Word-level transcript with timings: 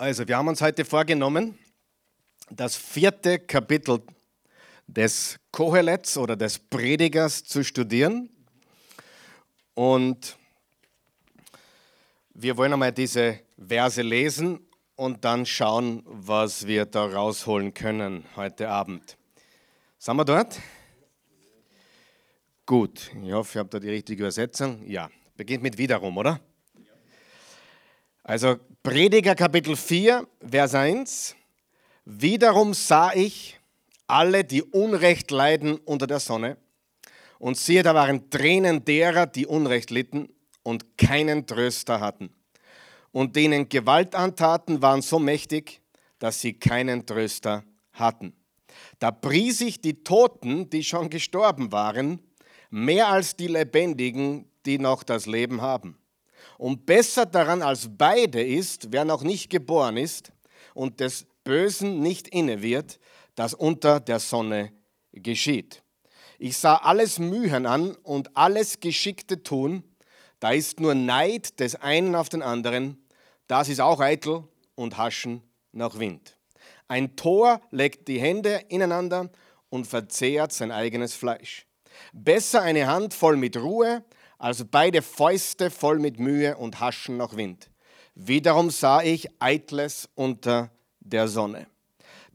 Also, 0.00 0.28
wir 0.28 0.36
haben 0.36 0.46
uns 0.46 0.60
heute 0.60 0.84
vorgenommen, 0.84 1.58
das 2.50 2.76
vierte 2.76 3.40
Kapitel 3.40 4.00
des 4.86 5.40
Kohelets 5.50 6.16
oder 6.16 6.36
des 6.36 6.56
Predigers 6.56 7.42
zu 7.42 7.64
studieren. 7.64 8.30
Und 9.74 10.36
wir 12.32 12.56
wollen 12.56 12.74
einmal 12.74 12.92
diese 12.92 13.40
Verse 13.58 14.00
lesen 14.00 14.60
und 14.94 15.24
dann 15.24 15.44
schauen, 15.44 16.04
was 16.06 16.64
wir 16.68 16.86
da 16.86 17.04
rausholen 17.04 17.74
können 17.74 18.24
heute 18.36 18.68
Abend. 18.68 19.16
Sind 19.98 20.14
wir 20.14 20.24
dort? 20.24 20.60
Gut, 22.66 23.10
ich 23.20 23.32
hoffe, 23.32 23.58
ihr 23.58 23.60
habt 23.62 23.74
da 23.74 23.80
die 23.80 23.90
richtige 23.90 24.22
Übersetzung. 24.22 24.86
Ja, 24.86 25.10
beginnt 25.36 25.64
mit 25.64 25.76
wiederum, 25.76 26.16
oder? 26.18 26.40
Also 28.28 28.56
Prediger 28.82 29.34
Kapitel 29.34 29.74
4, 29.74 30.28
Vers 30.50 30.74
1. 30.74 31.34
Wiederum 32.04 32.74
sah 32.74 33.10
ich 33.14 33.58
alle, 34.06 34.44
die 34.44 34.62
Unrecht 34.62 35.30
leiden 35.30 35.76
unter 35.86 36.06
der 36.06 36.20
Sonne. 36.20 36.58
Und 37.38 37.56
siehe, 37.56 37.82
da 37.82 37.94
waren 37.94 38.28
Tränen 38.28 38.84
derer, 38.84 39.24
die 39.24 39.46
Unrecht 39.46 39.88
litten 39.88 40.28
und 40.62 40.98
keinen 40.98 41.46
Tröster 41.46 42.00
hatten. 42.00 42.28
Und 43.12 43.34
denen 43.34 43.70
Gewalt 43.70 44.14
antaten, 44.14 44.82
waren 44.82 45.00
so 45.00 45.18
mächtig, 45.18 45.80
dass 46.18 46.42
sie 46.42 46.52
keinen 46.52 47.06
Tröster 47.06 47.64
hatten. 47.94 48.34
Da 48.98 49.10
pries 49.10 49.62
ich 49.62 49.80
die 49.80 50.04
Toten, 50.04 50.68
die 50.68 50.84
schon 50.84 51.08
gestorben 51.08 51.72
waren, 51.72 52.20
mehr 52.68 53.08
als 53.08 53.36
die 53.36 53.48
Lebendigen, 53.48 54.44
die 54.66 54.78
noch 54.78 55.02
das 55.02 55.24
Leben 55.24 55.62
haben. 55.62 55.96
Und 56.58 56.86
besser 56.86 57.24
daran 57.24 57.62
als 57.62 57.88
beide 57.96 58.42
ist, 58.42 58.92
wer 58.92 59.04
noch 59.04 59.22
nicht 59.22 59.48
geboren 59.48 59.96
ist 59.96 60.32
und 60.74 61.00
des 61.00 61.24
Bösen 61.44 62.00
nicht 62.00 62.28
inne 62.28 62.60
wird, 62.60 62.98
das 63.36 63.54
unter 63.54 64.00
der 64.00 64.18
Sonne 64.18 64.72
geschieht. 65.12 65.82
Ich 66.38 66.56
sah 66.56 66.76
alles 66.76 67.18
Mühen 67.18 67.64
an 67.64 67.94
und 68.02 68.36
alles 68.36 68.80
Geschickte 68.80 69.42
tun, 69.42 69.82
da 70.40 70.50
ist 70.50 70.78
nur 70.78 70.94
Neid 70.94 71.58
des 71.58 71.76
einen 71.76 72.14
auf 72.14 72.28
den 72.28 72.42
anderen, 72.42 73.02
das 73.46 73.68
ist 73.68 73.80
auch 73.80 74.00
eitel 74.00 74.44
und 74.74 74.98
Haschen 74.98 75.42
nach 75.72 75.98
Wind. 75.98 76.36
Ein 76.88 77.16
Tor 77.16 77.60
legt 77.70 78.08
die 78.08 78.20
Hände 78.20 78.62
ineinander 78.68 79.30
und 79.68 79.86
verzehrt 79.86 80.52
sein 80.52 80.72
eigenes 80.72 81.14
Fleisch. 81.14 81.66
Besser 82.12 82.62
eine 82.62 82.86
Hand 82.86 83.14
voll 83.14 83.36
mit 83.36 83.56
Ruhe 83.56 84.04
also 84.38 84.64
beide 84.64 85.02
Fäuste 85.02 85.70
voll 85.70 85.98
mit 85.98 86.18
Mühe 86.18 86.56
und 86.56 86.80
Haschen 86.80 87.16
nach 87.16 87.36
Wind. 87.36 87.70
Wiederum 88.14 88.70
sah 88.70 89.02
ich 89.02 89.28
Eitles 89.40 90.08
unter 90.14 90.70
der 91.00 91.28
Sonne. 91.28 91.66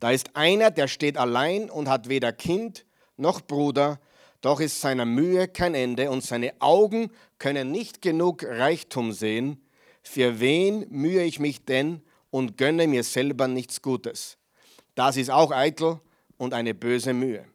Da 0.00 0.10
ist 0.10 0.36
einer, 0.36 0.70
der 0.70 0.88
steht 0.88 1.16
allein 1.16 1.70
und 1.70 1.88
hat 1.88 2.08
weder 2.08 2.32
Kind 2.32 2.84
noch 3.16 3.40
Bruder, 3.40 4.00
doch 4.40 4.60
ist 4.60 4.80
seiner 4.80 5.06
Mühe 5.06 5.48
kein 5.48 5.74
Ende 5.74 6.10
und 6.10 6.22
seine 6.22 6.52
Augen 6.58 7.10
können 7.38 7.70
nicht 7.70 8.02
genug 8.02 8.44
Reichtum 8.44 9.12
sehen. 9.12 9.66
Für 10.02 10.40
wen 10.40 10.86
mühe 10.90 11.22
ich 11.22 11.38
mich 11.38 11.64
denn 11.64 12.02
und 12.30 12.58
gönne 12.58 12.86
mir 12.86 13.04
selber 13.04 13.48
nichts 13.48 13.80
Gutes? 13.80 14.36
Das 14.94 15.16
ist 15.16 15.30
auch 15.30 15.50
eitel 15.50 16.00
und 16.36 16.52
eine 16.52 16.74
böse 16.74 17.14
Mühe. 17.14 17.46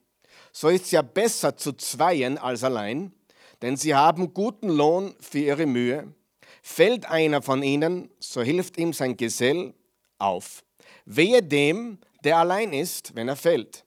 So 0.51 0.69
ist 0.69 0.85
es 0.85 0.91
ja 0.91 1.03
besser 1.03 1.55
zu 1.55 1.73
zweien 1.73 2.39
als 2.39 2.63
allein, 2.63 3.13
denn 3.61 3.77
sie 3.77 3.95
haben 3.95 4.33
guten 4.33 4.69
Lohn 4.69 5.15
für 5.19 5.39
ihre 5.39 5.65
Mühe. 5.65 6.13
Fällt 6.61 7.05
einer 7.09 7.41
von 7.41 7.63
ihnen, 7.63 8.09
so 8.19 8.41
hilft 8.41 8.77
ihm 8.77 8.93
sein 8.93 9.17
Gesell 9.17 9.73
auf. 10.17 10.63
Wehe 11.05 11.41
dem, 11.41 11.99
der 12.23 12.37
allein 12.37 12.73
ist, 12.73 13.15
wenn 13.15 13.27
er 13.27 13.35
fällt. 13.35 13.85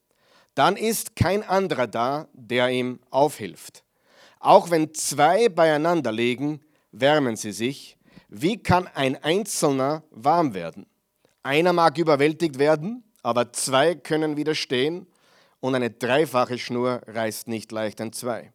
Dann 0.55 0.77
ist 0.77 1.17
kein 1.17 1.43
anderer 1.43 1.87
da, 1.87 2.29
der 2.33 2.69
ihm 2.71 3.01
aufhilft. 3.11 3.85
Auch 4.41 4.71
wenn 4.71 4.93
zwei 4.95 5.49
beieinander 5.49 6.13
liegen, 6.13 6.61
wärmen 6.91 7.37
sie 7.37 7.53
sich. 7.53 7.97
Wie 8.29 8.63
kann 8.63 8.89
ein 8.89 9.23
Einzelner 9.23 10.03
warm 10.11 10.55
werden? 10.55 10.87
Einer 11.43 11.73
mag 11.73 11.99
überwältigt 11.99 12.59
werden, 12.59 13.05
aber 13.23 13.53
zwei 13.53 13.95
können 13.95 14.37
widerstehen 14.37 15.07
und 15.61 15.75
eine 15.75 15.91
dreifache 15.91 16.59
Schnur 16.59 17.03
reißt 17.07 17.49
nicht 17.49 17.73
leicht 17.73 18.01
an 18.01 18.13
zwei. 18.13 18.53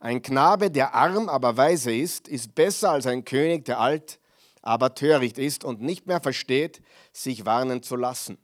Ein 0.00 0.22
Knabe, 0.22 0.70
der 0.70 0.94
arm, 0.94 1.28
aber 1.28 1.56
weise 1.56 1.92
ist, 1.92 2.28
ist 2.28 2.54
besser 2.54 2.90
als 2.90 3.06
ein 3.06 3.24
König, 3.24 3.64
der 3.64 3.80
alt, 3.80 4.20
aber 4.62 4.94
töricht 4.94 5.38
ist 5.38 5.64
und 5.64 5.80
nicht 5.80 6.06
mehr 6.06 6.20
versteht, 6.20 6.80
sich 7.12 7.46
warnen 7.46 7.82
zu 7.82 7.96
lassen. 7.96 8.38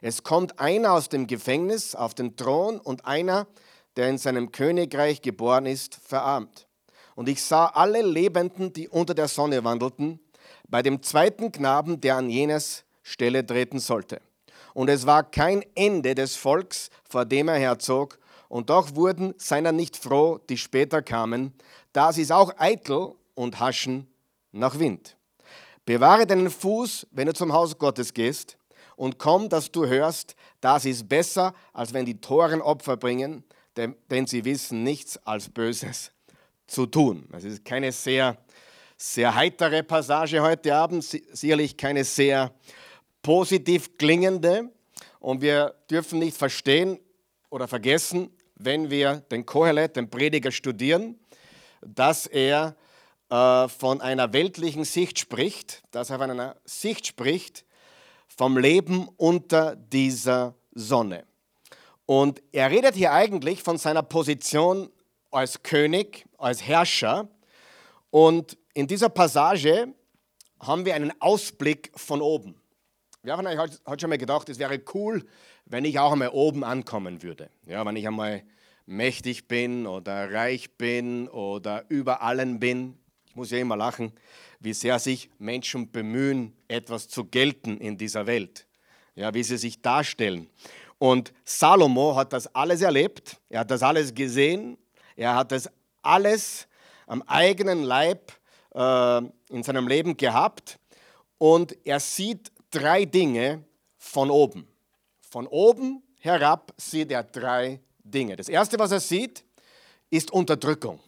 Es 0.00 0.22
kommt 0.22 0.60
einer 0.60 0.92
aus 0.92 1.08
dem 1.08 1.26
Gefängnis 1.26 1.94
auf 1.94 2.14
den 2.14 2.36
Thron 2.36 2.78
und 2.78 3.06
einer, 3.06 3.46
der 3.96 4.08
in 4.08 4.18
seinem 4.18 4.52
Königreich 4.52 5.22
geboren 5.22 5.66
ist, 5.66 5.96
verarmt. 5.96 6.68
Und 7.16 7.28
ich 7.28 7.42
sah 7.42 7.66
alle 7.66 8.02
Lebenden, 8.02 8.72
die 8.72 8.88
unter 8.88 9.14
der 9.14 9.28
Sonne 9.28 9.64
wandelten, 9.64 10.20
bei 10.68 10.82
dem 10.82 11.02
zweiten 11.02 11.50
Knaben, 11.50 12.00
der 12.00 12.16
an 12.16 12.28
jenes 12.28 12.84
Stelle 13.02 13.44
treten 13.46 13.78
sollte. 13.78 14.20
Und 14.74 14.90
es 14.90 15.06
war 15.06 15.22
kein 15.22 15.64
Ende 15.74 16.14
des 16.14 16.36
Volks, 16.36 16.90
vor 17.08 17.24
dem 17.24 17.48
er 17.48 17.58
herzog, 17.58 18.18
und 18.48 18.70
doch 18.70 18.94
wurden 18.94 19.34
seiner 19.36 19.72
nicht 19.72 19.96
froh, 19.96 20.38
die 20.48 20.58
später 20.58 21.02
kamen, 21.02 21.52
da 21.92 22.12
sie 22.12 22.22
es 22.22 22.30
auch 22.30 22.52
eitel 22.58 23.14
und 23.34 23.60
haschen 23.60 24.08
nach 24.52 24.78
Wind. 24.78 25.16
Bewahre 25.84 26.26
deinen 26.26 26.50
Fuß, 26.50 27.06
wenn 27.10 27.26
du 27.26 27.34
zum 27.34 27.52
Haus 27.52 27.78
Gottes 27.78 28.14
gehst, 28.14 28.56
und 28.96 29.18
komm, 29.18 29.48
dass 29.48 29.72
du 29.72 29.86
hörst, 29.86 30.36
das 30.60 30.84
ist 30.84 31.08
besser, 31.08 31.52
als 31.72 31.92
wenn 31.92 32.06
die 32.06 32.20
Toren 32.20 32.62
Opfer 32.62 32.96
bringen, 32.96 33.44
denn, 33.76 33.96
denn 34.10 34.26
sie 34.26 34.44
wissen 34.44 34.82
nichts 34.82 35.16
als 35.26 35.48
Böses 35.48 36.12
zu 36.66 36.86
tun. 36.86 37.26
Das 37.30 37.44
ist 37.44 37.64
keine 37.64 37.92
sehr, 37.92 38.38
sehr 38.96 39.34
heitere 39.34 39.82
Passage 39.82 40.40
heute 40.40 40.74
Abend, 40.74 41.02
sicherlich 41.02 41.76
keine 41.76 42.04
sehr 42.04 42.52
positiv 43.22 43.98
klingende. 43.98 44.70
Und 45.18 45.40
wir 45.40 45.74
dürfen 45.90 46.18
nicht 46.18 46.36
verstehen 46.36 46.98
oder 47.54 47.68
vergessen, 47.68 48.30
wenn 48.56 48.90
wir 48.90 49.18
den 49.30 49.46
Kohelet, 49.46 49.94
den 49.94 50.10
Prediger, 50.10 50.50
studieren, 50.50 51.20
dass 51.82 52.26
er 52.26 52.74
äh, 53.30 53.68
von 53.68 54.00
einer 54.00 54.32
weltlichen 54.32 54.84
Sicht 54.84 55.20
spricht, 55.20 55.84
dass 55.92 56.10
er 56.10 56.18
von 56.18 56.32
einer 56.32 56.56
Sicht 56.64 57.06
spricht 57.06 57.64
vom 58.26 58.58
Leben 58.58 59.08
unter 59.18 59.76
dieser 59.76 60.56
Sonne. 60.72 61.26
Und 62.06 62.42
er 62.50 62.72
redet 62.72 62.96
hier 62.96 63.12
eigentlich 63.12 63.62
von 63.62 63.78
seiner 63.78 64.02
Position 64.02 64.90
als 65.30 65.62
König, 65.62 66.26
als 66.38 66.60
Herrscher. 66.60 67.28
Und 68.10 68.58
in 68.74 68.88
dieser 68.88 69.10
Passage 69.10 69.94
haben 70.58 70.84
wir 70.84 70.96
einen 70.96 71.12
Ausblick 71.20 71.92
von 71.94 72.20
oben. 72.20 72.60
Wir 73.22 73.36
haben 73.36 73.46
eigentlich 73.46 73.78
heute 73.86 74.00
schon 74.00 74.10
mal 74.10 74.18
gedacht, 74.18 74.48
es 74.48 74.58
wäre 74.58 74.80
cool, 74.92 75.24
wenn 75.66 75.84
ich 75.84 75.98
auch 75.98 76.12
einmal 76.12 76.30
oben 76.30 76.64
ankommen 76.64 77.22
würde. 77.22 77.50
Ja, 77.66 77.84
wenn 77.86 77.96
ich 77.96 78.06
einmal 78.06 78.42
mächtig 78.86 79.48
bin 79.48 79.86
oder 79.86 80.32
reich 80.32 80.76
bin 80.76 81.28
oder 81.28 81.84
über 81.88 82.22
allen 82.22 82.60
bin. 82.60 82.98
Ich 83.26 83.36
muss 83.36 83.50
ja 83.50 83.58
immer 83.58 83.76
lachen, 83.76 84.12
wie 84.60 84.74
sehr 84.74 84.98
sich 84.98 85.30
Menschen 85.38 85.90
bemühen, 85.90 86.54
etwas 86.68 87.08
zu 87.08 87.24
gelten 87.24 87.78
in 87.78 87.96
dieser 87.96 88.26
Welt. 88.26 88.66
Ja, 89.14 89.32
wie 89.32 89.42
sie 89.42 89.56
sich 89.56 89.80
darstellen. 89.80 90.48
Und 90.98 91.32
Salomo 91.44 92.16
hat 92.16 92.32
das 92.32 92.52
alles 92.54 92.80
erlebt, 92.82 93.40
er 93.48 93.60
hat 93.60 93.70
das 93.70 93.82
alles 93.82 94.14
gesehen, 94.14 94.78
er 95.16 95.34
hat 95.34 95.52
das 95.52 95.70
alles 96.02 96.66
am 97.06 97.22
eigenen 97.22 97.82
Leib 97.82 98.32
äh, 98.74 99.18
in 99.50 99.62
seinem 99.62 99.88
Leben 99.88 100.16
gehabt 100.16 100.78
und 101.38 101.76
er 101.84 102.00
sieht 102.00 102.50
drei 102.70 103.04
Dinge 103.04 103.64
von 103.98 104.30
oben. 104.30 104.66
Von 105.34 105.48
oben 105.48 106.00
herab 106.20 106.72
sieht 106.76 107.10
er 107.10 107.24
drei 107.24 107.80
Dinge. 108.04 108.36
Das 108.36 108.48
Erste, 108.48 108.78
was 108.78 108.92
er 108.92 109.00
sieht, 109.00 109.44
ist 110.08 110.30
Unterdrückung. 110.30 111.00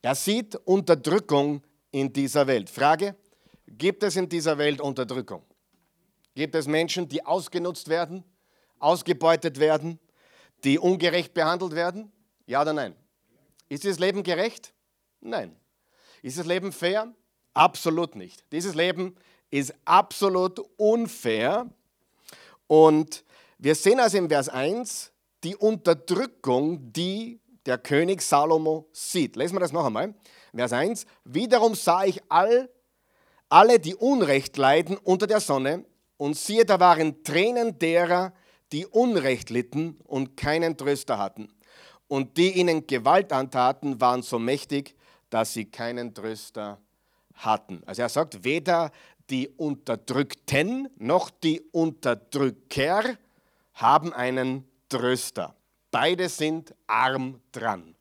Er 0.00 0.14
sieht 0.14 0.56
Unterdrückung 0.64 1.62
in 1.90 2.10
dieser 2.10 2.46
Welt. 2.46 2.70
Frage, 2.70 3.14
gibt 3.66 4.02
es 4.02 4.16
in 4.16 4.30
dieser 4.30 4.56
Welt 4.56 4.80
Unterdrückung? 4.80 5.42
Gibt 6.34 6.54
es 6.54 6.66
Menschen, 6.68 7.06
die 7.06 7.26
ausgenutzt 7.26 7.90
werden, 7.90 8.24
ausgebeutet 8.78 9.60
werden, 9.60 9.98
die 10.64 10.78
ungerecht 10.78 11.34
behandelt 11.34 11.74
werden? 11.74 12.10
Ja 12.46 12.62
oder 12.62 12.72
nein? 12.72 12.96
Ist 13.68 13.84
dieses 13.84 13.98
Leben 13.98 14.22
gerecht? 14.22 14.72
Nein. 15.20 15.54
Ist 16.22 16.38
das 16.38 16.46
Leben 16.46 16.72
fair? 16.72 17.12
Absolut 17.52 18.16
nicht. 18.16 18.42
Dieses 18.52 18.74
Leben 18.74 19.16
ist 19.50 19.74
absolut 19.84 20.60
unfair. 20.78 21.68
Und 22.66 23.22
wir 23.62 23.74
sehen 23.74 24.00
also 24.00 24.16
im 24.16 24.28
Vers 24.28 24.48
1, 24.48 25.12
die 25.44 25.54
Unterdrückung, 25.54 26.92
die 26.92 27.40
der 27.66 27.76
König 27.76 28.22
Salomo 28.22 28.88
sieht. 28.92 29.36
Lesen 29.36 29.56
wir 29.56 29.60
das 29.60 29.72
noch 29.72 29.84
einmal. 29.84 30.14
Vers 30.54 30.72
1. 30.72 31.04
Wiederum 31.24 31.74
sah 31.74 32.04
ich 32.04 32.22
all, 32.30 32.70
alle, 33.50 33.78
die 33.78 33.94
Unrecht 33.94 34.56
leiden 34.56 34.96
unter 34.96 35.26
der 35.26 35.40
Sonne, 35.40 35.84
und 36.16 36.36
siehe, 36.36 36.66
da 36.66 36.80
waren 36.80 37.22
Tränen 37.22 37.78
derer, 37.78 38.32
die 38.72 38.86
Unrecht 38.86 39.50
litten 39.50 39.98
und 40.04 40.36
keinen 40.36 40.76
Tröster 40.76 41.18
hatten. 41.18 41.48
Und 42.08 42.36
die 42.36 42.58
ihnen 42.58 42.86
Gewalt 42.86 43.32
antaten, 43.32 44.00
waren 44.00 44.22
so 44.22 44.38
mächtig, 44.38 44.96
dass 45.30 45.52
sie 45.52 45.66
keinen 45.66 46.14
Tröster 46.14 46.78
hatten. 47.34 47.82
Also 47.86 48.02
er 48.02 48.08
sagt, 48.08 48.44
weder 48.44 48.90
die 49.30 49.48
Unterdrückten 49.48 50.88
noch 50.96 51.30
die 51.30 51.60
Unterdrücker 51.72 53.16
haben 53.80 54.12
einen 54.12 54.68
Tröster. 54.88 55.56
Beide 55.90 56.28
sind 56.28 56.74
arm 56.86 57.40
dran. 57.52 57.94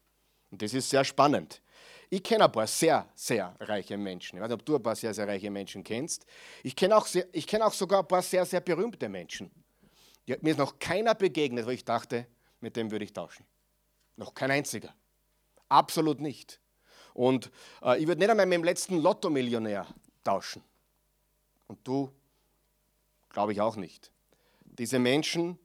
Und 0.52 0.62
das 0.62 0.74
ist 0.74 0.90
sehr 0.90 1.04
spannend. 1.04 1.62
Ich 2.10 2.24
kenne 2.24 2.46
ein 2.46 2.52
paar 2.52 2.66
sehr, 2.66 3.08
sehr 3.14 3.56
reiche 3.60 3.98
Menschen. 3.98 4.38
Ich 4.38 4.42
weiß 4.42 4.50
nicht, 4.50 4.60
ob 4.60 4.66
du 4.66 4.76
ein 4.76 4.84
paar 4.84 4.96
sehr, 4.96 5.14
sehr 5.14 5.28
reiche 5.28 5.52
Menschen 5.52 5.84
kennst. 5.84 6.26
Ich 6.64 6.76
kenne 6.76 6.98
auch, 6.98 7.08
kenn 7.46 7.62
auch 7.62 7.74
sogar 7.74 8.02
ein 8.02 8.08
paar 8.08 8.24
sehr, 8.24 8.46
sehr 8.46 8.62
berühmte 8.62 9.08
Menschen. 9.08 9.52
Mir 10.26 10.52
ist 10.52 10.58
noch 10.58 10.80
keiner 10.80 11.16
begegnet, 11.16 11.66
wo 11.66 11.70
ich 11.70 11.86
dachte, 11.86 12.28
mit 12.62 12.76
dem 12.76 12.92
würde 12.92 13.06
ich 13.06 13.14
tauschen. 13.14 13.46
Noch 14.16 14.34
kein 14.34 14.52
einziger. 14.52 14.94
Absolut 15.70 16.20
nicht. 16.20 16.60
Und 17.14 17.52
äh, 17.84 18.00
ich 18.00 18.08
würde 18.08 18.20
nicht 18.20 18.30
einmal 18.30 18.46
mit 18.46 18.56
dem 18.56 18.64
letzten 18.64 19.02
Lotto-Millionär 19.02 19.88
tauschen. 20.24 20.64
Und 21.68 21.80
du, 21.88 22.12
glaube 23.30 23.54
ich 23.54 23.62
auch 23.62 23.76
nicht. 23.76 24.12
Diese 24.64 25.00
Menschen 25.00 25.60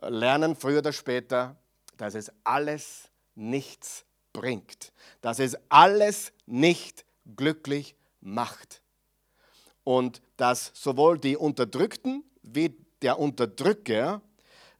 lernen 0.00 0.56
früher 0.56 0.78
oder 0.78 0.92
später, 0.92 1.56
dass 1.96 2.14
es 2.14 2.30
alles 2.44 3.10
nichts 3.34 4.04
bringt, 4.32 4.92
dass 5.20 5.38
es 5.38 5.56
alles 5.68 6.32
nicht 6.46 7.04
glücklich 7.36 7.94
macht. 8.20 8.82
Und 9.84 10.22
dass 10.36 10.72
sowohl 10.74 11.18
die 11.18 11.36
Unterdrückten 11.36 12.24
wie 12.42 12.74
der 13.02 13.18
Unterdrücker, 13.18 14.22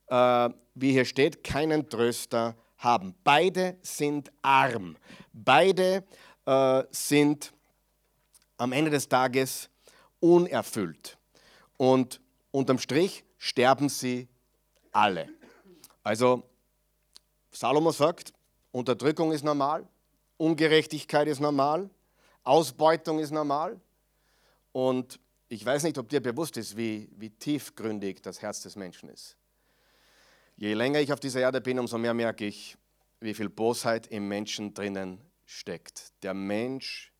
äh, 0.07 0.49
wie 0.75 0.93
hier 0.93 1.05
steht, 1.05 1.45
keinen 1.45 1.89
Tröster 1.89 2.57
haben. 2.79 3.15
Beide 3.23 3.77
sind 3.83 4.33
arm. 4.43 4.97
Beide 5.33 6.05
äh, 6.47 6.83
sind 6.91 7.53
am 8.57 8.73
Ende 8.73 8.91
des 8.91 9.09
Tages 9.09 9.69
unerfüllt. 10.21 11.19
Und 11.77 12.21
unterm 12.51 12.79
Strich 12.79 13.25
sterben 13.39 13.89
sie 13.89 14.29
alle. 14.95 15.29
Also 16.03 16.43
Salomo 17.51 17.93
sagt, 17.93 18.33
Unterdrückung 18.73 19.33
ist 19.33 19.45
normal, 19.45 19.87
Ungerechtigkeit 20.37 21.29
ist 21.29 21.41
normal, 21.41 21.91
Ausbeutung 22.43 23.19
ist 23.19 23.31
normal. 23.31 23.81
Und 24.73 25.21
ich 25.49 25.65
weiß 25.65 25.85
nicht, 25.85 25.99
ob 25.99 26.09
dir 26.09 26.21
bewusst 26.21 26.57
ist, 26.57 26.77
wie, 26.77 27.09
wie 27.17 27.31
tiefgründig 27.31 28.23
das 28.23 28.43
Herz 28.43 28.63
des 28.63 28.77
Menschen 28.77 29.09
ist. 29.09 29.37
Je 30.57 30.75
länger 30.75 31.01
ich 31.01 31.13
auf 31.13 31.21
dieser 31.21 31.41
Erde 31.41 31.61
bin, 31.61 31.79
umso 31.79 31.99
mehr 31.99 32.15
merke 32.15 32.47
ich, 32.47 32.77
wie 33.21 33.35
viel 33.35 33.49
Bosheit 33.49 34.07
im 34.09 34.29
Menschen 34.29 34.75
drinnen 34.75 35.21
steckt. 35.47 36.13
Der 36.23 36.35
Mensch 36.35 37.13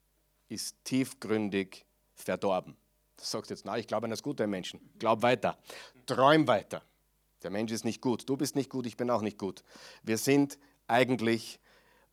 ist 0.49 0.77
tiefgründig 0.85 1.85
verdorben. 2.15 2.77
Das 3.17 3.31
sagt 3.31 3.51
jetzt, 3.51 3.65
na, 3.65 3.79
ich 3.79 3.87
glaube 3.87 4.05
an 4.05 4.11
das 4.11 4.23
Gute 4.23 4.45
im 4.45 4.51
Menschen. 4.51 4.81
Glaub 4.99 5.23
weiter. 5.23 5.59
Träum 6.07 6.47
weiter. 6.47 6.83
Der 7.45 7.51
Mensch 7.51 7.71
ist 7.71 7.85
nicht 7.85 8.01
gut. 8.01 8.29
Du 8.29 8.37
bist 8.37 8.57
nicht 8.57 8.71
gut, 8.71 8.87
ich 8.87 8.97
bin 8.97 9.11
auch 9.11 9.21
nicht 9.21 9.39
gut. 9.39 9.63
Wir 10.03 10.19
sind 10.19 10.59
eigentlich, 10.87 11.61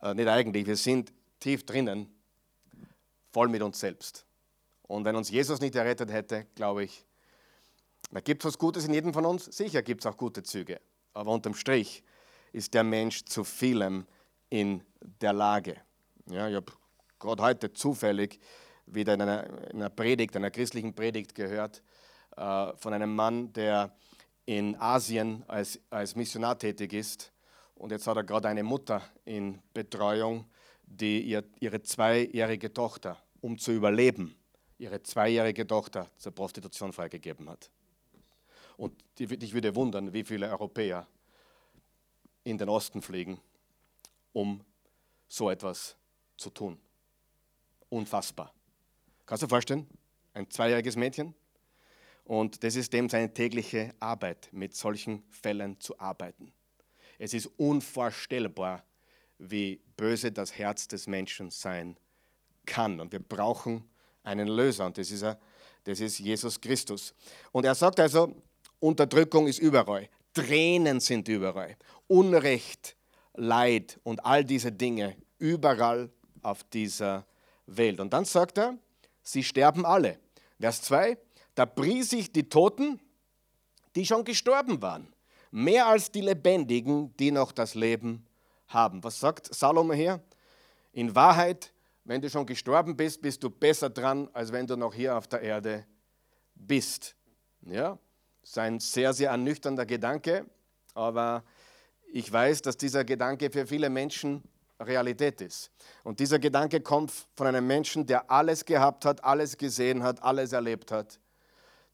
äh, 0.02 0.14
nicht 0.14 0.28
eigentlich, 0.28 0.68
wir 0.68 0.76
sind 0.76 1.14
tief 1.40 1.66
drinnen, 1.66 2.14
voll 3.32 3.48
mit 3.48 3.62
uns 3.62 3.80
selbst. 3.80 4.26
Und 4.84 5.06
wenn 5.06 5.16
uns 5.16 5.30
Jesus 5.30 5.62
nicht 5.62 5.76
errettet 5.76 6.12
hätte, 6.12 6.46
glaube 6.54 6.84
ich, 6.84 7.06
da 8.12 8.20
gibt 8.20 8.44
es 8.44 8.48
was 8.50 8.58
Gutes 8.58 8.86
in 8.86 8.94
jedem 8.94 9.14
von 9.14 9.26
uns. 9.26 9.46
Sicher 9.46 9.82
gibt 9.82 10.02
es 10.02 10.06
auch 10.06 10.18
gute 10.18 10.44
Züge. 10.44 10.82
Aber 11.14 11.32
unterm 11.32 11.56
Strich 11.56 12.04
ist 12.52 12.74
der 12.74 12.84
Mensch 12.84 13.24
zu 13.24 13.46
vielem 13.46 14.06
in 14.50 14.84
der 15.22 15.32
Lage. 15.32 15.78
Ja, 16.30 16.50
ich 16.50 16.56
habe 16.56 16.74
gerade 17.20 17.42
heute 17.42 17.72
zufällig 17.72 18.40
wieder 18.86 19.14
in 19.14 19.22
einer, 19.22 19.46
in 19.72 19.78
einer, 19.78 19.90
Predigt, 19.90 20.36
einer 20.36 20.52
christlichen 20.52 20.94
Predigt 20.94 21.36
gehört 21.36 21.82
äh, 22.36 22.74
von 22.76 22.94
einem 22.94 23.16
Mann, 23.16 23.54
der 23.54 23.96
in 24.58 24.76
Asien 24.76 25.46
als, 25.48 25.80
als 25.90 26.14
Missionar 26.14 26.60
tätig 26.60 26.92
ist. 26.92 27.32
Und 27.76 27.92
jetzt 27.92 28.06
hat 28.06 28.18
er 28.18 28.24
gerade 28.26 28.50
eine 28.50 28.64
Mutter 28.64 29.02
in 29.24 29.62
Betreuung, 29.74 30.46
die 30.84 31.22
ihr, 31.22 31.46
ihre 31.62 31.82
zweijährige 31.82 32.74
Tochter, 32.74 33.18
um 33.40 33.58
zu 33.58 33.72
überleben, 33.72 34.36
ihre 34.78 35.02
zweijährige 35.02 35.66
Tochter 35.66 36.12
zur 36.18 36.34
Prostitution 36.34 36.92
freigegeben 36.92 37.50
hat. 37.50 37.72
Und 38.76 38.94
ich 39.18 39.54
würde 39.54 39.74
wundern, 39.74 40.12
wie 40.12 40.24
viele 40.26 40.50
Europäer 40.50 41.08
in 42.44 42.58
den 42.58 42.68
Osten 42.68 43.02
fliegen, 43.02 43.40
um 44.34 44.62
so 45.30 45.50
etwas 45.50 45.96
zu 46.36 46.50
tun. 46.50 46.78
Unfassbar. 47.88 48.54
Kannst 49.26 49.44
du 49.44 49.46
dir 49.48 49.52
vorstellen? 49.52 49.88
Ein 50.34 50.50
zweijähriges 50.50 50.98
Mädchen. 50.98 51.36
Und 52.32 52.64
das 52.64 52.78
ist 52.78 52.94
dem 52.94 53.10
seine 53.10 53.34
tägliche 53.34 53.94
Arbeit, 54.00 54.48
mit 54.54 54.74
solchen 54.74 55.22
Fällen 55.28 55.78
zu 55.82 56.00
arbeiten. 56.00 56.54
Es 57.20 57.34
ist 57.34 57.48
unvorstellbar, 57.58 58.86
wie 59.38 59.82
böse 59.98 60.32
das 60.32 60.58
Herz 60.58 60.88
des 60.88 61.08
Menschen 61.08 61.52
sein 61.52 61.98
kann. 62.66 63.02
Und 63.02 63.12
wir 63.12 63.20
brauchen 63.20 63.84
einen 64.24 64.48
Löser. 64.48 64.86
Und 64.86 64.98
das 64.98 65.12
ist, 65.12 65.24
er, 65.24 65.42
das 65.84 66.00
ist 66.00 66.20
Jesus 66.20 66.62
Christus. 66.62 67.14
Und 67.52 67.66
er 67.66 67.76
sagt 67.76 68.00
also, 68.00 68.34
Unterdrückung 68.80 69.48
ist 69.48 69.60
überall. 69.60 70.08
Tränen 70.34 71.02
sind 71.02 71.28
überall. 71.28 71.76
Unrecht, 72.08 72.96
Leid 73.34 74.00
und 74.04 74.24
all 74.26 74.46
diese 74.46 74.72
Dinge 74.72 75.18
überall 75.38 76.10
auf 76.44 76.64
dieser 76.64 77.26
Welt. 77.66 78.00
Und 78.00 78.14
dann 78.14 78.24
sagt 78.24 78.58
er, 78.58 78.78
sie 79.22 79.44
sterben 79.44 79.86
alle. 79.86 80.18
Vers 80.62 80.84
2, 80.84 81.18
da 81.56 81.66
pries 81.66 82.14
ich 82.14 82.32
die 82.32 82.48
Toten, 82.48 83.00
die 83.96 84.06
schon 84.06 84.24
gestorben 84.24 84.82
waren, 84.82 85.14
mehr 85.52 85.88
als 85.88 86.12
die 86.12 86.22
Lebendigen, 86.22 87.16
die 87.18 87.32
noch 87.32 87.52
das 87.52 87.76
Leben 87.76 88.26
haben. 88.68 89.04
Was 89.04 89.20
sagt 89.20 89.54
Salomo 89.54 89.94
hier? 89.94 90.22
In 90.94 91.14
Wahrheit, 91.16 91.74
wenn 92.04 92.22
du 92.22 92.30
schon 92.30 92.46
gestorben 92.46 92.96
bist, 92.96 93.22
bist 93.22 93.44
du 93.44 93.50
besser 93.50 93.90
dran, 93.90 94.30
als 94.34 94.52
wenn 94.52 94.68
du 94.68 94.76
noch 94.76 94.94
hier 94.94 95.18
auf 95.18 95.28
der 95.28 95.42
Erde 95.42 95.86
bist. 96.56 97.16
Ja, 97.64 97.98
das 98.42 98.50
ist 98.52 98.58
ein 98.58 98.80
sehr, 98.80 99.14
sehr 99.14 99.30
ernüchternder 99.30 99.86
Gedanke, 99.86 100.46
aber 100.94 101.44
ich 102.12 102.32
weiß, 102.32 102.62
dass 102.62 102.76
dieser 102.76 103.06
Gedanke 103.06 103.50
für 103.52 103.66
viele 103.68 103.90
Menschen 103.90 104.44
Realität 104.80 105.42
ist. 105.42 105.72
Und 106.04 106.20
dieser 106.20 106.40
Gedanke 106.40 106.82
kommt 106.82 107.12
von 107.36 107.48
einem 107.48 107.66
Menschen, 107.66 108.06
der 108.06 108.30
alles 108.30 108.66
gehabt 108.66 109.06
hat, 109.06 109.24
alles 109.24 109.58
gesehen 109.58 110.04
hat, 110.04 110.22
alles 110.24 110.54
erlebt 110.54 110.92
hat. 110.92 111.20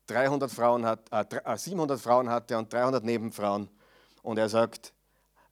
300 0.08 0.50
Frauen 0.52 0.86
hat, 0.86 1.10
äh, 1.12 1.58
700 1.58 1.98
äh, 1.98 2.02
Frauen 2.02 2.30
hatte 2.30 2.58
und 2.58 2.72
300 2.72 3.04
Nebenfrauen. 3.04 3.70
Und 4.24 4.38
er 4.38 4.50
sagt, 4.50 4.94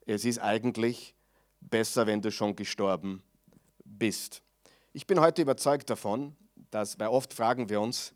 es 0.06 0.26
ist 0.26 0.40
eigentlich 0.40 1.16
besser, 1.62 2.08
wenn 2.08 2.22
du 2.22 2.32
schon 2.32 2.56
gestorben 2.56 3.24
bist. 3.84 4.42
Ich 4.94 5.06
bin 5.06 5.20
heute 5.20 5.42
überzeugt 5.42 5.90
davon, 5.90 6.36
dass, 6.72 7.00
weil 7.00 7.08
oft 7.08 7.34
fragen 7.34 7.70
wir 7.70 7.82
uns, 7.82 8.14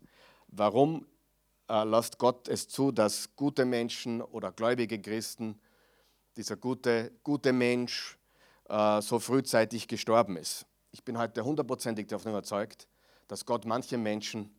warum 0.48 1.06
äh, 1.68 1.84
lasst 1.84 2.18
Gott 2.18 2.48
es 2.48 2.68
zu, 2.68 2.90
dass 2.90 3.34
gute 3.36 3.64
Menschen 3.64 4.22
oder 4.22 4.52
gläubige 4.52 5.00
Christen, 5.00 5.60
dieser 6.36 6.56
gute, 6.56 7.12
gute 7.22 7.52
Mensch, 7.52 8.18
äh, 8.68 9.00
so 9.02 9.18
frühzeitig 9.18 9.88
gestorben 9.88 10.36
ist. 10.36 10.66
Ich 10.92 11.04
bin 11.04 11.18
heute 11.18 11.44
hundertprozentig 11.44 12.06
davon 12.06 12.32
überzeugt, 12.32 12.88
dass 13.28 13.44
Gott 13.44 13.64
manche 13.64 13.96
Menschen 13.96 14.50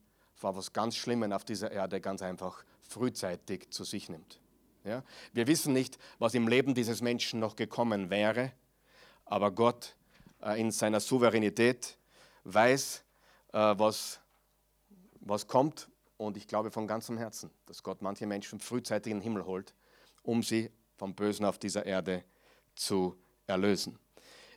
vor 0.41 0.49
etwas 0.49 0.73
ganz 0.73 0.95
Schlimmen 0.95 1.31
auf 1.33 1.45
dieser 1.45 1.71
Erde 1.71 2.01
ganz 2.01 2.23
einfach 2.23 2.65
frühzeitig 2.81 3.69
zu 3.69 3.83
sich 3.83 4.09
nimmt. 4.09 4.41
Ja? 4.83 5.03
Wir 5.33 5.45
wissen 5.45 5.71
nicht, 5.71 5.99
was 6.17 6.33
im 6.33 6.47
Leben 6.47 6.73
dieses 6.73 7.01
Menschen 7.01 7.39
noch 7.39 7.55
gekommen 7.55 8.09
wäre, 8.09 8.51
aber 9.25 9.51
Gott 9.51 9.95
äh, 10.41 10.59
in 10.59 10.71
seiner 10.71 10.99
Souveränität 10.99 11.95
weiß, 12.43 13.03
äh, 13.53 13.57
was, 13.77 14.19
was 15.19 15.45
kommt 15.45 15.87
und 16.17 16.37
ich 16.37 16.47
glaube 16.47 16.71
von 16.71 16.87
ganzem 16.87 17.19
Herzen, 17.19 17.51
dass 17.67 17.83
Gott 17.83 18.01
manche 18.01 18.25
Menschen 18.25 18.59
frühzeitig 18.59 19.11
in 19.11 19.19
den 19.19 19.23
Himmel 19.23 19.45
holt, 19.45 19.75
um 20.23 20.41
sie 20.41 20.71
vom 20.97 21.13
Bösen 21.13 21.45
auf 21.45 21.59
dieser 21.59 21.85
Erde 21.85 22.23
zu 22.73 23.15
erlösen. 23.45 23.99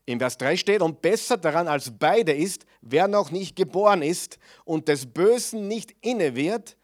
Im 0.06 0.18
Vers 0.18 0.36
3 0.38 0.56
steht, 0.56 0.82
und 0.82 1.00
besser 1.00 1.36
daran 1.38 1.66
als 1.66 1.90
beide 1.98 2.32
ist, 2.32 2.66
wer 2.82 3.08
noch 3.08 3.30
nicht 3.30 3.56
geboren 3.56 4.02
ist 4.02 4.38
und 4.64 4.88
des 4.88 5.06
Bösen 5.06 5.66
nicht 5.66 5.94
inne 6.02 6.34
wird, 6.34 6.76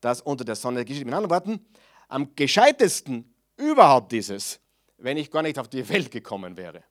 das 0.00 0.20
unter 0.20 0.44
der 0.44 0.54
Sonne 0.54 0.84
geschieht. 0.84 1.04
Mit 1.04 1.14
anderen 1.14 1.30
Worten, 1.30 1.66
am 2.08 2.34
gescheitesten 2.36 3.34
überhaupt 3.56 4.12
ist 4.12 4.30
es, 4.30 4.60
wenn 4.98 5.16
ich 5.16 5.30
gar 5.30 5.42
nicht 5.42 5.58
auf 5.58 5.68
die 5.68 5.88
Welt 5.88 6.10
gekommen 6.10 6.56
wäre. 6.56 6.84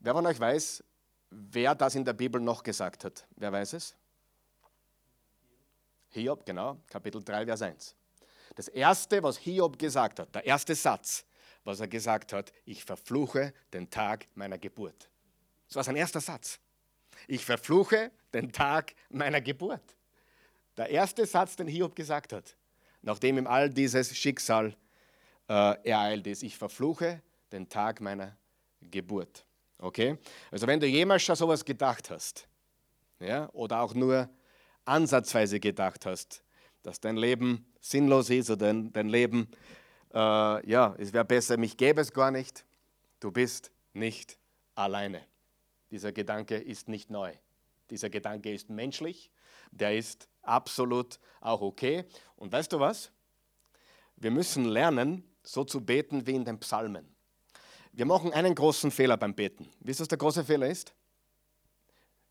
Wer 0.00 0.14
von 0.14 0.26
euch 0.26 0.40
weiß, 0.40 0.82
wer 1.30 1.74
das 1.74 1.94
in 1.94 2.04
der 2.04 2.14
Bibel 2.14 2.40
noch 2.40 2.62
gesagt 2.62 3.04
hat? 3.04 3.26
Wer 3.36 3.52
weiß 3.52 3.74
es? 3.74 3.94
Hiob, 6.08 6.44
genau, 6.44 6.78
Kapitel 6.88 7.22
3, 7.22 7.46
Vers 7.46 7.62
1. 7.62 7.96
Das 8.56 8.66
erste, 8.66 9.22
was 9.22 9.38
Hiob 9.38 9.78
gesagt 9.78 10.18
hat, 10.18 10.34
der 10.34 10.44
erste 10.44 10.74
Satz, 10.74 11.24
was 11.64 11.80
er 11.80 11.88
gesagt 11.88 12.32
hat, 12.32 12.52
ich 12.64 12.84
verfluche 12.84 13.52
den 13.72 13.90
Tag 13.90 14.26
meiner 14.34 14.58
Geburt. 14.58 15.08
Das 15.68 15.76
war 15.76 15.84
sein 15.84 15.96
erster 15.96 16.20
Satz. 16.20 16.58
Ich 17.28 17.44
verfluche 17.44 18.10
den 18.32 18.52
Tag 18.52 18.94
meiner 19.10 19.40
Geburt. 19.40 19.96
Der 20.76 20.88
erste 20.88 21.26
Satz, 21.26 21.56
den 21.56 21.68
Hiob 21.68 21.94
gesagt 21.94 22.32
hat, 22.32 22.56
nachdem 23.02 23.38
ihm 23.38 23.46
all 23.46 23.68
dieses 23.68 24.16
Schicksal 24.16 24.74
äh, 25.50 25.88
ereilt 25.88 26.26
ist. 26.26 26.42
Ich 26.42 26.56
verfluche 26.56 27.20
den 27.52 27.68
Tag 27.68 28.00
meiner 28.00 28.36
Geburt. 28.80 29.44
Okay? 29.78 30.16
Also 30.50 30.66
wenn 30.66 30.80
du 30.80 30.86
jemals 30.86 31.22
schon 31.22 31.36
sowas 31.36 31.64
gedacht 31.64 32.10
hast, 32.10 32.46
ja, 33.18 33.50
oder 33.52 33.80
auch 33.80 33.92
nur 33.92 34.30
ansatzweise 34.84 35.60
gedacht 35.60 36.06
hast, 36.06 36.42
dass 36.82 37.00
dein 37.00 37.16
Leben 37.16 37.66
sinnlos 37.80 38.30
ist 38.30 38.48
oder 38.50 38.66
dein, 38.66 38.92
dein 38.92 39.08
Leben, 39.08 39.48
äh, 40.12 40.70
ja, 40.70 40.94
es 40.98 41.12
wäre 41.12 41.24
besser, 41.24 41.56
mich 41.56 41.76
gäbe 41.76 42.00
es 42.00 42.12
gar 42.12 42.30
nicht, 42.30 42.64
du 43.20 43.30
bist 43.30 43.70
nicht 43.92 44.38
alleine. 44.74 45.24
Dieser 45.90 46.12
Gedanke 46.12 46.56
ist 46.56 46.88
nicht 46.88 47.10
neu. 47.10 47.32
Dieser 47.90 48.10
Gedanke 48.10 48.52
ist 48.52 48.70
menschlich, 48.70 49.30
der 49.72 49.96
ist 49.96 50.28
absolut 50.42 51.18
auch 51.40 51.60
okay. 51.60 52.04
Und 52.36 52.52
weißt 52.52 52.72
du 52.72 52.80
was? 52.80 53.10
Wir 54.16 54.30
müssen 54.30 54.64
lernen, 54.64 55.24
so 55.42 55.64
zu 55.64 55.84
beten 55.84 56.26
wie 56.26 56.34
in 56.34 56.44
den 56.44 56.60
Psalmen. 56.60 57.08
Wir 57.92 58.06
machen 58.06 58.32
einen 58.32 58.54
großen 58.54 58.90
Fehler 58.90 59.16
beim 59.16 59.34
Beten. 59.34 59.68
Wisst 59.80 60.00
ihr, 60.00 60.02
was 60.02 60.08
der 60.08 60.18
große 60.18 60.44
Fehler 60.44 60.68
ist? 60.68 60.94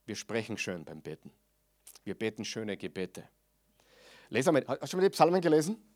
Wir 0.06 0.16
sprechen 0.16 0.58
schön 0.58 0.86
beim 0.86 1.02
Beten. 1.02 1.32
Wir 2.04 2.16
beten 2.16 2.46
schöne 2.46 2.78
Gebete. 2.78 3.28
Einmal, 4.32 4.64
hast 4.68 4.82
du 4.82 4.88
schon 4.88 5.00
mal 5.00 5.06
die 5.06 5.12
Psalmen 5.12 5.42
gelesen? 5.42 5.89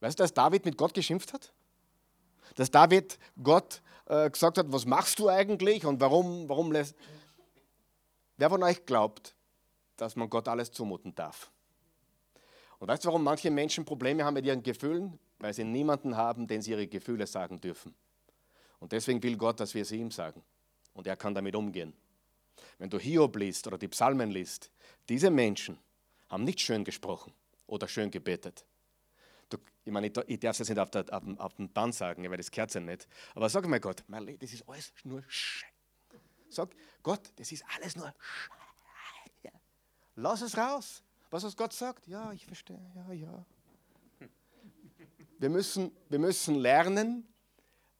Weißt 0.00 0.18
du, 0.18 0.22
dass 0.22 0.32
David 0.32 0.64
mit 0.64 0.76
Gott 0.76 0.94
geschimpft 0.94 1.32
hat? 1.32 1.52
Dass 2.54 2.70
David 2.70 3.18
Gott 3.42 3.82
äh, 4.06 4.30
gesagt 4.30 4.58
hat, 4.58 4.72
was 4.72 4.86
machst 4.86 5.18
du 5.18 5.28
eigentlich 5.28 5.84
und 5.84 6.00
warum, 6.00 6.48
warum 6.48 6.72
lässt. 6.72 6.96
Wer 8.36 8.48
von 8.48 8.62
euch 8.62 8.86
glaubt, 8.86 9.34
dass 9.96 10.16
man 10.16 10.30
Gott 10.30 10.48
alles 10.48 10.70
zumuten 10.70 11.14
darf? 11.14 11.50
Und 12.78 12.88
weißt 12.88 13.04
du, 13.04 13.08
warum 13.08 13.24
manche 13.24 13.50
Menschen 13.50 13.84
Probleme 13.84 14.24
haben 14.24 14.34
mit 14.34 14.46
ihren 14.46 14.62
Gefühlen? 14.62 15.18
Weil 15.40 15.52
sie 15.52 15.64
niemanden 15.64 16.16
haben, 16.16 16.46
den 16.46 16.62
sie 16.62 16.72
ihre 16.72 16.86
Gefühle 16.86 17.26
sagen 17.26 17.60
dürfen. 17.60 17.94
Und 18.78 18.92
deswegen 18.92 19.22
will 19.22 19.36
Gott, 19.36 19.60
dass 19.60 19.74
wir 19.74 19.84
sie 19.84 19.98
ihm 19.98 20.10
sagen. 20.10 20.42
Und 20.94 21.06
er 21.06 21.16
kann 21.16 21.34
damit 21.34 21.54
umgehen. 21.54 21.92
Wenn 22.78 22.90
du 22.90 22.98
Hiob 22.98 23.36
liest 23.36 23.66
oder 23.66 23.78
die 23.78 23.88
Psalmen 23.88 24.30
liest, 24.30 24.70
diese 25.08 25.30
Menschen 25.30 25.78
haben 26.28 26.44
nicht 26.44 26.60
schön 26.60 26.84
gesprochen 26.84 27.32
oder 27.66 27.88
schön 27.88 28.10
gebetet. 28.10 28.64
Du, 29.48 29.58
ich 29.84 29.92
meine, 29.92 30.06
ich 30.06 30.12
darf 30.12 30.52
es 30.52 30.58
jetzt 30.58 30.68
nicht 30.68 30.78
auf, 30.78 30.90
der, 30.90 31.04
auf, 31.12 31.22
auf 31.38 31.54
dem 31.54 31.68
Band 31.70 31.94
sagen, 31.94 32.28
weil 32.30 32.36
das 32.36 32.50
Kerzen 32.50 32.84
nicht. 32.84 33.08
Aber 33.34 33.48
sag 33.48 33.66
mal 33.66 33.80
Gott, 33.80 34.04
das 34.08 34.52
ist 34.52 34.68
alles 34.68 34.92
nur 35.04 35.22
Scheiße. 35.26 35.72
Sag, 36.50 36.70
Gott, 37.02 37.32
das 37.36 37.52
ist 37.52 37.64
alles 37.76 37.96
nur 37.96 38.06
Scheiße. 38.06 39.54
Lass 40.16 40.42
es 40.42 40.56
raus. 40.56 41.02
Was 41.30 41.44
was 41.44 41.56
Gott 41.56 41.72
sagt? 41.72 42.06
Ja, 42.06 42.32
ich 42.32 42.46
verstehe. 42.46 42.80
Ja, 42.94 43.12
ja. 43.12 43.44
Wir 45.38 45.50
müssen, 45.50 45.92
wir 46.08 46.18
müssen 46.18 46.56
lernen, 46.56 47.28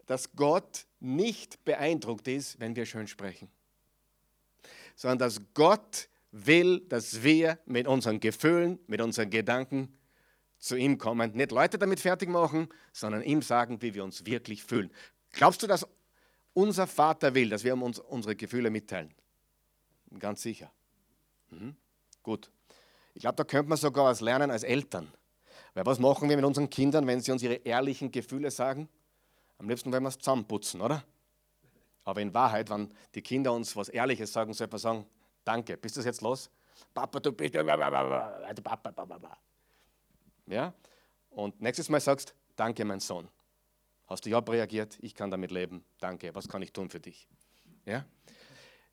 dass 0.06 0.32
Gott 0.32 0.86
nicht 0.98 1.64
beeindruckt 1.64 2.26
ist, 2.26 2.58
wenn 2.58 2.74
wir 2.74 2.86
schön 2.86 3.06
sprechen, 3.06 3.48
sondern 4.96 5.18
dass 5.18 5.40
Gott 5.54 6.08
will, 6.32 6.80
dass 6.80 7.22
wir 7.22 7.58
mit 7.66 7.86
unseren 7.86 8.18
Gefühlen, 8.18 8.78
mit 8.86 9.00
unseren 9.00 9.30
Gedanken 9.30 9.96
zu 10.58 10.76
ihm 10.76 10.98
kommen. 10.98 11.32
Nicht 11.32 11.52
Leute 11.52 11.78
damit 11.78 12.00
fertig 12.00 12.28
machen, 12.28 12.68
sondern 12.92 13.22
ihm 13.22 13.42
sagen, 13.42 13.80
wie 13.82 13.94
wir 13.94 14.04
uns 14.04 14.26
wirklich 14.26 14.64
fühlen. 14.64 14.90
Glaubst 15.32 15.62
du, 15.62 15.66
dass 15.66 15.86
unser 16.52 16.86
Vater 16.86 17.34
will, 17.34 17.50
dass 17.50 17.64
wir 17.64 17.74
uns 17.80 17.98
unsere 17.98 18.34
Gefühle 18.34 18.70
mitteilen? 18.70 19.14
Ganz 20.18 20.42
sicher. 20.42 20.72
Mhm. 21.50 21.76
Gut. 22.22 22.50
Ich 23.14 23.22
glaube, 23.22 23.36
da 23.36 23.44
könnte 23.44 23.68
man 23.68 23.78
sogar 23.78 24.06
was 24.06 24.20
lernen 24.20 24.50
als 24.50 24.62
Eltern. 24.62 25.12
Weil 25.74 25.86
was 25.86 25.98
machen 25.98 26.28
wir 26.28 26.36
mit 26.36 26.44
unseren 26.44 26.70
Kindern, 26.70 27.06
wenn 27.06 27.20
sie 27.20 27.30
uns 27.32 27.42
ihre 27.42 27.54
ehrlichen 27.54 28.10
Gefühle 28.10 28.50
sagen? 28.50 28.88
Am 29.58 29.68
liebsten 29.68 29.92
wollen 29.92 30.02
wir 30.02 30.08
es 30.08 30.18
zusammenputzen, 30.18 30.80
oder? 30.80 31.04
Aber 32.04 32.20
in 32.20 32.32
Wahrheit, 32.32 32.70
wenn 32.70 32.90
die 33.14 33.22
Kinder 33.22 33.52
uns 33.52 33.76
was 33.76 33.88
Ehrliches 33.88 34.32
sagen, 34.32 34.54
sollte 34.54 34.72
man 34.72 34.78
sagen, 34.78 35.06
danke, 35.44 35.76
bist 35.76 35.96
du 35.96 36.00
jetzt 36.00 36.22
los? 36.22 36.50
Papa, 36.94 37.20
du 37.20 37.32
bist... 37.32 37.54
Ja? 40.48 40.74
Und 41.30 41.60
nächstes 41.60 41.88
Mal 41.88 42.00
sagst, 42.00 42.34
danke, 42.56 42.84
mein 42.84 43.00
Sohn. 43.00 43.28
Hast 44.06 44.24
du 44.24 44.30
ja 44.30 44.38
reagiert, 44.38 44.98
ich 45.00 45.14
kann 45.14 45.30
damit 45.30 45.50
leben, 45.50 45.84
danke, 46.00 46.34
was 46.34 46.48
kann 46.48 46.62
ich 46.62 46.72
tun 46.72 46.88
für 46.88 47.00
dich? 47.00 47.28
Ja? 47.84 48.04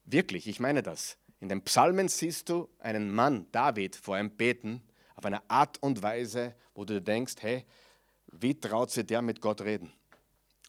Wirklich, 0.04 0.48
ich 0.48 0.60
meine 0.60 0.84
das. 0.84 1.18
In 1.40 1.50
den 1.50 1.64
Psalmen 1.64 2.08
siehst 2.08 2.50
du 2.50 2.70
einen 2.80 3.14
Mann, 3.14 3.48
David, 3.52 3.96
vor 3.96 4.16
einem 4.16 4.30
Beten, 4.30 4.84
auf 5.16 5.26
eine 5.26 5.50
Art 5.50 5.82
und 5.82 6.02
Weise, 6.04 6.56
wo 6.74 6.84
du 6.84 7.02
denkst, 7.02 7.36
hey, 7.40 7.66
wie 8.32 8.60
traut 8.60 8.92
sich 8.92 9.06
der 9.06 9.22
mit 9.22 9.40
Gott 9.42 9.62
reden? 9.62 9.92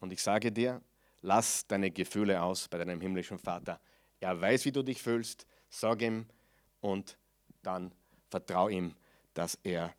Und 0.00 0.12
ich 0.12 0.23
sage 0.23 0.52
dir, 0.52 0.81
lass 1.23 1.66
deine 1.66 1.90
Gefühle 1.90 2.40
aus 2.43 2.69
bei 2.69 2.78
deinem 2.78 3.00
himmlischen 3.00 3.38
Vater. 3.38 3.81
Er 4.21 4.40
weiß, 4.40 4.64
wie 4.64 4.73
du 4.73 4.83
dich 4.83 5.02
fühlst, 5.02 5.47
sag 5.69 6.02
ihm 6.02 6.26
und 6.81 7.19
dann 7.62 7.93
vertrau 8.31 8.69
ihm, 8.69 8.95
dass 9.35 9.59
er 9.62 9.95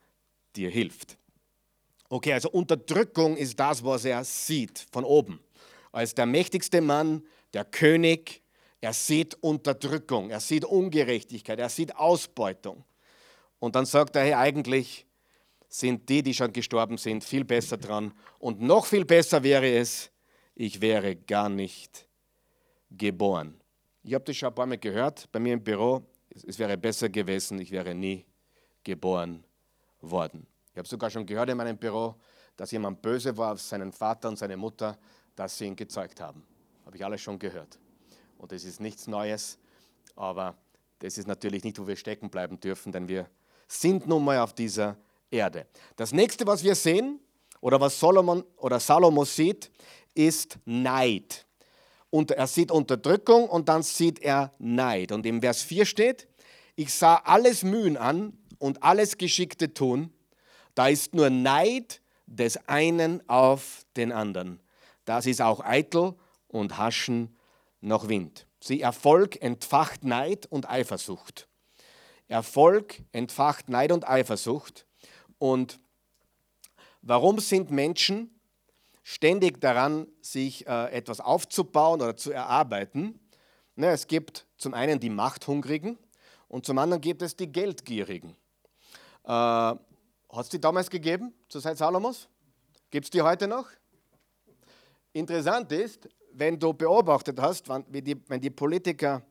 dir 0.58 0.70
hilft. 0.70 1.18
Okay, 2.10 2.34
also 2.34 2.50
Unterdrückung 2.50 3.38
ist 3.38 3.60
das, 3.60 3.84
was 3.84 4.06
er 4.06 4.24
sieht 4.24 4.86
von 4.92 5.04
oben. 5.04 5.40
Als 5.92 6.16
der 6.16 6.26
mächtigste 6.26 6.82
Mann, 6.82 7.24
der 7.54 7.66
König, 7.66 8.42
er 8.80 8.94
sieht 8.94 9.36
Unterdrückung, 9.42 10.30
er 10.30 10.40
sieht 10.40 10.64
Ungerechtigkeit, 10.64 11.60
er 11.60 11.70
sieht 11.70 11.96
Ausbeutung. 11.96 12.86
Und 13.60 13.76
dann 13.76 13.86
sagt 13.86 14.16
er, 14.16 14.24
hey, 14.24 14.34
eigentlich 14.34 15.06
sind 15.68 16.08
die, 16.08 16.24
die 16.24 16.34
schon 16.34 16.54
gestorben 16.54 16.98
sind, 16.98 17.24
viel 17.24 17.44
besser 17.44 17.78
dran. 17.78 18.14
Und 18.40 18.62
noch 18.62 18.86
viel 18.86 19.04
besser 19.04 19.44
wäre 19.44 19.70
es, 19.70 20.12
ich 20.56 20.80
wäre 20.80 21.16
gar 21.16 21.50
nicht 21.50 22.08
geboren. 22.90 23.60
Ich 24.04 24.14
habe 24.14 24.24
das 24.24 24.38
schon 24.38 24.50
ein 24.50 24.56
paar 24.56 24.66
Mal 24.66 24.78
gehört 24.78 25.30
bei 25.32 25.40
mir 25.40 25.54
im 25.54 25.64
Büro. 25.64 26.04
Es 26.30 26.58
wäre 26.58 26.78
besser 26.78 27.10
gewesen, 27.10 27.60
ich 27.60 27.72
wäre 27.72 27.94
nie 27.94 28.26
geboren 28.84 29.44
worden. 30.02 30.48
Ich 30.72 30.78
habe 30.78 30.88
sogar 30.88 31.10
schon 31.10 31.26
gehört 31.26 31.50
in 31.50 31.58
meinem 31.58 31.78
Büro, 31.78 32.16
dass 32.56 32.72
jemand 32.72 33.02
böse 33.02 33.36
war 33.38 33.54
auf 33.54 33.62
seinen 33.62 33.92
Vater 33.92 34.30
und 34.30 34.38
seine 34.38 34.58
Mutter, 34.58 34.98
dass 35.36 35.58
sie 35.58 35.66
ihn 35.66 35.76
gezeugt 35.76 36.22
haben. 36.22 36.46
Habe 36.86 36.98
ich 36.98 37.06
alles 37.06 37.22
schon 37.22 37.38
gehört. 37.40 37.80
Und 38.38 38.52
das 38.52 38.64
ist 38.64 38.80
nichts 38.80 39.08
Neues, 39.08 39.58
aber 40.16 40.56
das 41.00 41.18
ist 41.18 41.28
natürlich 41.28 41.64
nicht, 41.64 41.80
wo 41.80 41.88
wir 41.88 41.96
stecken 41.96 42.30
bleiben 42.30 42.60
dürfen, 42.60 42.92
denn 42.92 43.08
wir 43.08 43.30
sind 43.68 44.08
nun 44.08 44.24
mal 44.24 44.40
auf 44.40 44.54
dieser 44.54 44.98
Erde. 45.30 45.68
Das 45.96 46.12
nächste, 46.12 46.48
was 46.48 46.64
wir 46.64 46.76
sehen, 46.76 47.20
oder 47.62 47.80
was 47.80 48.00
Solomon 48.00 48.44
oder 48.58 48.80
Salomo 48.80 49.26
sieht, 49.26 49.72
ist 50.14 50.58
Neid. 50.66 51.46
Und 52.10 52.32
er 52.32 52.48
sieht 52.48 52.72
Unterdrückung 52.72 53.50
und 53.50 53.68
dann 53.70 53.84
sieht 53.84 54.20
er 54.20 54.54
Neid. 54.60 55.12
Und 55.12 55.26
im 55.26 55.42
Vers 55.42 55.62
4 55.64 55.86
steht, 55.86 56.28
ich 56.76 56.94
sah 56.94 57.16
alles 57.16 57.64
Mühen 57.64 57.98
an 57.98 58.38
und 58.60 58.84
alles 58.84 59.18
Geschickte 59.18 59.74
tun, 59.74 60.14
da 60.76 60.88
ist 60.88 61.16
nur 61.16 61.30
Neid 61.30 62.02
des 62.28 62.58
einen 62.68 63.28
auf 63.30 63.86
den 63.96 64.12
anderen. 64.12 64.60
Das 65.06 65.26
ist 65.26 65.42
auch 65.42 65.62
eitel 65.62 66.14
und 66.48 66.78
Haschen 66.78 67.36
noch 67.82 68.10
Wind. 68.10 68.46
Sie 68.60 68.82
Erfolg 68.82 69.42
entfacht 69.42 70.04
Neid 70.04 70.46
und 70.48 70.70
Eifersucht. 70.70 71.48
Erfolg 72.28 73.02
entfacht 73.12 73.70
Neid 73.70 73.92
und 73.92 74.08
Eifersucht. 74.08 74.86
Und 75.40 75.80
warum 77.02 77.40
sind 77.40 77.72
Menschen 77.72 78.40
ständig 79.04 79.62
daran, 79.62 80.08
sich 80.22 80.68
äh, 80.68 80.92
etwas 80.92 81.22
aufzubauen 81.22 82.02
oder 82.02 82.18
zu 82.18 82.32
erarbeiten? 82.32 83.20
Na, 83.76 83.92
es 83.92 84.08
gibt 84.08 84.46
zum 84.58 84.74
einen 84.74 85.00
die 85.00 85.10
Machthungrigen 85.10 85.98
und 86.50 86.66
zum 86.66 86.78
anderen 86.78 87.02
gibt 87.02 87.22
es 87.22 87.36
die 87.36 87.52
Geldgierigen. 87.52 88.36
Äh, 89.28 89.30
Hat 89.30 89.80
es 90.44 90.50
die 90.50 90.60
damals 90.60 90.90
gegeben, 90.90 91.34
zur 91.50 91.62
Zeit 91.62 91.78
Salomos? 91.78 92.30
Gibt 92.90 93.06
es 93.06 93.10
die 93.10 93.22
heute 93.22 93.48
noch? 93.48 93.68
Interessant 95.12 95.72
ist, 95.74 96.08
wenn 96.32 96.58
du 96.58 96.74
beobachtet 96.74 97.40
hast, 97.42 97.68
wenn 97.68 98.04
die, 98.04 98.30
wenn 98.30 98.40
die 98.40 98.50
Politiker 98.50 99.22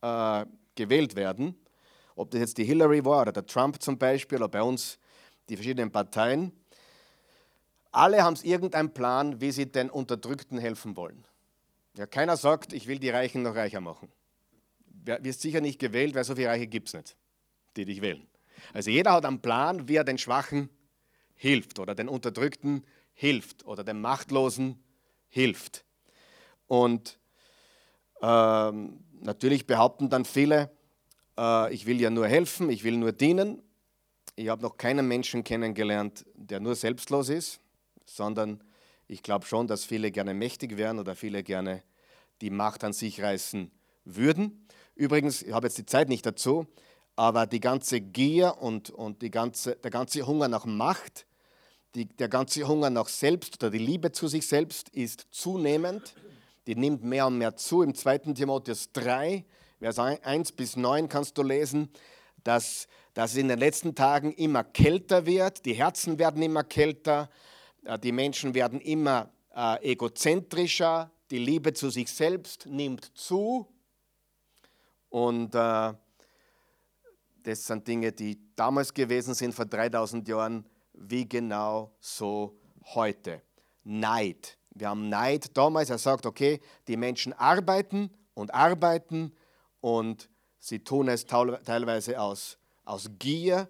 äh, 0.00 0.44
gewählt 0.74 1.14
werden, 1.14 1.56
ob 2.16 2.30
das 2.30 2.40
jetzt 2.40 2.58
die 2.58 2.64
Hillary 2.64 3.04
war 3.04 3.22
oder 3.22 3.32
der 3.32 3.46
Trump 3.46 3.80
zum 3.80 3.96
Beispiel 3.96 4.38
oder 4.38 4.48
bei 4.48 4.62
uns 4.62 4.98
die 5.48 5.56
verschiedenen 5.56 5.92
Parteien, 5.92 6.52
alle 7.92 8.24
haben 8.24 8.36
irgendeinen 8.42 8.92
Plan, 8.92 9.40
wie 9.40 9.52
sie 9.52 9.66
den 9.70 9.88
Unterdrückten 9.88 10.58
helfen 10.58 10.96
wollen. 10.96 11.24
Ja, 11.96 12.06
keiner 12.06 12.36
sagt, 12.36 12.72
ich 12.72 12.88
will 12.88 12.98
die 12.98 13.10
Reichen 13.10 13.42
noch 13.42 13.54
reicher 13.54 13.80
machen. 13.80 14.10
Wirst 15.04 15.42
sicher 15.42 15.60
nicht 15.60 15.78
gewählt, 15.78 16.14
weil 16.16 16.24
so 16.24 16.34
viele 16.34 16.48
Reiche 16.48 16.66
gibt 16.66 16.88
es 16.88 16.94
nicht, 16.94 17.16
die 17.76 17.84
dich 17.84 18.00
wählen. 18.00 18.26
Also 18.72 18.90
jeder 18.90 19.12
hat 19.12 19.24
einen 19.24 19.40
Plan, 19.40 19.88
wie 19.88 19.96
er 19.96 20.04
den 20.04 20.18
Schwachen 20.18 20.70
hilft 21.34 21.78
oder 21.78 21.94
den 21.94 22.08
Unterdrückten 22.08 22.84
hilft 23.12 23.64
oder 23.64 23.84
dem 23.84 24.00
Machtlosen 24.00 24.82
hilft. 25.28 25.84
Und 26.66 27.18
ähm, 28.22 29.04
natürlich 29.20 29.66
behaupten 29.66 30.08
dann 30.08 30.24
viele, 30.24 30.70
äh, 31.38 31.72
ich 31.72 31.86
will 31.86 32.00
ja 32.00 32.10
nur 32.10 32.26
helfen, 32.26 32.70
ich 32.70 32.84
will 32.84 32.96
nur 32.96 33.12
dienen. 33.12 33.62
Ich 34.36 34.48
habe 34.48 34.62
noch 34.62 34.76
keinen 34.76 35.06
Menschen 35.06 35.44
kennengelernt, 35.44 36.24
der 36.34 36.60
nur 36.60 36.74
selbstlos 36.74 37.28
ist, 37.28 37.60
sondern 38.04 38.62
ich 39.06 39.22
glaube 39.22 39.46
schon, 39.46 39.66
dass 39.66 39.84
viele 39.84 40.10
gerne 40.10 40.34
mächtig 40.34 40.76
wären 40.76 40.98
oder 40.98 41.14
viele 41.14 41.42
gerne 41.42 41.82
die 42.40 42.50
Macht 42.50 42.82
an 42.84 42.92
sich 42.92 43.22
reißen 43.22 43.70
würden. 44.04 44.66
Übrigens, 44.94 45.42
ich 45.42 45.52
habe 45.52 45.66
jetzt 45.66 45.78
die 45.78 45.86
Zeit 45.86 46.08
nicht 46.08 46.24
dazu, 46.26 46.66
aber 47.16 47.46
die 47.46 47.60
ganze 47.60 48.00
Gier 48.00 48.56
und, 48.60 48.90
und 48.90 49.22
die 49.22 49.30
ganze, 49.30 49.76
der 49.76 49.90
ganze 49.90 50.26
Hunger 50.26 50.48
nach 50.48 50.64
Macht, 50.64 51.26
die, 51.94 52.06
der 52.06 52.28
ganze 52.28 52.66
Hunger 52.66 52.90
nach 52.90 53.08
Selbst 53.08 53.62
oder 53.62 53.70
die 53.70 53.78
Liebe 53.78 54.10
zu 54.10 54.26
sich 54.26 54.46
selbst 54.46 54.88
ist 54.90 55.26
zunehmend. 55.30 56.14
Die 56.66 56.74
nimmt 56.74 57.04
mehr 57.04 57.26
und 57.26 57.38
mehr 57.38 57.56
zu. 57.56 57.82
Im 57.82 57.94
2. 57.94 58.18
Timotheus 58.34 58.90
3, 58.92 59.44
Vers 59.78 59.98
1 59.98 60.52
bis 60.52 60.76
9 60.76 61.08
kannst 61.08 61.38
du 61.38 61.42
lesen, 61.42 61.90
dass, 62.42 62.88
dass 63.12 63.32
es 63.32 63.36
in 63.36 63.48
den 63.48 63.58
letzten 63.58 63.94
Tagen 63.94 64.32
immer 64.32 64.64
kälter 64.64 65.26
wird, 65.26 65.64
die 65.66 65.74
Herzen 65.74 66.18
werden 66.18 66.42
immer 66.42 66.64
kälter, 66.64 67.30
äh, 67.84 67.98
die 67.98 68.12
Menschen 68.12 68.54
werden 68.54 68.80
immer 68.80 69.30
äh, 69.54 69.92
egozentrischer, 69.92 71.10
die 71.30 71.38
Liebe 71.38 71.74
zu 71.74 71.90
sich 71.90 72.10
selbst 72.10 72.66
nimmt 72.66 73.16
zu. 73.16 73.68
Und 75.10 75.54
äh, 75.54 75.92
das 77.44 77.66
sind 77.66 77.86
Dinge, 77.86 78.12
die 78.12 78.38
damals 78.56 78.92
gewesen 78.92 79.34
sind, 79.34 79.54
vor 79.54 79.66
3000 79.66 80.26
Jahren, 80.26 80.66
wie 80.94 81.28
genau 81.28 81.94
so 82.00 82.58
heute. 82.94 83.42
Neid. 83.84 84.58
Wir 84.70 84.88
haben 84.88 85.08
Neid 85.08 85.56
damals. 85.56 85.90
Er 85.90 85.98
sagt, 85.98 86.26
okay, 86.26 86.60
die 86.88 86.96
Menschen 86.96 87.32
arbeiten 87.34 88.10
und 88.32 88.52
arbeiten 88.52 89.32
und 89.80 90.28
sie 90.58 90.80
tun 90.80 91.08
es 91.08 91.26
teilweise 91.26 92.18
aus, 92.20 92.58
aus 92.84 93.10
Gier 93.18 93.68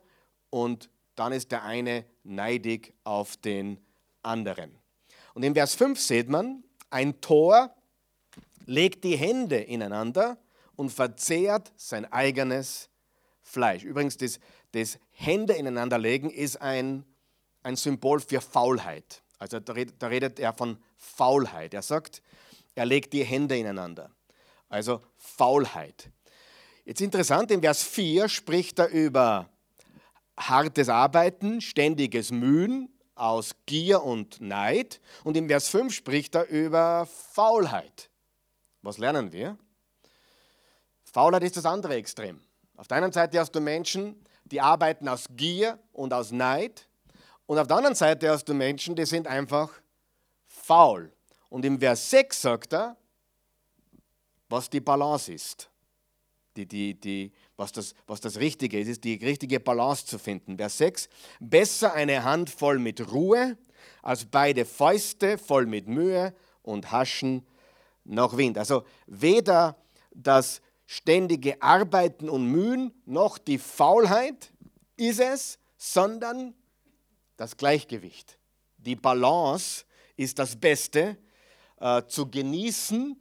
und 0.51 0.89
dann 1.17 1.33
ist 1.33 1.51
der 1.51 1.65
eine 1.65 2.05
neidig 2.23 2.95
auf 3.03 3.37
den 3.37 3.79
anderen. 4.23 4.79
Und 5.35 5.43
in 5.43 5.55
Vers 5.55 5.75
5 5.75 6.01
sieht 6.01 6.29
man, 6.29 6.63
ein 6.91 7.21
Tor 7.21 7.75
legt 8.67 9.05
die 9.05 9.17
Hände 9.17 9.57
ineinander 9.57 10.39
und 10.77 10.91
verzehrt 10.91 11.73
sein 11.77 12.11
eigenes 12.13 12.89
Fleisch. 13.55 13.85
Übrigens, 13.85 14.19
das, 14.19 14.39
das 14.73 14.99
Hände 15.13 15.55
ineinanderlegen 15.55 16.29
ist 16.29 16.61
ein, 16.61 17.05
ein 17.63 17.77
Symbol 17.77 18.21
für 18.21 18.41
Faulheit. 18.41 19.23
Also 19.39 19.61
da 19.61 19.73
redet, 19.73 20.03
da 20.03 20.09
redet 20.09 20.39
er 20.39 20.53
von 20.53 20.77
Faulheit. 20.97 21.73
Er 21.73 21.83
sagt, 21.83 22.21
er 22.75 22.85
legt 22.85 23.13
die 23.13 23.25
Hände 23.25 23.57
ineinander. 23.57 24.11
Also 24.69 25.01
Faulheit. 25.17 26.11
Jetzt 26.85 27.01
interessant, 27.01 27.51
in 27.51 27.61
Vers 27.61 27.83
4 27.85 28.29
spricht 28.29 28.79
er 28.79 28.89
über 28.89 29.49
hartes 30.37 30.89
Arbeiten, 30.89 31.61
ständiges 31.61 32.31
Mühen 32.31 32.93
aus 33.15 33.55
Gier 33.67 34.03
und 34.03 34.41
Neid. 34.41 35.01
Und 35.23 35.37
in 35.37 35.49
Vers 35.49 35.69
5 35.69 35.95
spricht 35.95 36.35
er 36.35 36.49
über 36.49 37.07
Faulheit. 37.07 38.11
Was 38.83 38.99
lernen 38.99 39.33
wir? 39.33 39.57
Faulheit 41.05 41.45
ist 41.45 41.57
das 41.57 41.65
andere 41.65 41.95
Extrem. 41.95 42.41
Auf 42.85 42.89
der 42.89 42.99
einen 42.99 43.13
Seite 43.13 43.41
hast 43.41 43.53
du 43.53 43.63
Menschen, 43.63 44.15
die 44.45 44.61
arbeiten 44.61 45.09
aus 45.09 45.25
Gier 45.31 45.79
und 45.95 46.13
aus 46.13 46.33
Neid. 46.33 46.87
Und 47.47 47.59
auf 47.59 47.67
der 47.67 47.79
anderen 47.79 47.95
Seite 47.95 48.29
hast 48.29 48.45
du 48.45 48.53
Menschen, 48.53 48.95
die 48.95 49.07
sind 49.07 49.27
einfach 49.27 49.71
faul. 50.47 51.11
Und 51.49 51.65
im 51.65 51.81
Vers 51.81 52.11
6 52.11 52.43
sagt 52.43 52.75
er, 52.75 52.95
was 54.51 54.69
die 54.69 54.83
Balance 54.83 55.33
ist. 55.33 55.71
Die, 56.59 56.67
die, 56.67 57.01
die, 57.01 57.33
was, 57.57 57.73
das, 57.73 57.95
was 58.07 58.21
das 58.21 58.39
Richtige 58.39 58.79
ist, 58.79 58.89
ist 58.89 59.05
die 59.05 59.15
richtige 59.15 59.61
Balance 59.61 60.05
zu 60.05 60.19
finden. 60.19 60.59
Vers 60.59 60.77
6, 60.77 61.09
besser 61.41 61.95
eine 61.95 62.23
Hand 62.23 62.51
voll 62.51 62.79
mit 62.79 63.11
Ruhe, 63.11 63.57
als 64.03 64.27
beide 64.27 64.67
Fäuste 64.67 65.39
voll 65.39 65.65
mit 65.65 65.89
Mühe 65.89 66.35
und 66.61 66.93
Haschen 66.93 67.47
noch 68.05 68.37
Wind. 68.37 68.59
Also 68.59 68.85
weder 69.07 69.75
das 70.13 70.61
ständige 70.87 71.61
Arbeiten 71.63 72.29
und 72.29 72.47
Mühen 72.47 72.93
noch 73.07 73.39
die 73.39 73.59
Faulheit 73.59 74.53
ist 74.97 75.21
es, 75.21 75.59
sondern 75.77 76.55
das 77.37 77.57
Gleichgewicht. 77.57 78.39
Die 78.79 78.97
Balance 78.97 79.85
ist 80.17 80.39
das 80.39 80.57
Beste, 80.57 81.17
äh, 81.81 82.03
zu 82.07 82.31
genießen, 82.31 83.17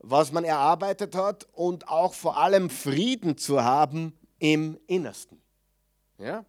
was 0.00 0.32
man 0.32 0.44
erarbeitet 0.44 1.14
hat 1.14 1.46
und 1.52 1.88
auch 1.88 2.14
vor 2.14 2.36
allem 2.36 2.70
Frieden 2.70 3.36
zu 3.36 3.62
haben 3.62 4.18
im 4.38 4.78
Innersten. 4.86 5.40
Ja? 6.18 6.44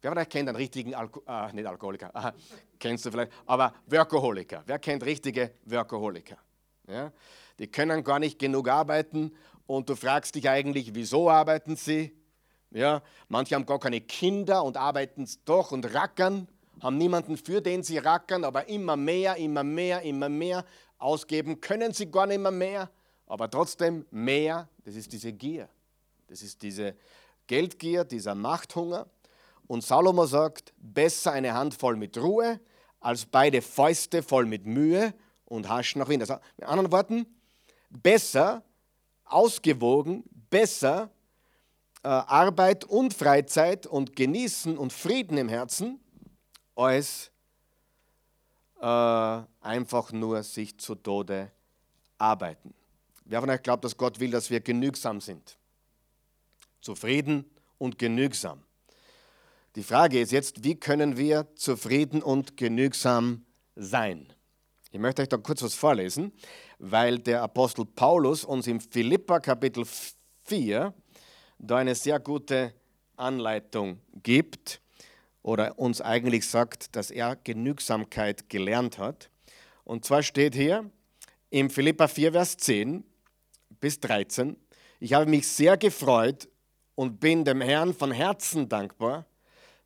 Wer 0.00 0.10
von 0.10 0.18
euch 0.18 0.28
kennt 0.28 0.48
einen 0.48 0.56
richtigen 0.56 0.94
Alko 0.94 1.22
äh, 1.26 1.52
nicht 1.52 1.66
Alkoholiker, 1.66 2.14
aha, 2.14 2.32
kennst 2.78 3.04
du 3.04 3.10
vielleicht, 3.10 3.32
aber 3.46 3.74
Workaholiker. 3.86 4.62
Wer 4.66 4.78
kennt 4.78 5.04
richtige 5.04 5.52
Workaholiker? 5.64 6.38
Ja? 6.86 7.12
Die 7.58 7.66
können 7.66 8.04
gar 8.04 8.18
nicht 8.18 8.38
genug 8.38 8.68
arbeiten 8.68 9.32
und 9.66 9.88
du 9.88 9.96
fragst 9.96 10.34
dich 10.34 10.48
eigentlich, 10.48 10.94
wieso 10.94 11.30
arbeiten 11.30 11.76
sie? 11.76 12.12
Ja? 12.70 13.02
Manche 13.28 13.54
haben 13.54 13.66
gar 13.66 13.80
keine 13.80 14.00
Kinder 14.00 14.62
und 14.64 14.76
arbeiten 14.76 15.28
doch 15.44 15.72
und 15.72 15.94
rackern, 15.94 16.48
haben 16.80 16.98
niemanden, 16.98 17.36
für 17.36 17.62
den 17.62 17.82
sie 17.82 17.98
rackern, 17.98 18.44
aber 18.44 18.68
immer 18.68 18.96
mehr, 18.96 19.36
immer 19.36 19.64
mehr, 19.64 20.02
immer 20.02 20.28
mehr 20.28 20.64
ausgeben 20.98 21.60
können 21.60 21.92
sie 21.92 22.10
gar 22.10 22.26
nicht 22.26 22.40
mehr, 22.40 22.50
mehr, 22.50 22.90
aber 23.26 23.50
trotzdem 23.50 24.06
mehr, 24.10 24.68
das 24.84 24.94
ist 24.94 25.12
diese 25.12 25.32
Gier. 25.32 25.68
Das 26.28 26.42
ist 26.42 26.62
diese 26.62 26.96
Geldgier, 27.46 28.04
dieser 28.04 28.34
Machthunger. 28.34 29.06
Und 29.66 29.84
Salomo 29.84 30.26
sagt, 30.26 30.72
besser 30.78 31.32
eine 31.32 31.54
Handvoll 31.54 31.96
mit 31.96 32.16
Ruhe 32.18 32.60
als 33.00 33.26
beide 33.26 33.62
Fäuste 33.62 34.22
voll 34.22 34.46
mit 34.46 34.66
Mühe 34.66 35.14
und 35.44 35.68
Hasch 35.68 35.96
nach 35.96 36.08
Wind. 36.08 36.22
Also 36.22 36.36
mit 36.56 36.68
anderen 36.68 36.90
Worten, 36.92 37.26
besser, 38.02 38.62
ausgewogen, 39.24 40.24
besser 40.50 41.10
äh, 42.02 42.08
Arbeit 42.08 42.84
und 42.84 43.14
Freizeit 43.14 43.86
und 43.86 44.14
Genießen 44.14 44.78
und 44.78 44.92
Frieden 44.92 45.38
im 45.38 45.48
Herzen 45.48 46.00
als 46.74 47.30
äh, 48.80 49.42
einfach 49.60 50.12
nur 50.12 50.42
sich 50.42 50.78
zu 50.78 50.94
Tode 50.94 51.50
arbeiten. 52.18 52.74
Wer 53.24 53.40
von 53.40 53.50
euch 53.50 53.62
glaubt, 53.62 53.84
dass 53.84 53.96
Gott 53.96 54.20
will, 54.20 54.30
dass 54.30 54.50
wir 54.50 54.60
genügsam 54.60 55.20
sind? 55.20 55.58
Zufrieden 56.80 57.44
und 57.78 57.98
genügsam. 57.98 58.62
Die 59.74 59.82
Frage 59.82 60.20
ist 60.20 60.32
jetzt, 60.32 60.62
wie 60.62 60.76
können 60.76 61.16
wir 61.16 61.48
zufrieden 61.56 62.22
und 62.22 62.56
genügsam 62.56 63.44
sein? 63.74 64.32
Ich 64.92 65.00
möchte 65.00 65.22
euch 65.22 65.28
da 65.28 65.36
kurz 65.36 65.62
was 65.62 65.74
vorlesen, 65.74 66.32
weil 66.78 67.18
der 67.18 67.42
Apostel 67.42 67.84
Paulus 67.84 68.44
uns 68.44 68.66
im 68.66 68.80
Philippa 68.80 69.40
Kapitel 69.40 69.84
4 70.44 70.94
da 71.58 71.76
eine 71.76 71.94
sehr 71.94 72.20
gute 72.20 72.74
Anleitung 73.16 74.00
gibt 74.22 74.80
oder 75.42 75.78
uns 75.78 76.00
eigentlich 76.00 76.46
sagt, 76.48 76.96
dass 76.96 77.10
er 77.10 77.36
Genügsamkeit 77.36 78.48
gelernt 78.48 78.98
hat. 78.98 79.30
Und 79.84 80.04
zwar 80.04 80.22
steht 80.22 80.54
hier 80.54 80.90
im 81.50 81.70
Philippa 81.70 82.08
4, 82.08 82.32
Vers 82.32 82.56
10 82.58 83.04
bis 83.80 84.00
13, 84.00 84.56
ich 84.98 85.12
habe 85.12 85.30
mich 85.30 85.46
sehr 85.46 85.76
gefreut 85.76 86.48
und 86.94 87.20
bin 87.20 87.44
dem 87.44 87.60
Herrn 87.60 87.94
von 87.94 88.10
Herzen 88.10 88.68
dankbar, 88.68 89.26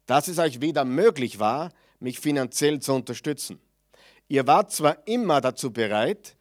dass 0.07 0.29
es 0.29 0.39
euch 0.39 0.61
wieder 0.61 0.85
möglich 0.85 1.39
war, 1.39 1.73
mich 1.99 2.21
finanziell 2.21 2.81
zu 2.81 2.95
unterstützen. 2.95 3.61
Ihr 4.29 4.47
wart 4.47 4.73
zwar 4.73 5.07
immer 5.07 5.41
dazu 5.41 5.73
bereit, 5.73 6.37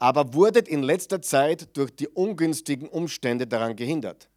aber 0.00 0.32
wurdet 0.34 0.66
in 0.66 0.82
letzter 0.82 1.22
Zeit 1.22 1.76
durch 1.76 1.94
die 1.94 2.08
ungünstigen 2.08 2.88
Umstände 2.88 3.46
daran 3.46 3.76
gehindert. 3.76 4.28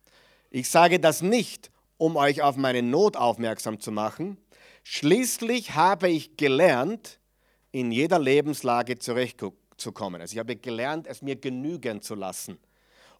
Ich 0.51 0.69
sage 0.69 0.99
das 0.99 1.23
nicht, 1.23 1.71
um 1.97 2.17
euch 2.17 2.41
auf 2.43 2.57
meine 2.57 2.83
Not 2.83 3.15
aufmerksam 3.15 3.79
zu 3.79 3.91
machen. 3.91 4.37
Schließlich 4.83 5.73
habe 5.73 6.09
ich 6.09 6.35
gelernt, 6.35 7.17
in 7.71 7.91
jeder 7.91 8.19
Lebenslage 8.19 8.99
zurechtzukommen. 8.99 10.21
Also 10.21 10.33
ich 10.33 10.39
habe 10.39 10.57
gelernt, 10.57 11.07
es 11.07 11.21
mir 11.21 11.37
genügen 11.37 12.01
zu 12.01 12.13
lassen. 12.13 12.59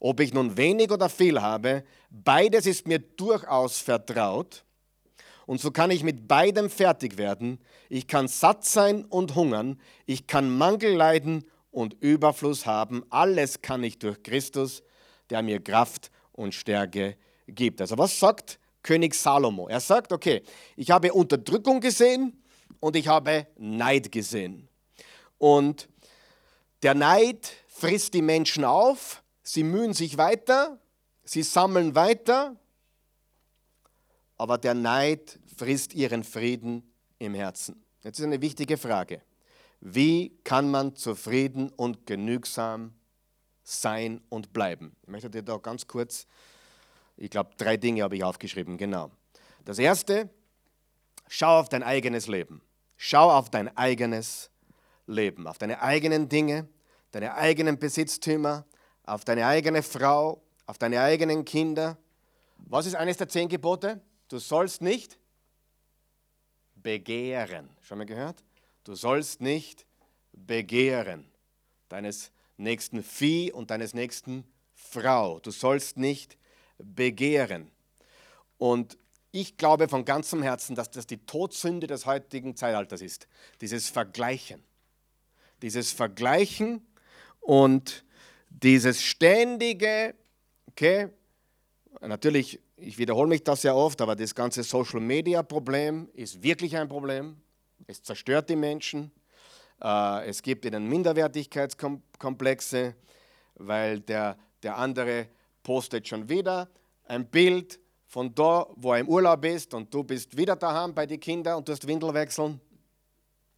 Ob 0.02 0.20
ich 0.20 0.34
nun 0.34 0.58
wenig 0.58 0.92
oder 0.92 1.08
viel 1.08 1.42
habe, 1.42 1.86
beides 2.10 2.66
ist 2.66 2.86
mir 2.86 3.00
durchaus 3.00 3.78
vertraut. 3.78 4.66
Und 5.46 5.62
so 5.62 5.72
kann 5.72 5.92
ich 5.92 6.04
mit 6.04 6.28
beidem 6.28 6.70
fertig 6.70 7.18
werden. 7.18 7.60
Ich 7.88 8.08
kann 8.08 8.28
satt 8.28 8.66
sein 8.66 9.06
und 9.06 9.34
hungern. 9.34 9.80
Ich 10.06 10.28
kann 10.28 10.56
Mangel 10.56 10.94
leiden 10.94 11.46
und 11.74 11.96
Überfluss 12.02 12.66
haben. 12.66 13.04
Alles 13.10 13.62
kann 13.62 13.84
ich 13.84 14.00
durch 14.00 14.22
Christus, 14.24 14.84
der 15.30 15.42
mir 15.42 15.62
Kraft 15.62 16.12
und 16.32 16.54
Stärke 16.54 17.18
gibt. 17.48 17.82
Also 17.82 17.98
was 17.98 18.18
sagt 18.18 18.60
König 18.84 19.16
Salomo. 19.16 19.68
Er 19.68 19.80
sagt, 19.80 20.12
okay, 20.12 20.44
ich 20.76 20.92
habe 20.92 21.14
Unterdrückung 21.14 21.80
gesehen 21.80 22.44
und 22.80 22.96
ich 22.96 23.08
habe 23.08 23.48
Neid 23.58 24.12
gesehen. 24.12 24.68
Und 25.38 25.90
der 26.84 26.94
Neid 26.94 27.52
frisst 27.68 28.14
die 28.14 28.22
Menschen 28.22 28.66
auf, 28.66 29.24
sie 29.42 29.64
mühen 29.64 29.94
sich 29.94 30.18
weiter, 30.18 30.80
sie 31.24 31.44
sammeln 31.44 31.96
weiter, 31.96 32.56
aber 34.38 34.58
der 34.58 34.74
Neid 34.74 35.40
frisst 35.58 35.94
ihren 35.94 36.24
Frieden 36.24 36.94
im 37.20 37.34
Herzen. 37.34 37.84
Jetzt 38.04 38.20
ist 38.20 38.26
eine 38.26 38.42
wichtige 38.42 38.78
Frage. 38.78 39.22
Wie 39.86 40.30
kann 40.46 40.72
man 40.72 40.96
zufrieden 40.96 41.70
und 41.76 42.08
genügsam 42.08 42.94
sein 43.64 44.22
und 44.30 44.54
bleiben? 44.54 44.96
Ich 45.02 45.10
möchte 45.10 45.30
dir 45.30 45.44
da 45.44 45.58
ganz 45.58 45.86
kurz, 45.86 46.26
ich 47.18 47.30
glaube, 47.30 47.50
drei 47.58 47.76
Dinge 47.76 48.04
habe 48.04 48.16
ich 48.16 48.24
aufgeschrieben, 48.24 48.78
genau. 48.78 49.12
Das 49.66 49.80
erste, 49.80 50.30
schau 51.28 51.60
auf 51.60 51.68
dein 51.68 51.84
eigenes 51.84 52.28
Leben. 52.28 52.62
Schau 52.96 53.30
auf 53.30 53.50
dein 53.50 53.76
eigenes 53.76 54.50
Leben, 55.06 55.48
auf 55.48 55.58
deine 55.58 55.82
eigenen 55.82 56.30
Dinge, 56.30 56.70
deine 57.12 57.34
eigenen 57.34 57.78
Besitztümer, 57.78 58.66
auf 59.06 59.26
deine 59.26 59.46
eigene 59.46 59.84
Frau, 59.84 60.42
auf 60.66 60.78
deine 60.78 61.02
eigenen 61.02 61.44
Kinder. 61.44 61.98
Was 62.58 62.86
ist 62.86 62.96
eines 62.96 63.18
der 63.18 63.28
zehn 63.28 63.50
Gebote? 63.50 64.00
Du 64.30 64.40
sollst 64.40 64.82
nicht 64.82 65.20
begehren. 66.74 67.68
Schon 67.82 67.98
mal 67.98 68.06
gehört? 68.06 68.42
Du 68.84 68.96
sollst 68.96 69.42
nicht 69.42 69.86
begehren 70.34 71.26
deines 71.90 72.32
nächsten 72.58 73.04
Vieh 73.04 73.52
und 73.52 73.72
deines 73.72 73.94
nächsten 73.94 74.44
Frau. 74.74 75.40
Du 75.40 75.52
sollst 75.52 75.98
nicht 75.98 76.38
begehren. 76.78 77.72
Und 78.58 78.98
ich 79.32 79.58
glaube 79.58 79.88
von 79.88 80.06
ganzem 80.06 80.44
Herzen, 80.44 80.76
dass 80.76 80.92
das 80.92 81.08
die 81.08 81.26
Todsünde 81.26 81.88
des 81.88 82.06
heutigen 82.06 82.56
Zeitalters 82.56 83.02
ist. 83.02 83.28
Dieses 83.62 83.90
Vergleichen. 83.90 84.64
Dieses 85.62 85.92
Vergleichen 85.92 86.86
und 87.40 88.04
dieses 88.50 89.02
ständige, 89.02 90.14
okay, 90.68 91.10
natürlich, 92.02 92.60
ich 92.76 92.98
wiederhole 92.98 93.30
mich 93.30 93.44
das 93.44 93.62
sehr 93.62 93.76
oft, 93.76 94.02
aber 94.02 94.16
das 94.16 94.36
ganze 94.36 94.64
Social 94.64 95.00
Media 95.00 95.42
Problem 95.42 96.10
ist 96.14 96.44
wirklich 96.44 96.76
ein 96.76 96.88
Problem. 96.88 97.43
Es 97.88 98.02
zerstört 98.02 98.50
die 98.50 98.56
Menschen. 98.56 99.12
Äh, 99.82 100.28
es 100.28 100.42
gibt 100.42 100.66
ihnen 100.66 100.88
Minderwertigkeitskomplexe, 100.88 102.96
weil 103.56 104.00
der, 104.00 104.38
der 104.62 104.78
andere 104.78 105.28
postet 105.62 106.08
schon 106.08 106.30
wieder 106.30 106.70
ein 107.06 107.28
Bild 107.28 107.80
von 108.08 108.34
da, 108.34 108.68
wo 108.76 108.94
er 108.94 109.00
im 109.00 109.10
Urlaub 109.10 109.44
ist 109.46 109.74
und 109.74 109.94
du 109.94 110.04
bist 110.04 110.38
wieder 110.38 110.56
daheim 110.56 110.94
bei 110.94 111.06
den 111.06 111.20
Kindern 111.20 111.58
und 111.58 111.68
du 111.68 111.74
hast 111.74 111.86
Windel 111.88 112.14
wechseln 112.14 112.62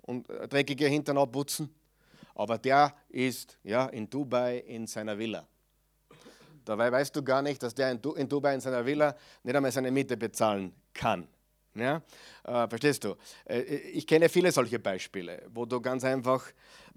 und 0.01 0.29
äh, 0.29 0.47
dreckige 0.47 0.87
Hintern 0.87 1.17
abputzen. 1.17 1.73
Aber 2.33 2.57
der 2.57 2.93
ist 3.09 3.57
ja, 3.63 3.85
in 3.87 4.09
Dubai 4.09 4.59
in 4.59 4.87
seiner 4.87 5.17
Villa. 5.17 5.47
Dabei 6.65 6.91
weißt 6.91 7.15
du 7.15 7.23
gar 7.23 7.41
nicht, 7.41 7.61
dass 7.61 7.75
der 7.75 7.91
in, 7.91 7.99
in 8.15 8.27
Dubai 8.27 8.55
in 8.55 8.61
seiner 8.61 8.85
Villa 8.85 9.15
nicht 9.43 9.55
einmal 9.55 9.71
seine 9.71 9.91
Miete 9.91 10.17
bezahlen 10.17 10.73
kann. 10.93 11.27
Ja? 11.75 12.01
Äh, 12.43 12.67
verstehst 12.67 13.03
du? 13.03 13.15
Äh, 13.45 13.61
ich 13.61 14.07
kenne 14.07 14.29
viele 14.29 14.51
solche 14.51 14.79
Beispiele, 14.79 15.45
wo 15.53 15.65
du 15.65 15.81
ganz 15.81 16.03
einfach 16.03 16.43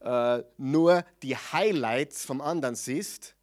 äh, 0.00 0.42
nur 0.56 1.04
die 1.22 1.36
Highlights 1.36 2.24
vom 2.24 2.40
anderen 2.40 2.74
siehst 2.74 3.34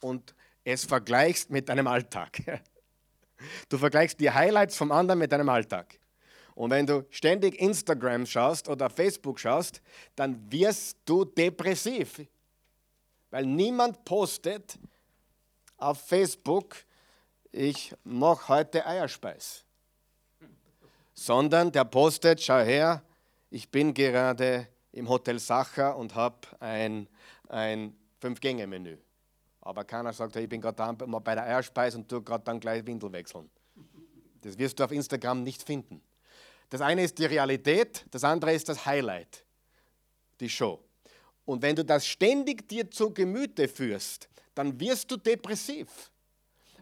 und 0.00 0.34
es 0.62 0.84
vergleichst 0.84 1.50
mit 1.50 1.68
deinem 1.68 1.86
Alltag. 1.86 2.38
Du 3.68 3.76
vergleichst 3.76 4.18
die 4.20 4.30
Highlights 4.30 4.76
vom 4.76 4.90
anderen 4.90 5.18
mit 5.18 5.30
deinem 5.30 5.50
Alltag. 5.50 5.98
Und 6.54 6.70
wenn 6.70 6.86
du 6.86 7.04
ständig 7.10 7.60
Instagram 7.60 8.24
schaust 8.24 8.68
oder 8.68 8.88
Facebook 8.88 9.38
schaust, 9.38 9.82
dann 10.14 10.50
wirst 10.50 10.96
du 11.04 11.26
depressiv. 11.26 12.22
Weil 13.30 13.44
niemand 13.44 14.04
postet 14.04 14.78
auf 15.76 16.00
Facebook, 16.06 16.76
ich 17.50 17.92
mache 18.04 18.48
heute 18.48 18.86
Eierspeis. 18.86 19.64
Sondern 21.14 21.72
der 21.72 21.84
postet, 21.84 22.42
schau 22.42 22.60
her, 22.60 23.02
ich 23.50 23.70
bin 23.70 23.94
gerade 23.94 24.68
im 24.92 25.08
Hotel 25.08 25.38
Sacher 25.38 25.96
und 25.96 26.14
habe 26.14 26.38
ein, 26.60 27.08
ein 27.48 27.96
Fünf-Gänge-Menü. 28.20 28.96
Aber 29.60 29.84
keiner 29.84 30.12
sagt, 30.12 30.36
ich 30.36 30.48
bin 30.48 30.60
gerade 30.60 30.92
bei 31.20 31.34
der 31.34 31.44
Eierspeis 31.44 31.94
und 31.94 32.08
tu 32.08 32.20
gerade 32.22 32.44
dann 32.44 32.60
gleich 32.60 32.84
Windel 32.84 33.12
wechseln. 33.12 33.50
Das 34.42 34.58
wirst 34.58 34.78
du 34.78 34.84
auf 34.84 34.92
Instagram 34.92 35.42
nicht 35.42 35.62
finden. 35.62 36.02
Das 36.68 36.80
eine 36.80 37.04
ist 37.04 37.18
die 37.18 37.24
Realität, 37.24 38.04
das 38.10 38.24
andere 38.24 38.52
ist 38.52 38.68
das 38.68 38.84
Highlight, 38.84 39.44
die 40.40 40.48
Show. 40.48 40.82
Und 41.44 41.62
wenn 41.62 41.76
du 41.76 41.84
das 41.84 42.06
ständig 42.06 42.68
dir 42.68 42.90
zu 42.90 43.12
Gemüte 43.12 43.68
führst, 43.68 44.28
dann 44.54 44.78
wirst 44.80 45.10
du 45.10 45.16
depressiv, 45.16 46.10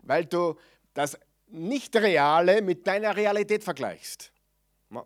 weil 0.02 0.24
du 0.24 0.56
das 0.94 1.18
Nicht-Reale 1.52 2.62
mit 2.62 2.86
deiner 2.86 3.14
Realität 3.14 3.62
vergleichst. 3.62 4.32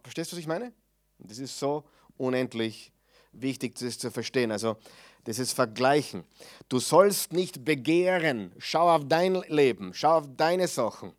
Verstehst 0.02 0.32
du, 0.32 0.36
was 0.36 0.40
ich 0.40 0.46
meine? 0.46 0.72
Das 1.18 1.38
ist 1.38 1.58
so 1.58 1.84
unendlich 2.16 2.92
wichtig, 3.32 3.76
das 3.78 3.98
zu 3.98 4.10
verstehen. 4.10 4.50
Also, 4.50 4.76
das 5.24 5.38
ist 5.38 5.52
Vergleichen. 5.52 6.24
Du 6.68 6.78
sollst 6.78 7.32
nicht 7.32 7.64
begehren. 7.64 8.52
Schau 8.58 8.94
auf 8.94 9.02
dein 9.06 9.34
Leben, 9.48 9.92
schau 9.92 10.18
auf 10.18 10.28
deine 10.36 10.68
Sachen. 10.68 11.12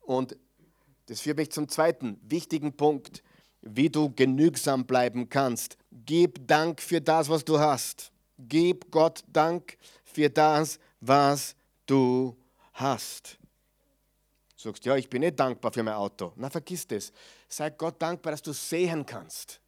Und 0.00 0.36
das 1.06 1.20
führt 1.20 1.36
mich 1.36 1.52
zum 1.52 1.68
zweiten 1.68 2.18
wichtigen 2.22 2.74
Punkt, 2.76 3.22
wie 3.60 3.90
du 3.90 4.10
genügsam 4.10 4.86
bleiben 4.86 5.28
kannst. 5.28 5.76
Gib 5.90 6.46
Dank 6.48 6.80
für 6.80 7.00
das, 7.00 7.28
was 7.28 7.44
du 7.44 7.58
hast. 7.58 8.10
Gib 8.38 8.90
Gott 8.90 9.22
Dank 9.28 9.76
für 10.04 10.30
das, 10.30 10.78
was 11.00 11.54
du 11.86 12.36
hast. 12.72 13.38
Du 14.62 14.68
sagst, 14.68 14.84
ja, 14.84 14.96
ich 14.96 15.10
bin 15.10 15.20
nicht 15.20 15.40
dankbar 15.40 15.72
für 15.72 15.82
mein 15.82 15.94
Auto. 15.94 16.32
Na, 16.36 16.48
vergiss 16.48 16.86
das. 16.86 17.12
Sei 17.48 17.70
Gott 17.70 18.00
dankbar, 18.00 18.30
dass 18.30 18.42
du 18.42 18.52
sehen 18.52 19.04
kannst. 19.04 19.60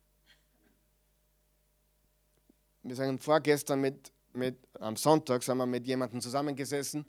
Wir 2.84 2.94
sagen 2.94 3.18
vorgestern 3.18 3.80
mit, 3.80 4.12
mit, 4.34 4.56
am 4.74 4.94
Sonntag 4.94 5.42
sind 5.42 5.56
wir 5.56 5.66
mit 5.66 5.86
jemandem 5.86 6.20
zusammengesessen, 6.20 7.06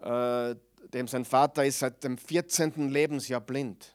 äh, 0.00 0.56
dem 0.92 1.06
sein 1.06 1.24
Vater 1.24 1.64
ist 1.64 1.78
seit 1.78 2.02
dem 2.02 2.18
14. 2.18 2.90
Lebensjahr 2.90 3.40
blind. 3.40 3.94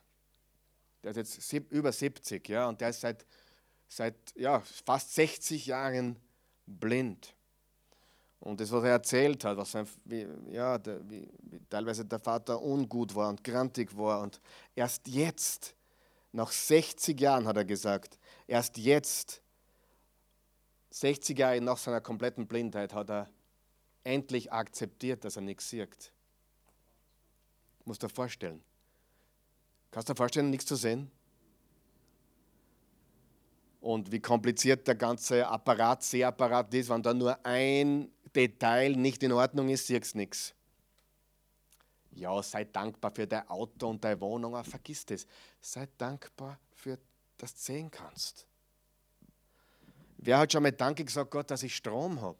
Der 1.04 1.12
ist 1.12 1.18
jetzt 1.18 1.42
sieb, 1.42 1.72
über 1.72 1.92
70, 1.92 2.48
ja, 2.48 2.70
und 2.70 2.80
der 2.80 2.90
ist 2.90 3.02
seit, 3.02 3.26
seit 3.88 4.16
ja, 4.36 4.62
fast 4.86 5.14
60 5.16 5.66
Jahren 5.66 6.18
blind. 6.66 7.34
Und 8.40 8.60
das, 8.60 8.72
was 8.72 8.84
er 8.84 8.92
erzählt 8.92 9.44
hat, 9.44 9.58
was 9.58 9.72
sein, 9.72 9.88
wie, 10.06 10.28
ja, 10.52 10.78
der, 10.78 11.00
wie, 11.10 11.28
wie 11.42 11.60
teilweise 11.70 12.06
der 12.06 12.20
Vater 12.20 12.62
ungut 12.62 13.14
war 13.16 13.30
und 13.30 13.44
grantig 13.44 13.98
war. 13.98 14.22
Und 14.22 14.40
erst 14.76 15.08
jetzt, 15.08 15.76
nach 16.32 16.52
60 16.52 17.20
Jahren, 17.20 17.48
hat 17.48 17.58
er 17.58 17.66
gesagt, 17.66 18.20
erst 18.46 18.78
jetzt, 18.78 19.42
60 20.92 21.38
Jahre 21.38 21.62
nach 21.62 21.78
seiner 21.78 22.02
kompletten 22.02 22.48
Blindheit, 22.48 22.94
hat 22.94 23.10
er 23.10 23.30
endlich 24.04 24.52
akzeptiert, 24.52 25.26
dass 25.26 25.36
er 25.36 25.42
nichts 25.42 25.70
sieht. 25.70 26.12
Musst 27.86 28.04
du 28.04 28.08
dir 28.08 28.14
vorstellen. 28.14 28.64
Kannst 29.92 30.10
du 30.10 30.14
dir 30.14 30.18
vorstellen, 30.18 30.50
nichts 30.50 30.66
zu 30.66 30.76
sehen? 30.76 31.12
Und 33.80 34.12
wie 34.12 34.20
kompliziert 34.20 34.88
der 34.88 34.96
ganze 34.96 35.48
Apparat, 35.48 36.04
Sehapparat 36.04 36.74
ist, 36.74 36.90
wenn 36.90 37.02
da 37.02 37.14
nur 37.14 37.46
ein 37.46 38.12
Detail 38.38 38.96
nicht 38.96 39.24
in 39.24 39.32
Ordnung 39.32 39.70
ist, 39.70 39.88
siehst 39.88 40.14
du 40.14 40.20
nichts. 40.20 40.54
Ja, 42.12 42.42
sei 42.44 42.66
dankbar 42.66 43.12
für 43.14 43.26
dein 43.26 43.48
Auto 43.50 43.90
und 43.90 44.04
deine 44.04 44.22
Wohnung, 44.22 44.56
aber 44.56 44.64
vergiss 44.64 45.06
das. 45.06 45.26
Sei 45.60 45.88
dankbar 45.98 46.60
für, 46.76 47.00
dass 47.38 47.56
du 47.56 47.60
sehen 47.60 47.90
kannst. 47.90 48.46
Wer 50.18 50.38
hat 50.40 50.52
schon 50.52 50.64
mal 50.64 50.72
Danke 50.72 51.04
gesagt, 51.04 51.32
Gott, 51.32 51.50
dass 51.50 51.64
ich 51.64 51.76
Strom 51.76 52.22
habe? 52.22 52.40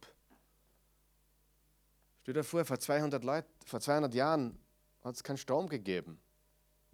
Stell 2.22 2.34
dir 2.36 2.44
vor, 2.44 2.64
vor 2.66 2.80
200, 2.80 3.24
Leut, 3.24 3.46
vor 3.66 3.80
200 3.80 4.14
Jahren 4.14 4.58
hat 5.04 5.16
es 5.16 5.24
keinen 5.24 5.38
Strom 5.38 5.68
gegeben. 5.68 6.20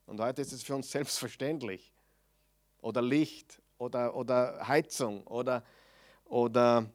Und 0.05 0.19
heute 0.21 0.41
ist 0.41 0.53
es 0.53 0.63
für 0.63 0.75
uns 0.75 0.91
selbstverständlich. 0.91 1.91
Oder 2.81 3.01
Licht 3.01 3.61
oder, 3.77 4.15
oder 4.15 4.67
Heizung 4.67 5.25
oder, 5.27 5.63
oder 6.25 6.89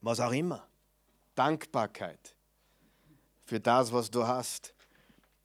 was 0.00 0.20
auch 0.20 0.32
immer. 0.32 0.66
Dankbarkeit 1.34 2.34
für 3.44 3.60
das, 3.60 3.92
was 3.92 4.10
du 4.10 4.26
hast. 4.26 4.74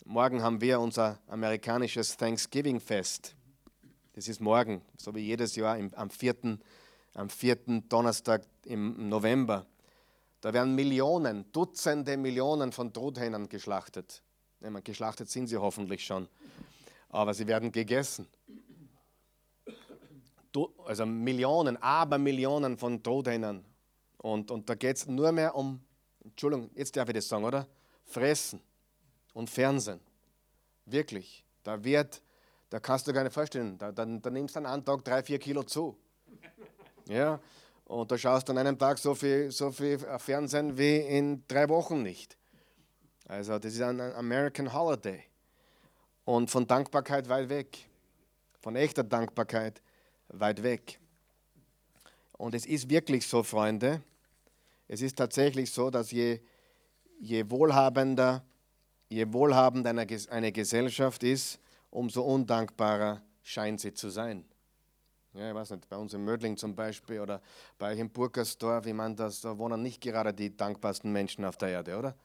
Morgen 0.06 0.42
haben 0.42 0.62
wir 0.62 0.80
unser 0.80 1.20
amerikanisches 1.28 2.18
Thanksgiving-Fest. 2.18 3.36
Das 4.14 4.28
ist 4.28 4.40
morgen, 4.42 4.82
so 4.98 5.14
wie 5.16 5.22
jedes 5.22 5.56
Jahr 5.56 5.78
am, 5.96 6.10
vierten, 6.10 6.60
am 7.14 7.30
vierten 7.30 7.88
Donnerstag 7.90 8.44
im 8.66 9.10
November. 9.10 9.66
Da 10.42 10.54
werden 10.54 10.76
Millionen, 10.76 11.52
Dutzende 11.52 12.18
Millionen 12.18 12.72
von 12.72 12.94
Truthähnen 12.94 13.50
geschlachtet 13.50 14.24
meine, 14.62 14.82
geschlachtet 14.82 15.30
sind 15.30 15.48
sie 15.48 15.58
hoffentlich 15.58 16.06
schon, 16.06 16.28
aber 17.10 17.34
sie 17.34 17.48
werden 17.48 17.72
gegessen. 17.72 18.28
Also 20.86 21.06
Millionen, 21.06 21.78
aber 21.78 22.18
Millionen 22.18 22.78
von 22.78 23.02
Todhähnern. 23.04 23.64
Und, 24.22 24.52
und 24.52 24.70
da 24.70 24.76
geht 24.76 24.98
es 24.98 25.08
nur 25.08 25.32
mehr 25.32 25.56
um, 25.56 25.82
Entschuldigung, 26.24 26.70
jetzt 26.76 26.96
darf 26.96 27.08
ich 27.10 27.16
das 27.16 27.28
sagen, 27.28 27.44
oder? 27.44 27.68
Fressen 28.06 28.62
und 29.34 29.50
Fernsehen. 29.50 30.00
Wirklich. 30.86 31.44
Da 31.64 31.82
wird, 31.84 32.22
da 32.70 32.80
kannst 32.80 33.08
du 33.08 33.14
gar 33.14 33.24
nicht 33.24 33.34
vorstellen, 33.34 33.78
da, 33.78 33.92
da, 33.92 34.06
da 34.06 34.30
nimmst 34.30 34.56
du 34.56 34.60
an 34.60 34.66
einem 34.66 34.84
Tag 34.84 35.04
drei, 35.04 35.24
vier 35.24 35.40
Kilo 35.40 35.64
zu. 35.64 35.98
Ja, 37.08 37.40
und 37.86 38.12
da 38.12 38.20
schaust 38.20 38.48
du 38.48 38.52
an 38.52 38.60
einem 38.60 38.78
Tag 38.78 39.00
so 39.00 39.16
viel, 39.16 39.50
so 39.50 39.72
viel 39.72 39.98
Fernsehen 40.20 40.78
wie 40.78 40.98
in 40.98 41.44
drei 41.48 41.68
Wochen 41.68 42.04
nicht. 42.04 42.38
Also 43.28 43.58
das 43.58 43.74
ist 43.74 43.82
ein 43.82 44.00
American 44.00 44.72
Holiday. 44.72 45.24
Und 46.24 46.52
von 46.52 46.68
Dankbarkeit 46.68 47.28
weit 47.28 47.50
weg. 47.50 47.90
Von 48.60 48.76
echter 48.76 49.04
Dankbarkeit 49.04 49.82
weit 50.28 50.62
weg. 50.62 51.00
Und 52.34 52.54
es 52.54 52.68
ist 52.68 52.92
wirklich 52.92 53.28
so, 53.28 53.42
Freunde, 53.42 54.04
es 54.90 55.02
ist 55.02 55.18
tatsächlich 55.18 55.72
so, 55.72 55.92
dass 55.92 56.12
je, 56.12 56.40
je 57.20 57.50
wohlhabender, 57.50 58.44
je 59.08 59.32
wohlhabender 59.32 59.92
eine, 59.92 60.08
eine 60.32 60.52
Gesellschaft 60.52 61.24
ist, 61.24 61.60
umso 61.92 62.24
undankbarer 62.24 63.22
scheint 63.44 63.80
sie 63.80 63.94
zu 63.94 64.10
sein. 64.10 64.44
Ja, 65.34 65.50
ich 65.50 65.56
weiß 65.56 65.70
nicht, 65.72 65.88
bei 65.88 65.96
uns 65.96 66.16
in 66.16 66.26
Mödling 66.26 66.58
zum 66.58 66.76
Beispiel 66.76 67.20
oder 67.20 67.40
bei 67.78 67.94
euch 67.94 68.00
in 68.00 68.10
Burgersdorf, 68.10 68.88
ich 68.88 68.94
meine, 68.94 69.14
das, 69.14 69.42
da 69.42 69.56
wohnen 69.60 69.84
nicht 69.84 70.02
gerade 70.02 70.34
die 70.34 70.58
dankbarsten 70.58 71.12
Menschen 71.12 71.46
auf 71.46 71.56
der 71.56 71.70
Erde, 71.70 71.96
oder? 71.96 72.16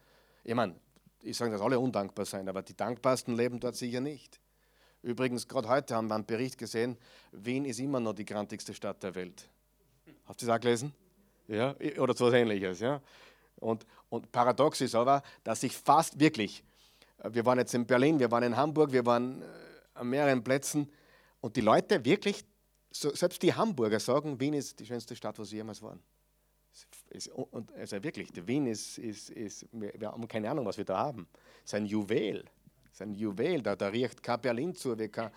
Ich 0.42 0.54
meine, 0.54 0.74
ich 1.22 1.36
sage, 1.36 1.50
dass 1.50 1.60
alle 1.60 1.78
undankbar 1.78 2.24
sein, 2.24 2.48
aber 2.48 2.62
die 2.62 2.74
dankbarsten 2.74 3.36
leben 3.36 3.60
dort 3.60 3.76
sicher 3.76 4.00
nicht. 4.00 4.40
Übrigens, 5.02 5.46
gerade 5.46 5.68
heute 5.68 5.94
haben 5.94 6.08
wir 6.08 6.14
einen 6.14 6.24
Bericht 6.24 6.56
gesehen, 6.56 6.96
Wien 7.30 7.66
ist 7.66 7.78
immer 7.78 8.00
noch 8.00 8.14
die 8.14 8.24
grantigste 8.24 8.72
Stadt 8.72 9.02
der 9.02 9.14
Welt. 9.14 9.50
Habt 10.24 10.40
ihr 10.42 10.48
das 10.48 10.56
auch 10.56 10.60
gelesen? 10.60 10.94
Ja, 11.48 11.74
oder 11.98 12.14
so 12.14 12.26
etwas 12.28 12.40
ähnliches. 12.40 12.80
Ja? 12.80 13.00
Und, 13.56 13.86
und 14.08 14.30
paradox 14.32 14.80
ist 14.80 14.94
aber, 14.94 15.22
dass 15.42 15.60
sich 15.60 15.76
fast 15.76 16.18
wirklich, 16.18 16.64
wir 17.22 17.44
waren 17.44 17.58
jetzt 17.58 17.74
in 17.74 17.86
Berlin, 17.86 18.18
wir 18.18 18.30
waren 18.30 18.42
in 18.42 18.56
Hamburg, 18.56 18.92
wir 18.92 19.04
waren 19.06 19.42
äh, 19.42 19.44
an 19.94 20.08
mehreren 20.08 20.42
Plätzen 20.42 20.90
und 21.40 21.56
die 21.56 21.60
Leute 21.60 22.04
wirklich 22.04 22.44
so, 22.90 23.14
selbst 23.14 23.42
die 23.42 23.52
Hamburger 23.52 23.98
sagen, 23.98 24.38
Wien 24.38 24.54
ist 24.54 24.78
die 24.78 24.86
schönste 24.86 25.16
Stadt, 25.16 25.38
wo 25.38 25.44
sie 25.44 25.56
jemals 25.56 25.82
waren. 25.82 26.00
Und 27.52 27.72
also 27.74 28.02
wirklich, 28.02 28.28
Wien 28.46 28.66
ist, 28.66 28.98
ist, 28.98 29.30
ist, 29.30 29.66
wir 29.72 30.10
haben 30.10 30.26
keine 30.26 30.50
Ahnung, 30.50 30.64
was 30.66 30.76
wir 30.76 30.84
da 30.84 30.98
haben. 30.98 31.28
Es 31.64 31.70
ist 31.70 31.74
ein 31.74 31.86
Juwel. 31.86 32.44
Es 32.86 32.94
ist 32.94 33.02
ein 33.02 33.14
Juwel, 33.14 33.62
da, 33.62 33.76
da 33.76 33.88
riecht 33.88 34.22
kein 34.22 34.40
Berlin 34.40 34.74
zu, 34.74 34.98
wie 34.98 35.08
kein 35.08 35.30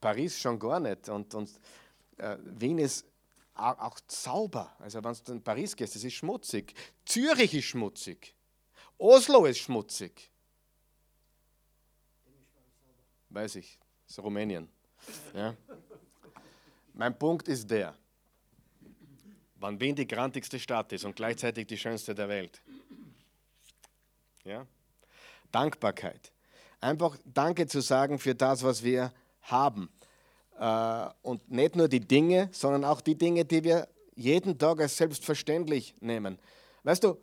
Paris 0.00 0.38
schon 0.40 0.58
gar 0.58 0.80
nicht. 0.80 1.08
Und, 1.08 1.34
und 1.34 1.50
äh, 2.18 2.36
Wien 2.44 2.78
ist 2.78 3.04
auch, 3.58 3.98
sauber. 4.06 4.74
Also 4.78 5.02
wenn 5.02 5.16
du 5.24 5.32
in 5.32 5.42
Paris 5.42 5.74
gehst, 5.74 5.96
es 5.96 6.04
ist 6.04 6.14
schmutzig. 6.14 6.74
Zürich 7.04 7.54
ist 7.54 7.64
schmutzig. 7.64 8.34
Oslo 8.96 9.44
ist 9.46 9.58
schmutzig. 9.58 10.30
Weiß 13.30 13.56
ich, 13.56 13.78
das 14.06 14.18
ist 14.18 14.24
Rumänien. 14.24 14.68
Ja. 15.34 15.54
Mein 16.94 17.16
Punkt 17.18 17.46
ist 17.48 17.70
der, 17.70 17.94
wann 19.56 19.78
Wien 19.80 19.94
die 19.94 20.06
grantigste 20.06 20.58
Stadt 20.58 20.92
ist 20.92 21.04
und 21.04 21.14
gleichzeitig 21.14 21.66
die 21.66 21.76
schönste 21.76 22.14
der 22.14 22.28
Welt. 22.28 22.60
Ja? 24.44 24.66
Dankbarkeit. 25.52 26.32
Einfach 26.80 27.16
Danke 27.24 27.66
zu 27.66 27.80
sagen 27.80 28.18
für 28.18 28.34
das, 28.34 28.62
was 28.62 28.82
wir 28.82 29.12
haben. 29.42 29.90
Äh, 30.58 31.08
und 31.22 31.50
nicht 31.50 31.76
nur 31.76 31.88
die 31.88 32.00
Dinge, 32.00 32.48
sondern 32.52 32.84
auch 32.84 33.00
die 33.00 33.14
Dinge, 33.14 33.44
die 33.44 33.62
wir 33.62 33.88
jeden 34.14 34.58
Tag 34.58 34.80
als 34.80 34.96
selbstverständlich 34.96 35.94
nehmen. 36.00 36.38
Weißt 36.82 37.04
du, 37.04 37.16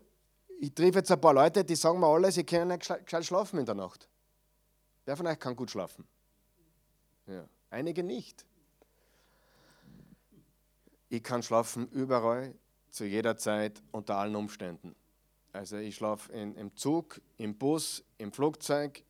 ich 0.60 0.74
treffe 0.74 1.00
jetzt 1.00 1.12
ein 1.12 1.20
paar 1.20 1.34
Leute, 1.34 1.66
die 1.66 1.76
sagen 1.76 2.00
mir 2.00 2.08
alle, 2.08 2.32
sie 2.32 2.46
können 2.46 2.70
nicht 2.70 2.88
gescheit 3.04 3.26
schlafen 3.26 3.60
in 3.60 3.66
der 3.66 3.76
Nacht. 3.76 4.08
Wer 5.04 5.18
von 5.18 5.28
euch 5.28 5.38
kann 5.38 5.56
gut 5.56 5.70
schlafen? 5.70 6.08
Ja. 7.28 7.46
Einige 7.70 8.04
nicht. 8.04 8.46
Ich 11.10 11.22
kann 11.22 11.44
schlafen 11.44 11.90
überall, 11.90 12.56
zu 12.90 13.06
jeder 13.06 13.36
Zeit, 13.38 13.82
unter 13.92 14.16
allen 14.16 14.36
Umständen. 14.36 14.96
Also 15.52 15.78
ich 15.78 15.96
schlafe 15.96 16.32
im 16.34 16.76
Zug, 16.76 17.22
im 17.38 17.58
Bus, 17.58 18.04
im 18.18 18.32
Flugzeug. 18.32 19.04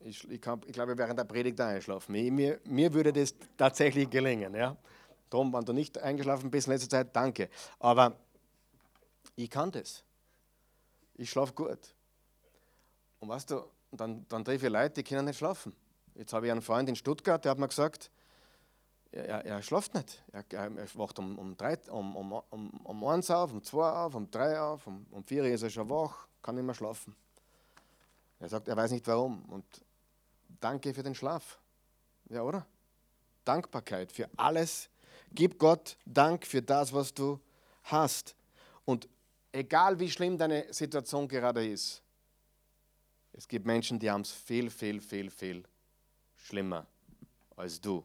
Ich, 0.00 0.28
ich, 0.30 0.40
kann, 0.40 0.60
ich 0.66 0.72
glaube, 0.72 0.96
während 0.96 1.18
der 1.18 1.24
Predigt 1.24 1.60
einschlafen. 1.60 2.14
Ich, 2.14 2.30
mir, 2.30 2.60
mir 2.64 2.92
würde 2.92 3.12
das 3.12 3.34
tatsächlich 3.56 4.08
gelingen. 4.08 4.54
Ja? 4.54 4.76
Darum, 5.28 5.52
wenn 5.52 5.64
du 5.64 5.72
nicht 5.72 5.98
eingeschlafen 5.98 6.50
bist 6.50 6.68
in 6.68 6.74
letzter 6.74 6.88
Zeit, 6.88 7.14
danke. 7.14 7.48
Aber 7.78 8.16
ich 9.34 9.50
kann 9.50 9.70
das. 9.70 10.04
Ich 11.14 11.30
schlafe 11.30 11.52
gut. 11.52 11.94
Und 13.20 13.28
weißt 13.28 13.50
du, 13.50 13.64
dann, 13.90 14.24
dann 14.28 14.44
treffe 14.44 14.66
ich 14.66 14.72
Leute, 14.72 14.94
die 14.94 15.02
können 15.02 15.24
nicht 15.26 15.38
schlafen. 15.38 15.74
Jetzt 16.14 16.32
habe 16.32 16.46
ich 16.46 16.52
einen 16.52 16.62
Freund 16.62 16.88
in 16.88 16.96
Stuttgart, 16.96 17.44
der 17.44 17.50
hat 17.50 17.58
mir 17.58 17.68
gesagt, 17.68 18.10
er, 19.10 19.44
er 19.44 19.62
schläft 19.62 19.94
nicht. 19.94 20.22
Er, 20.32 20.44
er, 20.52 20.70
wacht 20.94 21.18
um, 21.18 21.38
um, 21.38 21.56
drei, 21.56 21.78
um, 21.90 22.16
um, 22.16 22.32
um, 22.50 22.70
um 22.84 23.04
eins 23.04 23.30
auf, 23.30 23.52
um 23.52 23.62
zwei 23.62 23.90
auf, 23.90 24.14
um 24.14 24.30
drei 24.30 24.60
auf, 24.60 24.86
um, 24.86 25.06
um 25.10 25.24
vier 25.24 25.44
ist 25.44 25.62
er 25.62 25.70
schon 25.70 25.88
wach, 25.88 26.28
kann 26.42 26.54
nicht 26.54 26.64
mehr 26.64 26.74
schlafen. 26.74 27.16
Er 28.40 28.48
sagt, 28.48 28.68
er 28.68 28.76
weiß 28.76 28.90
nicht 28.90 29.06
warum. 29.06 29.44
Und 29.46 29.64
danke 30.60 30.94
für 30.94 31.02
den 31.02 31.14
Schlaf. 31.14 31.58
Ja, 32.28 32.42
oder? 32.42 32.66
Dankbarkeit 33.44 34.12
für 34.12 34.28
alles. 34.36 34.90
Gib 35.32 35.58
Gott 35.58 35.96
Dank 36.04 36.46
für 36.46 36.62
das, 36.62 36.92
was 36.92 37.14
du 37.14 37.40
hast. 37.84 38.36
Und 38.84 39.08
egal 39.52 39.98
wie 39.98 40.10
schlimm 40.10 40.36
deine 40.36 40.72
Situation 40.72 41.28
gerade 41.28 41.66
ist, 41.66 42.02
es 43.32 43.46
gibt 43.46 43.66
Menschen, 43.66 43.98
die 43.98 44.10
haben 44.10 44.22
es 44.22 44.32
viel, 44.32 44.70
viel, 44.70 45.00
viel, 45.00 45.30
viel 45.30 45.64
schlimmer 46.36 46.86
als 47.56 47.80
du. 47.80 48.04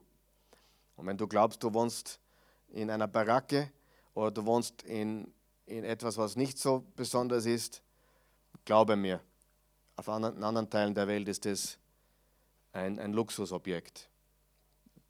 Und 0.96 1.08
wenn 1.08 1.18
du 1.18 1.28
glaubst, 1.28 1.63
du 1.63 1.74
wohnst 1.74 2.20
in 2.70 2.89
einer 2.89 3.08
Baracke 3.08 3.72
oder 4.13 4.32
du 4.32 4.46
wohnst 4.46 4.84
in, 4.84 5.34
in 5.66 5.84
etwas, 5.84 6.18
was 6.18 6.36
nicht 6.36 6.58
so 6.58 6.86
besonders 6.96 7.46
ist, 7.46 7.82
glaube 8.66 8.96
mir, 8.96 9.20
auf 9.96 10.10
anderen, 10.10 10.44
anderen 10.44 10.70
Teilen 10.70 10.94
der 10.94 11.08
Welt 11.08 11.28
ist 11.28 11.46
es 11.46 11.78
ein, 12.74 13.00
ein 13.00 13.14
Luxusobjekt. 13.14 14.10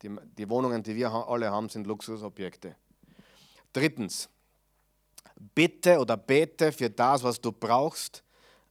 Die, 0.01 0.15
die 0.37 0.49
Wohnungen, 0.49 0.83
die 0.83 0.95
wir 0.95 1.11
alle 1.11 1.49
haben, 1.49 1.69
sind 1.69 1.87
Luxusobjekte. 1.87 2.75
Drittens, 3.71 4.29
bitte 5.55 5.97
oder 5.99 6.17
bete 6.17 6.71
für 6.71 6.89
das, 6.89 7.23
was 7.23 7.41
du 7.41 7.51
brauchst, 7.51 8.23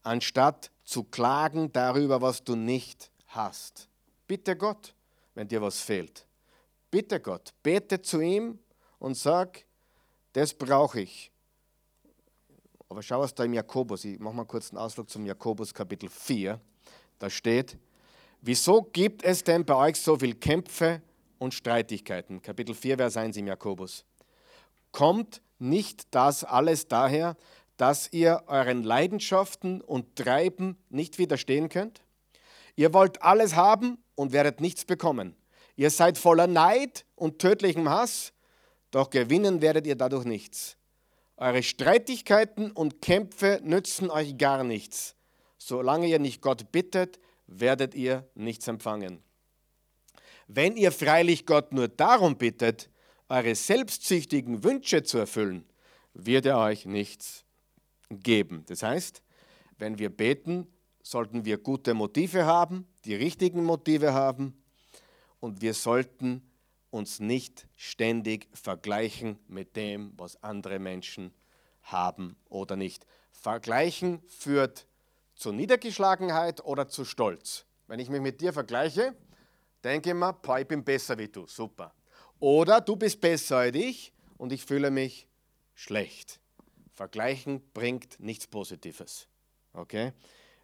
anstatt 0.03 0.71
zu 0.85 1.05
klagen 1.05 1.73
darüber, 1.73 2.21
was 2.21 2.45
du 2.45 2.55
nicht 2.55 3.11
hast. 3.29 3.89
Bitte 4.27 4.57
Gott, 4.57 4.95
wenn 5.35 5.49
dir 5.49 5.63
was 5.63 5.81
fehlt. 5.81 6.27
Bitte 6.91 7.21
Gott, 7.21 7.53
bete 7.63 8.03
zu 8.03 8.21
ihm 8.21 8.59
und 8.99 9.17
sag, 9.17 9.65
das 10.35 10.53
brauche 10.53 11.01
ich. 11.01 11.31
Aber 12.89 13.03
schau 13.03 13.21
was 13.21 13.35
da 13.35 13.45
im 13.45 13.55
Jakobus, 13.55 14.05
ich 14.05 14.19
mache 14.19 14.35
mal 14.35 14.45
kurz 14.45 14.71
einen 14.71 14.79
Ausflug 14.79 15.09
zum 15.09 15.25
Jakobus 15.25 15.73
Kapitel 15.73 16.11
4. 16.11 16.61
Da 17.19 17.31
steht, 17.31 17.79
wieso 18.43 18.83
gibt 18.83 19.25
es 19.25 19.43
denn 19.43 19.65
bei 19.65 19.75
euch 19.75 19.97
so 19.97 20.19
viel 20.19 20.35
Kämpfe 20.35 21.01
und 21.39 21.55
Streitigkeiten? 21.55 22.43
Kapitel 22.43 22.75
4, 22.75 22.99
Vers 22.99 23.17
1 23.17 23.37
im 23.39 23.47
Jakobus. 23.47 24.05
Kommt 24.91 25.41
nicht 25.59 26.15
das 26.15 26.45
alles 26.45 26.89
daher, 26.89 27.37
dass 27.77 28.13
ihr 28.13 28.43
euren 28.47 28.83
Leidenschaften 28.83 29.81
und 29.81 30.17
Treiben 30.17 30.77
nicht 30.91 31.19
widerstehen 31.19 31.69
könnt? 31.69 32.03
Ihr 32.77 32.93
wollt 32.93 33.23
alles 33.23 33.57
haben 33.57 33.99
und 34.15 34.33
werdet 34.33 34.61
nichts 34.61 34.85
bekommen. 34.85 35.35
Ihr 35.77 35.91
seid 35.91 36.19
voller 36.19 36.47
Neid 36.47 37.07
und 37.15 37.39
tödlichem 37.39 37.89
Hass, 37.89 38.33
doch 38.91 39.11
gewinnen 39.11 39.63
werdet 39.63 39.87
ihr 39.87 39.97
dadurch 39.97 40.25
nichts. 40.25 40.77
Eure 41.37 41.63
Streitigkeiten 41.63 42.71
und 42.71 43.01
Kämpfe 43.01 43.61
nützen 43.65 44.11
euch 44.11 44.37
gar 44.37 44.65
nichts. 44.65 45.17
Solange 45.59 46.07
ihr 46.07 46.19
nicht 46.19 46.43
Gott 46.43 46.71
bittet, 46.73 47.19
werdet 47.61 47.95
ihr 47.95 48.29
nichts 48.35 48.69
empfangen. 48.69 49.23
Wenn 50.47 50.77
ihr 50.77 50.93
freilich 50.93 51.47
Gott 51.47 51.73
nur 51.73 51.89
darum 51.89 52.37
bittet, 52.37 52.91
eure 53.29 53.55
selbstsüchtigen 53.55 54.65
Wünsche 54.65 55.03
zu 55.03 55.19
erfüllen, 55.19 55.65
wird 56.15 56.47
er 56.47 56.59
euch 56.59 56.85
nichts 56.85 57.45
geben. 58.11 58.65
Das 58.67 58.83
heißt, 58.83 59.23
wenn 59.79 59.99
wir 59.99 60.11
beten, 60.11 60.67
sollten 61.03 61.45
wir 61.45 61.59
gute 61.59 61.95
Motive 61.95 62.45
haben, 62.45 62.87
die 63.05 63.15
richtigen 63.15 63.65
Motive 63.65 64.13
haben 64.13 64.63
und 65.41 65.63
wir 65.63 65.75
sollten 65.75 66.43
uns 66.91 67.21
nicht 67.21 67.67
ständig 67.77 68.49
vergleichen 68.53 69.39
mit 69.49 69.77
dem, 69.77 70.13
was 70.17 70.41
andere 70.43 70.79
Menschen 70.79 71.33
haben 71.83 72.37
oder 72.49 72.77
nicht. 72.77 73.07
Vergleichen 73.33 74.23
führt 74.29 74.87
zu 75.43 75.53
Niedergeschlagenheit 75.53 76.65
oder 76.65 76.89
zu 76.89 77.05
Stolz? 77.05 77.67
Wenn 77.89 77.99
ich 77.99 78.09
mich 78.09 78.21
mit 78.21 78.41
dir 78.41 78.53
vergleiche, 78.53 79.15
denke 79.83 80.11
ich 80.11 80.15
mir, 80.15 80.37
ich 80.61 80.69
bin 80.69 80.85
besser 80.85 81.19
wie 81.19 81.29
du, 81.29 81.47
super. 81.47 81.93
Oder 82.39 82.81
du 82.81 82.95
bist 82.95 83.21
besser 83.21 83.59
als 83.59 83.77
ich 83.77 84.13
und 84.39 84.53
ich 84.53 84.65
fühle 84.65 84.91
mich 84.91 85.27
schlecht. 85.75 86.41
Vergleichen 86.93 87.61
bringt 87.75 88.21
nichts 88.21 88.47
Positives. 88.47 89.27
Okay? 89.73 90.13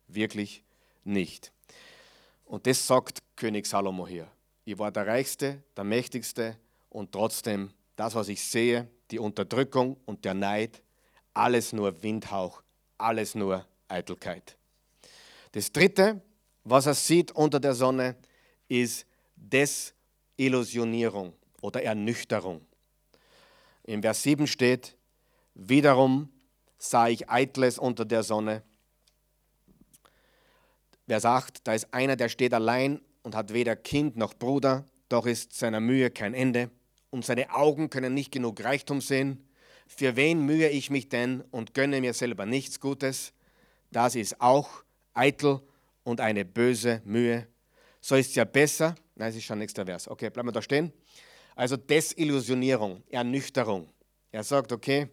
Wirklich 0.07 0.63
nicht. 1.03 1.53
Und 2.45 2.67
das 2.67 2.87
sagt 2.87 3.19
König 3.35 3.67
Salomo 3.67 4.07
hier. 4.07 4.31
Ich 4.65 4.79
war 4.79 4.93
der 4.93 5.07
Reichste, 5.07 5.63
der 5.77 5.85
Mächtigste 5.85 6.57
und 6.89 7.11
trotzdem 7.11 7.73
das, 7.97 8.15
was 8.15 8.29
ich 8.29 8.45
sehe, 8.45 8.89
die 9.11 9.19
Unterdrückung 9.19 9.97
und 10.07 10.25
der 10.25 10.35
Neid, 10.35 10.83
alles 11.35 11.73
nur 11.73 12.03
Windhauch, 12.03 12.63
alles 12.97 13.35
nur 13.35 13.67
Eitelkeit. 13.89 14.57
Das 15.59 15.73
Dritte, 15.73 16.23
was 16.63 16.87
er 16.87 16.95
sieht 16.95 17.33
unter 17.33 17.59
der 17.59 17.75
Sonne, 17.75 18.15
ist 18.69 19.05
Desillusionierung 19.35 21.33
oder 21.61 21.83
Ernüchterung. 21.83 22.65
Im 23.83 24.01
Vers 24.01 24.23
7 24.23 24.47
steht, 24.47 24.97
wiederum 25.55 26.29
sah 26.79 27.09
ich 27.09 27.29
Eitles 27.29 27.77
unter 27.81 28.05
der 28.05 28.23
Sonne. 28.23 28.63
Vers 31.09 31.25
8, 31.25 31.67
da 31.67 31.75
ist 31.75 31.93
einer, 31.93 32.15
der 32.15 32.29
steht 32.29 32.55
allein 32.55 33.01
und 33.25 33.35
hat 33.35 33.53
weder 33.53 33.75
Kind 33.75 34.17
noch 34.17 34.35
Bruder, 34.35 34.85
doch 35.09 35.27
ist 35.27 35.55
seiner 35.55 35.81
Mühe 35.81 36.13
kein 36.13 36.35
Ende 36.35 36.71
und 37.11 37.25
seine 37.25 37.53
Augen 37.53 37.91
können 37.91 38.15
nicht 38.15 38.31
genug 38.31 38.63
Reichtum 38.63 39.01
sehen. 39.01 39.45
Für 39.89 40.15
wen 40.15 40.47
mühe 40.47 40.69
ich 40.69 40.89
mich 40.91 41.09
denn 41.09 41.41
und 41.51 41.75
gönne 41.75 42.01
mir 42.01 42.15
selber 42.15 42.47
nichts 42.47 42.79
Gutes? 42.79 43.33
Das 43.91 44.15
ist 44.15 44.41
auch 44.41 44.85
eitel 45.19 45.61
und 46.05 46.21
eine 46.21 46.45
böse 46.45 47.03
Mühe. 47.05 47.47
So 48.01 48.15
ist 48.15 48.31
es 48.31 48.35
ja 48.37 48.45
besser. 48.45 48.95
Nein, 49.17 49.31
es 49.31 49.37
ist 49.37 49.45
schon 49.45 49.59
nächster 49.59 49.85
Vers. 49.85 50.09
Okay, 50.09 50.31
bleiben 50.31 50.49
wir 50.49 50.53
da 50.53 50.63
stehen. 50.63 50.93
Also 51.57 51.77
Desillusionierung, 51.77 53.03
Ernüchterung. 53.11 53.89
Er 54.31 54.45
sagt, 54.45 54.71
okay, 54.73 55.09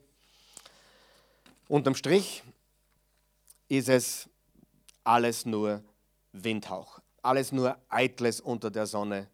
unterm 1.68 1.96
Strich 1.96 2.44
ist 3.68 3.90
es 3.90 4.30
alles 5.04 5.46
nur 5.46 5.84
Windhauch, 6.34 7.00
alles 7.24 7.52
nur 7.52 7.78
Eitles 7.90 8.42
unter 8.42 8.70
der 8.70 8.86
Sonne 8.86 9.28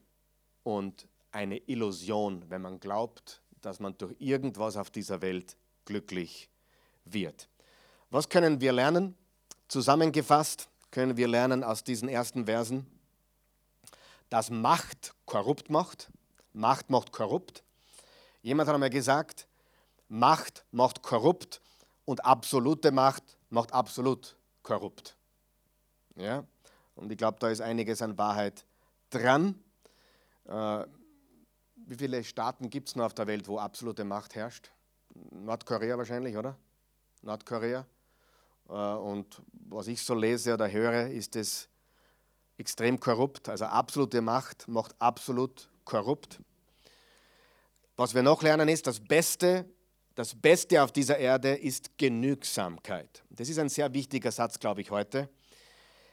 und 0.63 1.07
eine 1.31 1.57
Illusion, 1.57 2.45
wenn 2.49 2.62
man 2.62 2.79
glaubt, 2.79 3.41
dass 3.62 3.79
man 3.79 3.97
durch 3.97 4.15
irgendwas 4.19 4.77
auf 4.77 4.89
dieser 4.89 5.21
Welt 5.21 5.57
glücklich 5.86 6.49
wird. 7.05 7.49
Was 8.10 8.29
können 8.29 8.62
wir 8.62 8.71
lernen? 8.71 9.15
Zusammengefasst 9.71 10.67
können 10.91 11.15
wir 11.15 11.29
lernen 11.29 11.63
aus 11.63 11.86
diesen 11.86 12.10
ersten 12.10 12.43
Versen, 12.43 12.86
dass 14.27 14.49
Macht 14.49 15.13
korrupt 15.25 15.69
macht. 15.69 16.12
Macht 16.51 16.89
macht 16.89 17.13
korrupt. 17.13 17.63
Jemand 18.41 18.67
hat 18.67 18.73
einmal 18.73 18.89
gesagt, 18.89 19.47
Macht 20.10 20.65
macht 20.71 21.01
korrupt 21.01 21.62
und 22.03 22.25
absolute 22.25 22.91
Macht 22.91 23.23
macht 23.49 23.71
absolut 23.71 24.36
korrupt. 24.62 25.15
Ja? 26.17 26.43
Und 26.95 27.10
ich 27.10 27.17
glaube, 27.17 27.38
da 27.39 27.47
ist 27.47 27.62
einiges 27.62 28.01
an 28.01 28.17
Wahrheit 28.17 28.65
dran. 29.10 29.57
Äh, 30.49 30.84
wie 31.77 31.95
viele 31.95 32.25
Staaten 32.25 32.69
gibt 32.69 32.89
es 32.89 32.97
noch 32.97 33.05
auf 33.05 33.13
der 33.13 33.25
Welt, 33.25 33.47
wo 33.47 33.57
absolute 33.57 34.03
Macht 34.03 34.36
herrscht? 34.36 34.69
Nordkorea 35.31 35.97
wahrscheinlich, 35.97 36.36
oder? 36.36 36.57
Nordkorea. 37.21 37.86
Äh, 38.71 38.73
und 38.73 39.41
was 39.51 39.88
ich 39.88 40.01
so 40.01 40.15
lese 40.15 40.53
oder 40.53 40.71
höre, 40.71 41.07
ist 41.07 41.36
es 41.36 41.69
extrem 42.57 42.99
korrupt. 42.99 43.49
Also 43.49 43.65
absolute 43.65 44.21
Macht 44.21 44.67
macht 44.67 44.95
absolut 44.99 45.69
korrupt. 45.86 46.39
Was 47.97 48.15
wir 48.15 48.23
noch 48.23 48.41
lernen 48.41 48.69
ist, 48.69 48.88
das 48.88 48.99
Beste, 48.99 49.65
das 50.15 50.34
Beste 50.34 50.81
auf 50.81 50.91
dieser 50.91 51.17
Erde 51.17 51.55
ist 51.55 51.97
Genügsamkeit. 51.97 53.23
Das 53.29 53.49
ist 53.49 53.60
ein 53.60 53.69
sehr 53.69 53.93
wichtiger 53.93 54.31
Satz, 54.31 54.60
glaube 54.60 54.81
ich, 54.81 54.89
heute, 54.89 55.29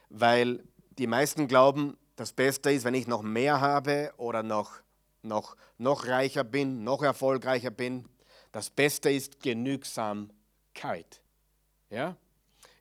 weil 0.09 0.63
die 0.97 1.07
meisten 1.07 1.47
glauben, 1.47 1.97
das 2.15 2.33
Beste 2.33 2.71
ist, 2.71 2.83
wenn 2.83 2.93
ich 2.93 3.07
noch 3.07 3.21
mehr 3.21 3.61
habe 3.61 4.13
oder 4.17 4.43
noch 4.43 4.81
noch, 5.21 5.55
noch 5.77 6.07
reicher 6.07 6.43
bin, 6.43 6.83
noch 6.83 7.03
erfolgreicher 7.03 7.71
bin. 7.71 8.07
Das 8.51 8.69
Beste 8.69 9.11
ist 9.11 9.41
Genügsamkeit. 9.41 11.21
Ja? 11.89 12.15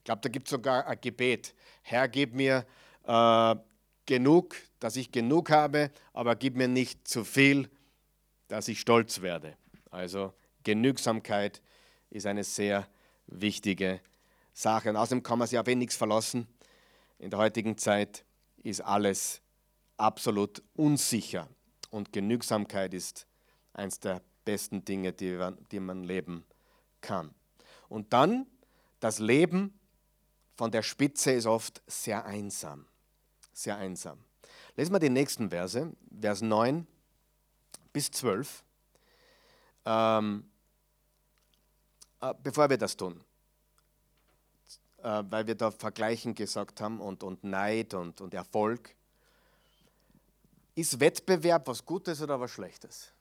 Ich 0.09 0.11
glaube, 0.11 0.23
da 0.23 0.31
gibt 0.31 0.47
es 0.47 0.53
sogar 0.53 0.87
ein 0.87 0.99
Gebet. 1.03 1.55
Herr, 1.83 2.09
gib 2.09 2.33
mir 2.33 2.65
äh, 3.05 3.57
genug, 4.07 4.57
dass 4.81 4.97
ich 4.97 5.13
genug 5.13 5.51
habe, 5.51 5.91
aber 6.15 6.35
gib 6.35 6.57
mir 6.57 6.67
nicht 6.67 7.07
zu 7.07 7.25
viel, 7.25 7.69
dass 8.47 8.69
ich 8.69 8.81
stolz 8.81 9.21
werde. 9.21 9.59
Also 9.91 10.33
Genügsamkeit 10.65 11.61
ist 12.09 12.25
eine 12.25 12.43
sehr 12.43 12.89
wichtige 13.27 14.01
Sache. 14.55 14.89
Und 14.89 14.97
außerdem 14.97 15.23
kann 15.23 15.41
man 15.41 15.47
sich 15.47 15.59
auf 15.59 15.69
eh 15.69 15.75
nichts 15.75 15.97
verlassen. 15.97 16.49
In 17.19 17.29
der 17.29 17.39
heutigen 17.39 17.77
Zeit 17.77 18.25
ist 18.63 18.81
alles 18.81 19.43
absolut 19.99 20.63
unsicher. 20.73 21.51
Und 21.91 22.15
Genügsamkeit 22.15 22.95
ist 22.95 23.27
eines 23.75 24.01
der 24.01 24.23
besten 24.47 24.87
Dinge, 24.87 25.13
die 25.13 25.81
man 25.81 26.03
leben 26.03 26.47
kann. 27.03 27.35
Und 27.91 28.15
dann, 28.15 28.47
das 29.01 29.19
Leben 29.19 29.78
von 30.59 30.73
der 30.73 30.83
Spitze 30.83 31.31
ist 31.31 31.47
oft 31.47 31.81
sehr 31.87 32.25
einsam. 32.25 32.85
Sehr 33.53 33.77
einsam. 33.77 34.19
Lesen 34.75 34.93
wir 34.93 34.99
die 34.99 35.09
nächsten 35.09 35.51
Verse, 35.51 35.93
Vers 36.21 36.43
9 36.43 36.85
bis 37.93 38.11
12. 38.11 38.65
Ähm, 39.85 40.51
äh, 42.21 42.35
bevor 42.43 42.69
wir 42.69 42.77
das 42.77 42.97
tun, 42.97 43.21
äh, 44.99 45.23
weil 45.29 45.47
wir 45.47 45.55
da 45.55 45.71
Vergleichen 45.71 46.35
gesagt 46.35 46.81
haben 46.81 47.01
und, 47.01 47.23
und 47.23 47.45
Neid 47.45 47.95
und, 47.95 48.21
und 48.21 48.35
Erfolg. 48.35 48.97
Ist 50.75 50.99
Wettbewerb 50.99 51.69
was 51.69 51.85
Gutes 51.85 52.21
oder 52.21 52.41
was 52.41 52.51
Schlechtes? 52.51 53.13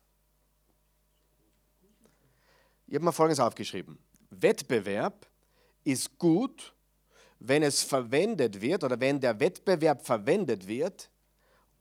Ich 2.87 2.95
habe 2.95 3.05
mir 3.05 3.13
Folgendes 3.13 3.39
aufgeschrieben. 3.39 3.99
Wettbewerb 4.31 5.27
ist 5.83 6.17
gut, 6.17 6.73
wenn 7.39 7.63
es 7.63 7.83
verwendet 7.83 8.61
wird 8.61 8.83
oder 8.83 8.99
wenn 8.99 9.19
der 9.19 9.39
Wettbewerb 9.39 10.05
verwendet 10.05 10.67
wird, 10.67 11.09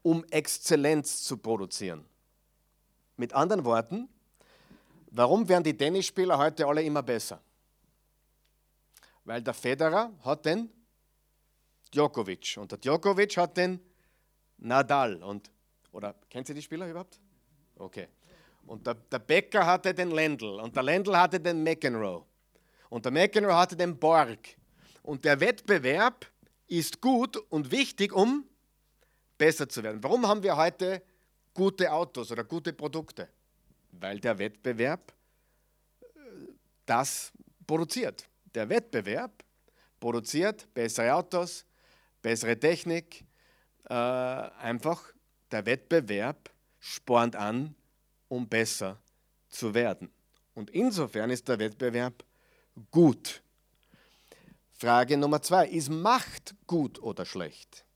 um 0.02 0.24
Exzellenz 0.30 1.22
zu 1.22 1.36
produzieren. 1.38 2.04
Mit 3.16 3.32
anderen 3.32 3.64
Worten, 3.64 4.08
warum 5.10 5.48
werden 5.48 5.64
die 5.64 5.76
Tennisspieler 5.76 6.36
heute 6.38 6.66
alle 6.66 6.82
immer 6.82 7.02
besser? 7.02 7.40
Weil 9.24 9.42
der 9.42 9.54
Federer 9.54 10.12
hat 10.22 10.44
den 10.44 10.70
Djokovic 11.92 12.56
und 12.58 12.70
der 12.70 12.78
Djokovic 12.78 13.36
hat 13.36 13.56
den 13.56 13.80
Nadal 14.58 15.22
und 15.22 15.50
oder 15.92 16.14
kennt 16.28 16.48
ihr 16.50 16.54
die 16.54 16.62
Spieler 16.62 16.88
überhaupt? 16.88 17.18
Okay. 17.76 18.08
Und 18.66 18.86
der, 18.86 18.94
der 18.94 19.18
Becker 19.18 19.64
hatte 19.64 19.94
den 19.94 20.10
Lendl 20.10 20.60
und 20.60 20.76
der 20.76 20.82
Lendl 20.82 21.16
hatte 21.16 21.40
den 21.40 21.62
McEnroe. 21.62 22.24
Und 22.90 23.04
der 23.04 23.12
McEnroe 23.12 23.56
hatte 23.56 23.76
den 23.76 23.98
Borg. 23.98 24.56
Und 25.06 25.24
der 25.24 25.38
Wettbewerb 25.38 26.26
ist 26.66 27.00
gut 27.00 27.36
und 27.36 27.70
wichtig, 27.70 28.12
um 28.12 28.44
besser 29.38 29.68
zu 29.68 29.84
werden. 29.84 30.02
Warum 30.02 30.26
haben 30.26 30.42
wir 30.42 30.56
heute 30.56 31.00
gute 31.54 31.92
Autos 31.92 32.32
oder 32.32 32.42
gute 32.42 32.72
Produkte? 32.72 33.28
Weil 33.92 34.18
der 34.18 34.36
Wettbewerb 34.36 35.12
äh, 36.00 36.06
das 36.86 37.32
produziert. 37.68 38.28
Der 38.52 38.68
Wettbewerb 38.68 39.44
produziert 40.00 40.66
bessere 40.74 41.14
Autos, 41.14 41.64
bessere 42.20 42.58
Technik, 42.58 43.24
äh, 43.88 43.94
einfach 43.94 45.12
der 45.52 45.64
Wettbewerb 45.66 46.50
spornt 46.80 47.36
an, 47.36 47.76
um 48.26 48.48
besser 48.48 48.98
zu 49.50 49.72
werden. 49.72 50.10
Und 50.54 50.70
insofern 50.70 51.30
ist 51.30 51.46
der 51.46 51.60
Wettbewerb 51.60 52.24
gut. 52.90 53.40
Frage 54.78 55.16
Nummer 55.16 55.40
zwei, 55.40 55.68
ist 55.68 55.88
Macht 55.88 56.54
gut 56.66 57.02
oder 57.02 57.24
schlecht? 57.24 57.86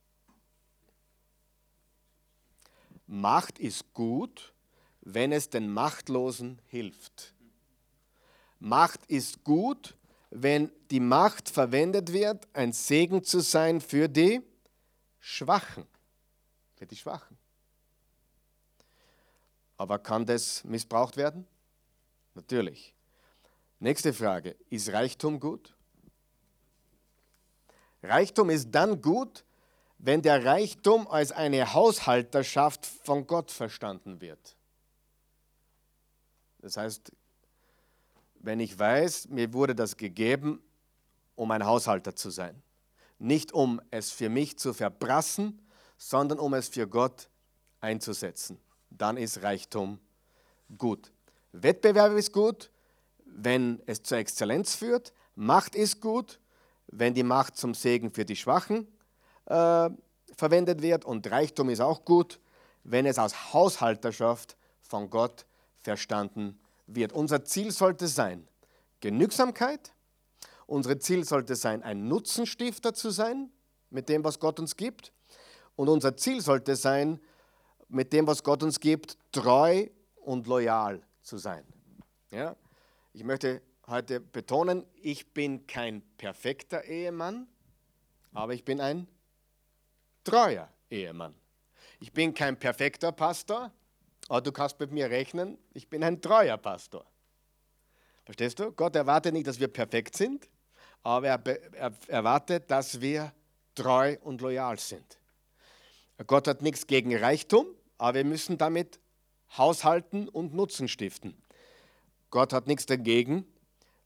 Macht 3.06 3.58
ist 3.58 3.92
gut, 3.92 4.54
wenn 5.02 5.30
es 5.32 5.50
den 5.50 5.70
Machtlosen 5.70 6.62
hilft. 6.68 7.34
Macht 8.60 9.04
ist 9.06 9.44
gut, 9.44 9.96
wenn 10.30 10.72
die 10.90 11.00
Macht 11.00 11.50
verwendet 11.50 12.12
wird, 12.12 12.48
ein 12.54 12.72
Segen 12.72 13.24
zu 13.24 13.40
sein 13.40 13.80
für 13.80 14.08
die 14.08 14.40
Schwachen. 15.18 15.86
Für 16.76 16.86
die 16.86 16.96
Schwachen. 16.96 17.36
Aber 19.76 19.98
kann 19.98 20.24
das 20.24 20.64
missbraucht 20.64 21.16
werden? 21.16 21.46
Natürlich. 22.34 22.94
Nächste 23.80 24.14
Frage. 24.14 24.56
Ist 24.70 24.90
Reichtum 24.92 25.40
gut? 25.40 25.74
Reichtum 28.02 28.50
ist 28.50 28.70
dann 28.70 29.00
gut, 29.02 29.44
wenn 29.98 30.22
der 30.22 30.44
Reichtum 30.44 31.06
als 31.08 31.32
eine 31.32 31.74
Haushalterschaft 31.74 32.86
von 32.86 33.26
Gott 33.26 33.50
verstanden 33.50 34.20
wird. 34.20 34.56
Das 36.58 36.76
heißt, 36.76 37.12
wenn 38.40 38.60
ich 38.60 38.78
weiß, 38.78 39.28
mir 39.28 39.52
wurde 39.52 39.74
das 39.74 39.96
gegeben, 39.96 40.62
um 41.34 41.50
ein 41.50 41.64
Haushalter 41.64 42.16
zu 42.16 42.30
sein. 42.30 42.62
Nicht 43.18 43.52
um 43.52 43.80
es 43.90 44.10
für 44.10 44.30
mich 44.30 44.58
zu 44.58 44.72
verbrassen, 44.72 45.60
sondern 45.98 46.38
um 46.38 46.54
es 46.54 46.68
für 46.68 46.86
Gott 46.86 47.28
einzusetzen. 47.80 48.58
Dann 48.88 49.18
ist 49.18 49.42
Reichtum 49.42 50.00
gut. 50.78 51.12
Wettbewerb 51.52 52.12
ist 52.12 52.32
gut, 52.32 52.70
wenn 53.24 53.82
es 53.86 54.02
zur 54.02 54.18
Exzellenz 54.18 54.74
führt. 54.74 55.12
Macht 55.34 55.74
ist 55.74 56.00
gut, 56.00 56.40
wenn 56.90 57.14
die 57.14 57.22
Macht 57.22 57.56
zum 57.56 57.74
Segen 57.74 58.10
für 58.10 58.24
die 58.24 58.36
Schwachen 58.36 58.88
äh, 59.46 59.90
verwendet 60.36 60.82
wird. 60.82 61.04
Und 61.04 61.30
Reichtum 61.30 61.70
ist 61.70 61.80
auch 61.80 62.04
gut, 62.04 62.40
wenn 62.84 63.06
es 63.06 63.18
aus 63.18 63.52
Haushalterschaft 63.52 64.56
von 64.82 65.10
Gott 65.10 65.46
verstanden 65.78 66.58
wird. 66.86 67.12
Unser 67.12 67.44
Ziel 67.44 67.70
sollte 67.70 68.08
sein 68.08 68.48
Genügsamkeit. 69.00 69.92
Unser 70.66 70.98
Ziel 71.00 71.24
sollte 71.24 71.56
sein, 71.56 71.82
ein 71.82 72.08
Nutzenstifter 72.08 72.94
zu 72.94 73.10
sein 73.10 73.50
mit 73.90 74.08
dem, 74.08 74.24
was 74.24 74.38
Gott 74.38 74.60
uns 74.60 74.76
gibt. 74.76 75.12
Und 75.76 75.88
unser 75.88 76.16
Ziel 76.16 76.40
sollte 76.40 76.76
sein, 76.76 77.20
mit 77.88 78.12
dem, 78.12 78.26
was 78.26 78.42
Gott 78.44 78.62
uns 78.62 78.78
gibt, 78.78 79.16
treu 79.32 79.86
und 80.16 80.46
loyal 80.46 81.02
zu 81.22 81.38
sein. 81.38 81.64
Ja? 82.30 82.54
Ich 83.12 83.24
möchte 83.24 83.62
heute 83.90 84.20
betonen, 84.20 84.86
ich 84.94 85.32
bin 85.34 85.66
kein 85.66 86.02
perfekter 86.16 86.84
Ehemann, 86.84 87.48
aber 88.32 88.54
ich 88.54 88.64
bin 88.64 88.80
ein 88.80 89.08
treuer 90.24 90.68
Ehemann. 90.88 91.34
Ich 91.98 92.12
bin 92.12 92.32
kein 92.32 92.58
perfekter 92.58 93.12
Pastor, 93.12 93.72
aber 94.28 94.40
du 94.40 94.52
kannst 94.52 94.78
mit 94.80 94.92
mir 94.92 95.10
rechnen, 95.10 95.58
ich 95.74 95.88
bin 95.88 96.02
ein 96.04 96.22
treuer 96.22 96.56
Pastor. 96.56 97.04
Verstehst 98.24 98.60
du? 98.60 98.70
Gott 98.72 98.94
erwartet 98.94 99.32
nicht, 99.32 99.46
dass 99.46 99.58
wir 99.58 99.68
perfekt 99.68 100.16
sind, 100.16 100.48
aber 101.02 101.28
er, 101.28 101.74
er 101.74 101.92
erwartet, 102.06 102.70
dass 102.70 103.00
wir 103.00 103.32
treu 103.74 104.16
und 104.22 104.40
loyal 104.40 104.78
sind. 104.78 105.18
Gott 106.26 106.46
hat 106.46 106.62
nichts 106.62 106.86
gegen 106.86 107.16
Reichtum, 107.16 107.66
aber 107.98 108.18
wir 108.18 108.24
müssen 108.24 108.56
damit 108.56 109.00
haushalten 109.56 110.28
und 110.28 110.54
Nutzen 110.54 110.86
stiften. 110.86 111.42
Gott 112.30 112.52
hat 112.52 112.68
nichts 112.68 112.86
dagegen, 112.86 113.44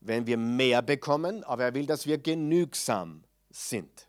wenn 0.04 0.26
wir 0.26 0.36
mehr 0.36 0.82
bekommen, 0.82 1.42
aber 1.44 1.64
er 1.64 1.74
will, 1.74 1.86
dass 1.86 2.06
wir 2.06 2.18
genügsam 2.18 3.24
sind. 3.50 4.06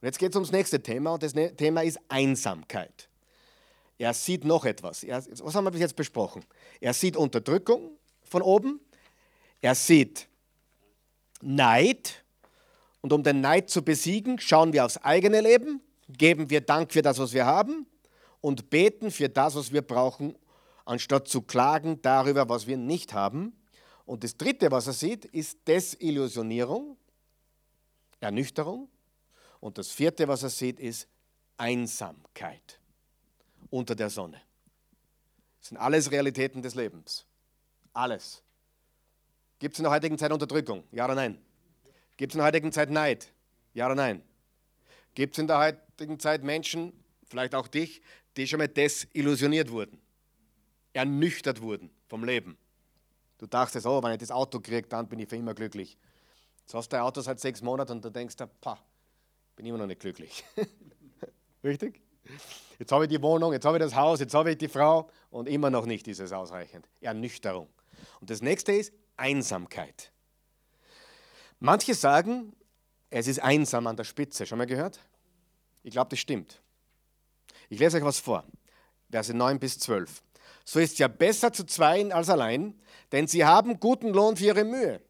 Und 0.00 0.06
jetzt 0.06 0.18
geht 0.18 0.30
es 0.30 0.36
ums 0.36 0.52
nächste 0.52 0.80
Thema 0.80 1.12
und 1.14 1.22
das 1.22 1.32
Thema 1.32 1.82
ist 1.82 1.98
Einsamkeit. 2.08 3.08
Er 3.96 4.14
sieht 4.14 4.44
noch 4.44 4.64
etwas. 4.64 5.02
Er, 5.02 5.24
was 5.42 5.54
haben 5.54 5.64
wir 5.64 5.70
bis 5.70 5.80
jetzt 5.80 5.96
besprochen? 5.96 6.44
Er 6.80 6.92
sieht 6.92 7.16
Unterdrückung 7.16 7.98
von 8.22 8.42
oben, 8.42 8.80
er 9.60 9.74
sieht 9.74 10.28
Neid 11.40 12.24
und 13.00 13.12
um 13.12 13.22
den 13.22 13.40
Neid 13.40 13.70
zu 13.70 13.82
besiegen, 13.82 14.38
schauen 14.38 14.72
wir 14.72 14.84
aufs 14.84 14.98
eigene 14.98 15.40
Leben, 15.40 15.80
geben 16.08 16.50
wir 16.50 16.60
Dank 16.60 16.92
für 16.92 17.02
das, 17.02 17.18
was 17.18 17.32
wir 17.32 17.46
haben 17.46 17.86
und 18.40 18.70
beten 18.70 19.10
für 19.10 19.30
das, 19.30 19.56
was 19.56 19.72
wir 19.72 19.82
brauchen, 19.82 20.36
anstatt 20.84 21.26
zu 21.26 21.42
klagen 21.42 22.02
darüber, 22.02 22.48
was 22.48 22.66
wir 22.66 22.76
nicht 22.76 23.14
haben. 23.14 23.54
Und 24.08 24.24
das 24.24 24.34
Dritte, 24.34 24.70
was 24.70 24.86
er 24.86 24.94
sieht, 24.94 25.26
ist 25.26 25.68
Desillusionierung, 25.68 26.96
Ernüchterung. 28.20 28.88
Und 29.60 29.76
das 29.76 29.90
Vierte, 29.90 30.26
was 30.26 30.42
er 30.42 30.48
sieht, 30.48 30.80
ist 30.80 31.06
Einsamkeit 31.58 32.80
unter 33.68 33.94
der 33.94 34.08
Sonne. 34.08 34.40
Das 35.60 35.68
sind 35.68 35.76
alles 35.76 36.10
Realitäten 36.10 36.62
des 36.62 36.74
Lebens. 36.74 37.26
Alles. 37.92 38.42
Gibt 39.58 39.74
es 39.74 39.80
in 39.80 39.82
der 39.82 39.92
heutigen 39.92 40.16
Zeit 40.16 40.32
Unterdrückung? 40.32 40.84
Ja 40.90 41.04
oder 41.04 41.14
nein? 41.14 41.38
Gibt 42.16 42.32
es 42.32 42.34
in 42.34 42.38
der 42.38 42.46
heutigen 42.46 42.72
Zeit 42.72 42.88
Neid? 42.88 43.30
Ja 43.74 43.84
oder 43.84 43.94
nein? 43.94 44.22
Gibt 45.12 45.34
es 45.34 45.38
in 45.38 45.48
der 45.48 45.58
heutigen 45.58 46.18
Zeit 46.18 46.42
Menschen, 46.42 46.94
vielleicht 47.26 47.54
auch 47.54 47.68
dich, 47.68 48.00
die 48.38 48.48
schon 48.48 48.56
mal 48.56 48.68
desillusioniert 48.68 49.70
wurden, 49.70 50.00
ernüchtert 50.94 51.60
wurden 51.60 51.90
vom 52.08 52.24
Leben? 52.24 52.56
Du 53.38 53.46
dachtest, 53.46 53.86
oh, 53.86 54.02
wenn 54.02 54.12
ich 54.12 54.18
das 54.18 54.30
Auto 54.30 54.60
kriege, 54.60 54.88
dann 54.88 55.08
bin 55.08 55.20
ich 55.20 55.28
für 55.28 55.36
immer 55.36 55.54
glücklich. 55.54 55.96
Jetzt 56.60 56.74
hast 56.74 56.92
du 56.92 56.96
dein 56.96 57.04
Auto 57.04 57.20
seit 57.20 57.40
sechs 57.40 57.62
Monaten 57.62 57.92
und 57.92 58.04
du 58.04 58.10
denkst, 58.10 58.36
pah, 58.60 58.78
bin 59.56 59.66
immer 59.66 59.78
noch 59.78 59.86
nicht 59.86 60.00
glücklich. 60.00 60.44
Richtig? 61.64 62.02
Jetzt 62.78 62.92
habe 62.92 63.04
ich 63.04 63.10
die 63.10 63.22
Wohnung, 63.22 63.52
jetzt 63.52 63.64
habe 63.64 63.78
ich 63.78 63.82
das 63.82 63.94
Haus, 63.94 64.20
jetzt 64.20 64.34
habe 64.34 64.50
ich 64.50 64.58
die 64.58 64.68
Frau 64.68 65.08
und 65.30 65.48
immer 65.48 65.70
noch 65.70 65.86
nicht 65.86 66.06
ist 66.08 66.20
es 66.20 66.32
ausreichend. 66.32 66.88
Ernüchterung. 67.00 67.68
Und 68.20 68.30
das 68.30 68.42
nächste 68.42 68.72
ist 68.72 68.92
Einsamkeit. 69.16 70.12
Manche 71.58 71.94
sagen, 71.94 72.54
es 73.10 73.26
ist 73.26 73.42
einsam 73.42 73.86
an 73.86 73.96
der 73.96 74.04
Spitze. 74.04 74.46
Schon 74.46 74.58
mal 74.58 74.66
gehört? 74.66 75.00
Ich 75.82 75.92
glaube, 75.92 76.10
das 76.10 76.18
stimmt. 76.18 76.60
Ich 77.68 77.78
lese 77.78 77.96
euch 77.96 78.04
was 78.04 78.18
vor. 78.18 78.44
Verse 79.10 79.32
9 79.34 79.58
bis 79.58 79.78
12. 79.78 80.22
So 80.70 80.80
ist 80.80 80.98
ja 80.98 81.08
besser 81.08 81.50
zu 81.50 81.64
zweien 81.64 82.12
als 82.12 82.28
allein, 82.28 82.78
denn 83.10 83.26
sie 83.26 83.42
haben 83.42 83.80
guten 83.80 84.10
Lohn 84.10 84.36
für 84.36 84.44
ihre 84.44 84.64
Mühe. 84.64 85.00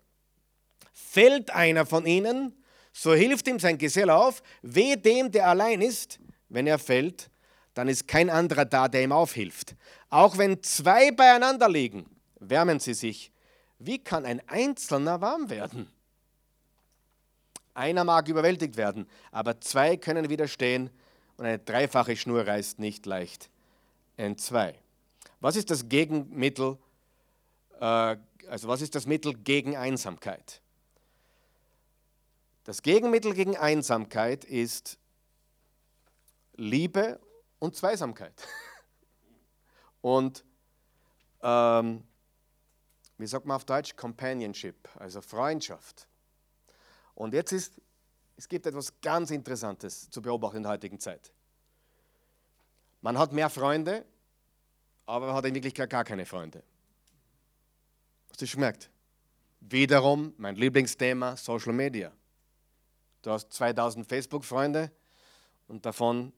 Fällt 0.93 1.51
einer 1.51 1.85
von 1.85 2.07
ihnen, 2.07 2.55
so 2.93 3.13
hilft 3.13 3.49
ihm 3.49 3.59
sein 3.59 3.77
Gesell 3.77 4.09
auf, 4.09 4.41
weh 4.63 4.95
dem, 4.95 5.33
der 5.33 5.49
allein 5.49 5.81
ist. 5.81 6.21
Wenn 6.49 6.69
er 6.69 6.79
fällt, 6.79 7.29
dann 7.75 7.89
ist 7.89 8.07
kein 8.07 8.31
anderer 8.31 8.67
da, 8.67 8.87
der 8.87 9.03
ihm 9.03 9.11
aufhilft. 9.11 9.75
Auch 10.11 10.39
wenn 10.39 10.63
zwei 10.63 11.11
beieinander 11.11 11.69
liegen, 11.69 12.07
wärmen 12.39 12.79
sie 12.79 12.95
sich. 12.95 13.33
Wie 13.81 13.99
kann 13.99 14.27
ein 14.27 14.41
Einzelner 14.49 15.21
warm 15.21 15.51
werden? 15.51 15.91
Einer 17.75 18.05
mag 18.05 18.29
überwältigt 18.29 18.77
werden, 18.77 19.09
aber 19.33 19.61
zwei 19.61 19.97
können 19.97 20.29
widerstehen 20.31 20.91
und 21.37 21.47
eine 21.47 21.59
dreifache 21.59 22.17
Schnur 22.17 22.47
reißt 22.47 22.79
nicht 22.79 23.07
leicht 23.07 23.51
entzwei. 24.17 24.77
Was 25.41 25.57
ist 25.57 25.71
das 25.71 25.89
Gegenmittel, 25.89 26.79
äh, 27.81 28.17
also 28.49 28.69
was 28.69 28.83
ist 28.83 28.95
das 28.95 29.07
Mittel 29.07 29.35
gegen 29.35 29.77
Einsamkeit? 29.77 30.61
Das 32.65 32.83
Gegenmittel 32.83 33.35
gegen 33.35 33.57
Einsamkeit 33.57 34.45
ist 34.45 34.99
Liebe 36.55 37.21
und 37.59 37.77
Zweisamkeit. 37.77 38.35
Und 40.01 40.45
ähm, 41.43 42.05
wie 43.17 43.27
sagt 43.27 43.47
man 43.47 43.57
auf 43.57 43.65
Deutsch? 43.65 43.97
Companionship, 43.97 44.89
also 44.97 45.21
Freundschaft. 45.21 46.07
Und 47.15 47.35
jetzt 47.35 47.53
ist, 47.53 47.81
es 48.37 48.49
gibt 48.49 48.67
etwas 48.67 49.01
ganz 49.01 49.31
Interessantes 49.31 50.09
zu 50.11 50.23
beobachten 50.23 50.59
in 50.59 50.63
der 50.63 50.73
heutigen 50.73 51.01
Zeit. 51.01 51.33
Man 53.01 53.19
hat 53.19 53.33
mehr 53.33 53.51
Freunde, 53.51 54.05
aber 55.09 55.33
hat 55.33 55.47
in 55.47 55.55
Wirklichkeit 55.55 55.89
gar 55.89 56.05
keine 56.05 56.27
Freunde. 56.27 56.63
Hast 58.29 58.43
du 58.43 58.47
schon 58.47 58.61
gemerkt? 58.61 58.91
Wiederum 59.61 60.35
mein 60.37 60.55
Lieblingsthema, 60.55 61.35
Social 61.37 61.73
Media. 61.73 62.13
Du 63.23 63.31
hast 63.31 63.51
2000 63.53 64.07
Facebook-Freunde 64.07 64.93
und 65.67 65.87
davon 65.87 66.33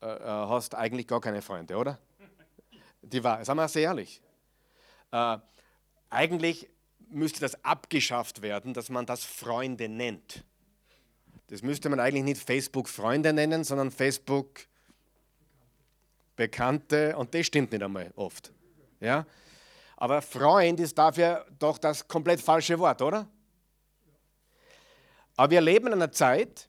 äh, 0.00 0.06
äh, 0.06 0.20
hast 0.22 0.74
eigentlich 0.74 1.06
gar 1.06 1.20
keine 1.20 1.42
Freunde, 1.42 1.76
oder? 1.76 1.98
Die 3.02 3.22
war, 3.22 3.44
sagen 3.44 3.58
wir 3.58 3.68
sehr 3.68 3.82
ehrlich. 3.82 4.22
Äh, 5.12 5.36
eigentlich 6.08 6.70
müsste 7.10 7.40
das 7.40 7.62
abgeschafft 7.62 8.40
werden, 8.40 8.72
dass 8.72 8.88
man 8.88 9.04
das 9.04 9.22
Freunde 9.22 9.90
nennt. 9.90 10.42
Das 11.48 11.60
müsste 11.60 11.90
man 11.90 12.00
eigentlich 12.00 12.24
nicht 12.24 12.42
Facebook-Freunde 12.42 13.34
nennen, 13.34 13.64
sondern 13.64 13.90
Facebook 13.90 14.66
Bekannte 16.36 17.16
und 17.16 17.34
das 17.34 17.46
stimmt 17.46 17.72
nicht 17.72 17.82
einmal 17.82 18.12
oft. 18.16 18.52
Ja? 19.00 19.26
Aber 19.96 20.22
Freund 20.22 20.80
ist 20.80 20.98
dafür 20.98 21.46
doch 21.58 21.78
das 21.78 22.06
komplett 22.08 22.40
falsche 22.40 22.78
Wort, 22.78 23.00
oder? 23.02 23.28
Aber 25.36 25.50
wir 25.50 25.60
leben 25.60 25.88
in 25.88 25.94
einer 25.94 26.12
Zeit, 26.12 26.68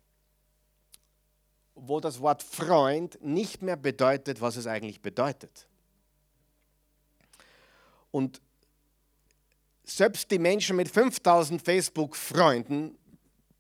wo 1.76 2.00
das 2.00 2.20
Wort 2.20 2.42
Freund 2.42 3.22
nicht 3.22 3.62
mehr 3.62 3.76
bedeutet, 3.76 4.42
was 4.42 4.56
es 4.56 4.66
eigentlich 4.66 5.02
bedeutet. 5.02 5.68
Und 8.12 8.42
selbst 9.84 10.32
die 10.32 10.40
Menschen 10.40 10.78
mit 10.78 10.90
5000 10.90 11.62
Facebook-Freunden 11.62 12.98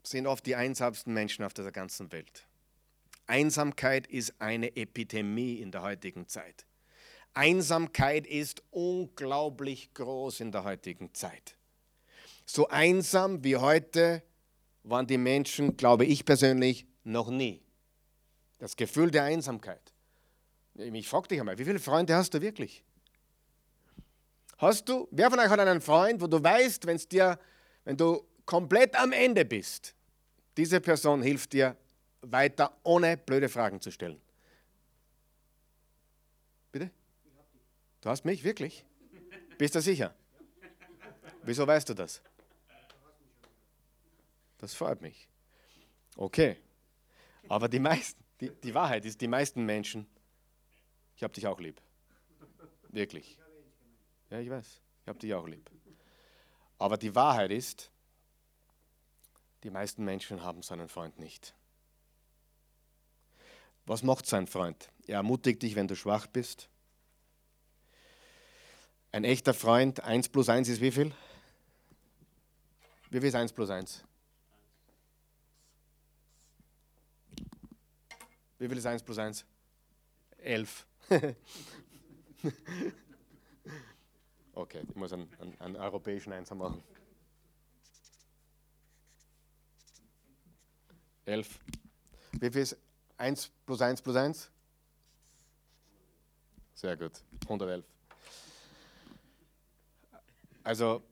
sind 0.01 0.27
oft 0.27 0.45
die 0.45 0.55
einsamsten 0.55 1.13
Menschen 1.13 1.43
auf 1.43 1.53
der 1.53 1.71
ganzen 1.71 2.11
Welt. 2.11 2.47
Einsamkeit 3.27 4.07
ist 4.07 4.33
eine 4.39 4.75
Epidemie 4.75 5.55
in 5.55 5.71
der 5.71 5.81
heutigen 5.81 6.27
Zeit. 6.27 6.65
Einsamkeit 7.33 8.25
ist 8.27 8.63
unglaublich 8.71 9.93
groß 9.93 10.39
in 10.39 10.51
der 10.51 10.63
heutigen 10.63 11.13
Zeit. 11.13 11.57
So 12.45 12.67
einsam 12.67 13.43
wie 13.43 13.57
heute 13.57 14.23
waren 14.83 15.07
die 15.07 15.17
Menschen, 15.17 15.75
glaube 15.75 16.05
ich 16.05 16.23
persönlich, 16.23 16.85
noch 17.03 17.29
nie. 17.29 17.61
Das 18.59 18.75
Gefühl 18.75 19.11
der 19.11 19.23
Einsamkeit. 19.23 19.93
Ich 20.75 21.07
frage 21.07 21.27
dich 21.29 21.39
einmal, 21.39 21.57
wie 21.57 21.65
viele 21.65 21.79
Freunde 21.79 22.15
hast 22.15 22.33
du 22.33 22.41
wirklich? 22.41 22.83
Hast 24.57 24.87
du, 24.87 25.07
wer 25.11 25.29
von 25.29 25.39
euch 25.39 25.49
hat 25.49 25.59
einen 25.59 25.81
Freund, 25.81 26.21
wo 26.21 26.27
du 26.27 26.41
weißt, 26.41 26.85
wenn's 26.85 27.07
dir, 27.07 27.37
wenn 27.83 27.97
du 27.97 28.25
komplett 28.45 28.95
am 28.95 29.11
Ende 29.11 29.43
bist, 29.43 29.93
diese 30.55 30.79
Person 30.79 31.21
hilft 31.21 31.53
dir 31.53 31.75
weiter, 32.31 32.77
ohne 32.83 33.17
blöde 33.17 33.49
Fragen 33.49 33.81
zu 33.81 33.91
stellen? 33.91 34.21
Bitte? 36.71 36.91
Du 38.01 38.09
hast 38.09 38.25
mich, 38.25 38.43
wirklich? 38.43 38.85
Bist 39.57 39.75
du 39.75 39.81
sicher? 39.81 40.13
Wieso 41.43 41.65
weißt 41.65 41.89
du 41.89 41.93
das? 41.93 42.21
Das 44.57 44.73
freut 44.73 45.01
mich. 45.01 45.27
Okay. 46.15 46.57
Aber 47.47 47.69
die, 47.69 47.79
meisten, 47.79 48.23
die, 48.41 48.49
die 48.49 48.73
Wahrheit 48.73 49.05
ist, 49.05 49.21
die 49.21 49.27
meisten 49.27 49.65
Menschen, 49.65 50.07
ich 51.15 51.23
habe 51.23 51.33
dich 51.33 51.45
auch 51.47 51.59
lieb. 51.59 51.81
Wirklich. 52.89 53.37
Ja, 54.29 54.39
ich 54.39 54.49
weiß. 54.49 54.81
Ich 55.03 55.07
habe 55.07 55.19
dich 55.19 55.33
auch 55.33 55.47
lieb. 55.47 55.69
Aber 56.77 56.97
die 56.97 57.13
Wahrheit 57.13 57.51
ist, 57.51 57.91
die 59.63 59.69
meisten 59.69 60.03
Menschen 60.03 60.43
haben 60.43 60.61
seinen 60.61 60.89
Freund 60.89 61.19
nicht. 61.19 61.53
Was 63.85 64.03
macht 64.03 64.25
sein 64.25 64.47
Freund? 64.47 64.89
Er 65.07 65.17
ermutigt 65.17 65.61
dich, 65.61 65.75
wenn 65.75 65.87
du 65.87 65.95
schwach 65.95 66.27
bist. 66.27 66.69
Ein 69.11 69.23
echter 69.23 69.53
Freund, 69.53 70.03
1 70.03 70.29
plus 70.29 70.49
1 70.49 70.67
ist 70.67 70.81
wie 70.81 70.91
viel? 70.91 71.13
Wie 73.11 73.19
viel 73.19 73.29
ist 73.29 73.35
1 73.35 73.53
plus 73.53 73.69
1? 73.69 74.03
Wie 78.57 78.67
viel 78.67 78.77
ist 78.77 78.85
1 78.85 79.03
plus 79.03 79.17
1? 79.17 79.45
11. 80.39 80.87
okay, 84.53 84.81
ich 84.87 84.95
muss 84.95 85.13
einen, 85.13 85.31
einen, 85.39 85.61
einen 85.61 85.75
europäischen 85.75 86.33
Einser 86.33 86.55
machen. 86.55 86.83
11. 91.25 91.59
Wie 92.33 92.51
viel 92.51 92.61
ist 92.61 92.77
1 93.17 93.51
plus 93.65 93.81
1 93.81 94.01
plus 94.01 94.15
1? 94.15 94.51
Sehr 96.73 96.97
gut, 96.97 97.23
111. 97.43 97.85
Also, 100.63 101.03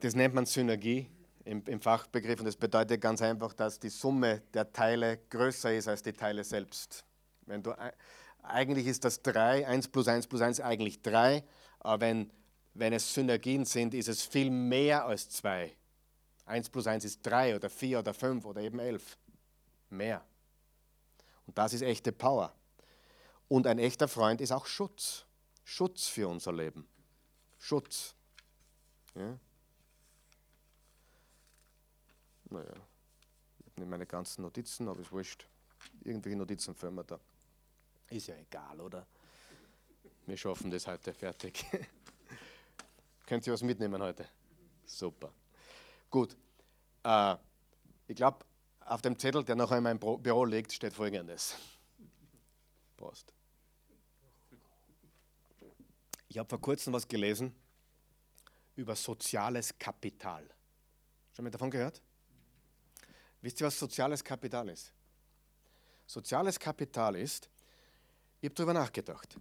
das 0.00 0.14
nennt 0.14 0.34
man 0.34 0.44
Synergie 0.44 1.08
im, 1.44 1.62
im 1.66 1.80
Fachbegriff 1.80 2.40
und 2.40 2.46
das 2.46 2.56
bedeutet 2.56 3.00
ganz 3.00 3.22
einfach, 3.22 3.52
dass 3.54 3.78
die 3.78 3.88
Summe 3.88 4.42
der 4.52 4.72
Teile 4.72 5.18
größer 5.30 5.72
ist 5.74 5.88
als 5.88 6.02
die 6.02 6.12
Teile 6.12 6.44
selbst. 6.44 7.04
Wenn 7.46 7.62
du, 7.62 7.74
eigentlich 8.42 8.86
ist 8.86 9.04
das 9.04 9.22
3, 9.22 9.66
1 9.66 9.88
plus 9.88 10.08
1 10.08 10.26
plus 10.26 10.40
1 10.40 10.60
eigentlich 10.60 11.02
3, 11.02 11.42
aber 11.78 12.00
wenn, 12.00 12.30
wenn 12.74 12.92
es 12.92 13.14
Synergien 13.14 13.64
sind, 13.64 13.94
ist 13.94 14.08
es 14.08 14.22
viel 14.22 14.50
mehr 14.50 15.06
als 15.06 15.30
2. 15.30 15.74
1 16.46 16.70
plus 16.70 16.86
1 16.86 17.04
ist 17.04 17.22
3 17.22 17.56
oder 17.56 17.70
4 17.70 18.00
oder 18.00 18.12
5 18.12 18.44
oder 18.44 18.60
eben 18.60 18.78
11. 18.78 19.16
Mehr. 19.90 20.24
Und 21.46 21.58
das 21.58 21.72
ist 21.72 21.82
echte 21.82 22.12
Power. 22.12 22.54
Und 23.48 23.66
ein 23.66 23.78
echter 23.78 24.08
Freund 24.08 24.40
ist 24.40 24.52
auch 24.52 24.66
Schutz. 24.66 25.24
Schutz 25.64 26.06
für 26.06 26.28
unser 26.28 26.52
Leben. 26.52 26.88
Schutz. 27.58 28.14
Ja? 29.14 29.38
Naja, 32.44 32.72
ich 33.66 33.72
habe 33.76 33.86
meine 33.86 34.06
ganzen 34.06 34.42
Notizen, 34.42 34.88
aber 34.88 35.00
ist 35.00 35.12
wurscht. 35.12 35.46
Irgendwelche 36.02 36.36
Notizen 36.36 36.74
führen 36.74 36.94
wir 36.94 37.04
da. 37.04 37.20
Ist 38.08 38.26
ja 38.26 38.36
egal, 38.36 38.80
oder? 38.80 39.06
Wir 40.26 40.36
schaffen 40.36 40.70
das 40.70 40.86
heute 40.86 41.12
fertig. 41.12 41.64
Könnt 43.26 43.46
ihr 43.46 43.52
was 43.52 43.62
mitnehmen 43.62 44.02
heute? 44.02 44.28
Super. 44.84 45.32
Gut. 46.10 46.36
Äh, 47.04 47.36
ich 48.08 48.16
glaube, 48.16 48.44
auf 48.80 49.02
dem 49.02 49.18
Zettel, 49.18 49.44
der 49.44 49.56
noch 49.56 49.72
in 49.72 49.82
meinem 49.82 49.98
Büro 49.98 50.44
liegt, 50.44 50.72
steht 50.72 50.92
folgendes. 50.92 51.56
Prost. 52.96 53.32
Ich 56.28 56.38
habe 56.38 56.48
vor 56.48 56.60
kurzem 56.60 56.92
was 56.92 57.08
gelesen 57.08 57.54
über 58.76 58.94
soziales 58.94 59.76
Kapital. 59.78 60.48
Schon 61.34 61.44
mal 61.44 61.50
davon 61.50 61.70
gehört? 61.70 62.00
Wisst 63.40 63.60
ihr, 63.60 63.66
was 63.66 63.78
soziales 63.78 64.22
Kapital 64.22 64.68
ist? 64.68 64.92
Soziales 66.06 66.58
Kapital 66.58 67.16
ist, 67.16 67.48
ich 68.40 68.46
habe 68.46 68.54
darüber 68.54 68.74
nachgedacht, 68.74 69.36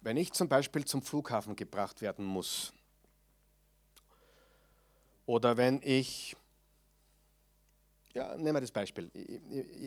wenn 0.00 0.16
ich 0.16 0.32
zum 0.32 0.48
Beispiel 0.48 0.84
zum 0.84 1.02
Flughafen 1.02 1.56
gebracht 1.56 2.00
werden 2.00 2.24
muss 2.24 2.72
oder 5.26 5.56
wenn 5.56 5.80
ich, 5.82 6.36
ja, 8.14 8.36
nehmen 8.36 8.54
wir 8.54 8.60
das 8.60 8.72
Beispiel, 8.72 9.10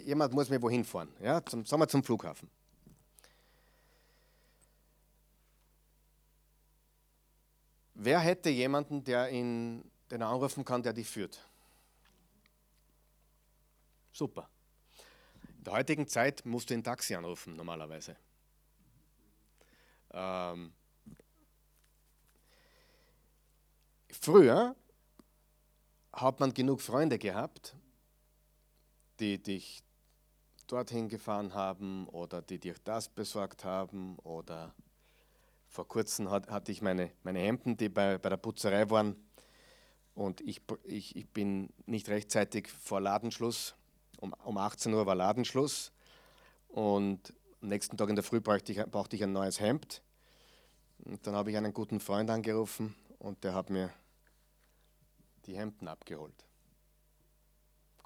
jemand 0.05 0.33
muss 0.33 0.49
mir 0.49 0.61
wohin 0.61 0.83
fahren, 0.85 1.13
ja, 1.21 1.43
zum, 1.45 1.65
sagen 1.65 1.81
wir 1.81 1.87
zum 1.87 2.03
Flughafen. 2.03 2.49
Wer 7.95 8.19
hätte 8.19 8.49
jemanden, 8.49 9.03
der 9.03 9.29
ihn, 9.29 9.89
den 10.09 10.21
er 10.21 10.27
anrufen 10.27 10.65
kann, 10.65 10.83
der 10.83 10.93
dich 10.93 11.07
führt? 11.07 11.39
Super. 14.11 14.49
In 15.57 15.63
der 15.63 15.73
heutigen 15.73 16.07
Zeit 16.07 16.45
musst 16.45 16.69
du 16.69 16.73
ein 16.73 16.83
Taxi 16.83 17.15
anrufen, 17.15 17.55
normalerweise. 17.55 18.15
Ähm, 20.11 20.73
früher 24.11 24.75
hat 26.11 26.39
man 26.39 26.53
genug 26.53 26.81
Freunde 26.81 27.17
gehabt, 27.17 27.75
die 29.19 29.41
dich 29.41 29.83
dorthin 30.67 31.09
gefahren 31.09 31.53
haben 31.53 32.07
oder 32.07 32.41
die 32.41 32.59
dir 32.59 32.75
das 32.83 33.09
besorgt 33.09 33.63
haben 33.63 34.17
oder 34.19 34.73
vor 35.67 35.87
kurzem 35.87 36.29
hat, 36.29 36.49
hatte 36.49 36.71
ich 36.71 36.81
meine, 36.81 37.11
meine 37.23 37.39
Hemden, 37.39 37.77
die 37.77 37.89
bei, 37.89 38.17
bei 38.17 38.29
der 38.29 38.37
Putzerei 38.37 38.89
waren 38.89 39.15
und 40.15 40.41
ich, 40.41 40.61
ich, 40.83 41.15
ich 41.15 41.27
bin 41.29 41.69
nicht 41.85 42.09
rechtzeitig 42.09 42.69
vor 42.69 43.01
Ladenschluss 43.01 43.75
um, 44.23 44.33
um 44.45 44.57
18 44.57 44.93
Uhr 44.93 45.05
war 45.05 45.15
Ladenschluss 45.15 45.91
und 46.69 47.33
am 47.61 47.69
nächsten 47.69 47.97
Tag 47.97 48.09
in 48.09 48.15
der 48.15 48.23
Früh 48.23 48.39
brauchte 48.41 48.71
ich, 48.71 48.83
brauchte 48.85 49.15
ich 49.15 49.23
ein 49.23 49.33
neues 49.33 49.59
Hemd. 49.59 50.01
Und 50.99 51.25
dann 51.27 51.35
habe 51.35 51.51
ich 51.51 51.57
einen 51.57 51.73
guten 51.73 51.99
Freund 51.99 52.29
angerufen 52.29 52.95
und 53.19 53.43
der 53.43 53.53
hat 53.53 53.69
mir 53.69 53.89
die 55.45 55.57
Hemden 55.57 55.87
abgeholt. 55.87 56.45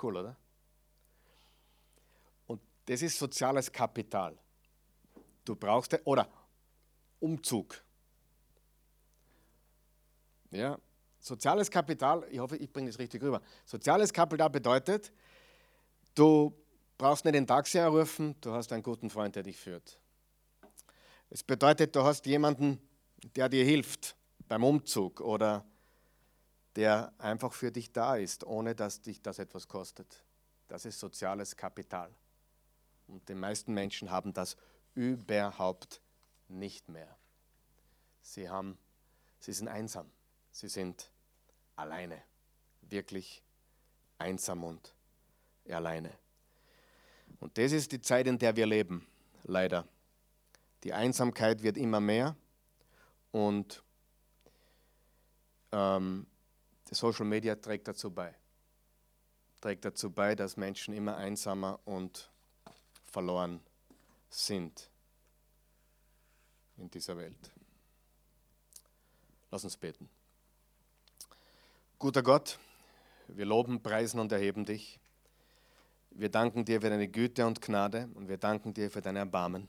Cool, 0.01 0.18
oder? 0.18 0.36
Das 2.88 3.02
ist 3.02 3.18
soziales 3.18 3.72
Kapital. 3.72 4.38
Du 5.46 5.56
brauchst, 5.56 5.98
oder 6.04 6.28
Umzug. 7.20 7.82
Ja, 10.52 10.78
soziales 11.20 11.70
Kapital, 11.70 12.28
ich 12.30 12.40
hoffe, 12.40 12.58
ich 12.58 12.72
bringe 12.72 12.90
das 12.90 13.00
richtig 13.00 13.22
rüber. 13.22 13.42
Soziales 13.66 14.12
Kapital 14.12 14.50
bedeutet, 14.50 15.12
Du 16.18 16.52
brauchst 16.98 17.26
nicht 17.26 17.36
den 17.36 17.46
Taxi 17.46 17.78
anrufen, 17.78 18.36
du 18.42 18.52
hast 18.52 18.74
einen 18.74 18.82
guten 18.82 19.12
Freund, 19.12 19.36
der 19.36 19.44
dich 19.44 19.56
führt. 19.56 20.00
Es 21.30 21.44
bedeutet, 21.44 21.96
du 21.96 22.02
hast 22.02 22.26
jemanden, 22.26 22.82
der 23.36 23.50
dir 23.50 23.64
hilft 23.64 24.16
beim 24.48 24.64
Umzug 24.64 25.22
oder 25.22 25.64
der 26.76 27.14
einfach 27.20 27.54
für 27.54 27.72
dich 27.72 27.94
da 27.94 28.16
ist, 28.16 28.44
ohne 28.44 28.74
dass 28.74 29.00
dich 29.00 29.22
das 29.22 29.38
etwas 29.38 29.68
kostet. 29.68 30.26
Das 30.68 30.86
ist 30.86 31.00
soziales 31.00 31.56
Kapital. 31.56 32.10
Und 33.08 33.28
die 33.30 33.36
meisten 33.36 33.74
Menschen 33.74 34.12
haben 34.12 34.34
das 34.34 34.58
überhaupt 34.93 36.01
nicht 36.47 36.89
mehr. 36.89 37.18
Sie, 38.22 38.49
haben, 38.49 38.78
sie 39.39 39.53
sind 39.53 39.68
einsam, 39.68 40.10
sie 40.51 40.68
sind 40.68 41.12
alleine, 41.76 42.22
wirklich 42.82 43.43
einsam 44.18 44.64
und 44.64 44.93
alleine. 45.70 46.12
Und 47.39 47.58
das 47.58 47.72
ist 47.72 47.91
die 47.91 48.01
Zeit, 48.01 48.28
in 48.28 48.38
der 48.38 48.55
wir 48.55 48.66
leben, 48.66 49.08
leider. 49.43 49.88
Die 50.84 50.93
Einsamkeit 50.93 51.64
wird 51.64 51.78
immer 51.78 51.99
mehr 51.99 52.36
und 53.32 53.84
ähm, 55.72 56.28
Social 56.91 57.26
Media 57.26 57.55
trägt 57.55 57.88
dazu 57.88 58.12
bei. 58.12 58.34
Trägt 59.62 59.86
dazu 59.86 60.12
bei, 60.12 60.36
dass 60.36 60.58
Menschen 60.58 60.93
immer 60.93 61.18
einsamer 61.18 61.80
und 61.86 62.32
verloren 63.12 63.60
sind 64.30 64.89
in 66.78 66.89
dieser 66.89 67.18
Welt. 67.18 67.51
Lass 69.51 69.64
uns 69.64 69.78
beten. 69.78 70.10
Guter 71.99 72.22
Gott, 72.22 72.60
Wir 73.30 73.45
loben, 73.45 73.82
preisen 73.82 74.22
und 74.22 74.32
erheben 74.32 74.64
dich. 74.64 75.01
Wir 76.12 76.30
danken 76.30 76.64
dir 76.64 76.80
für 76.80 76.89
deine 76.89 77.10
Güte 77.10 77.45
und 77.45 77.62
Gnade 77.62 78.10
und 78.14 78.30
wir 78.30 78.38
danken 78.38 78.74
dir 78.74 78.89
für 78.89 79.01
dein 79.01 79.18
Erbarmen. 79.18 79.68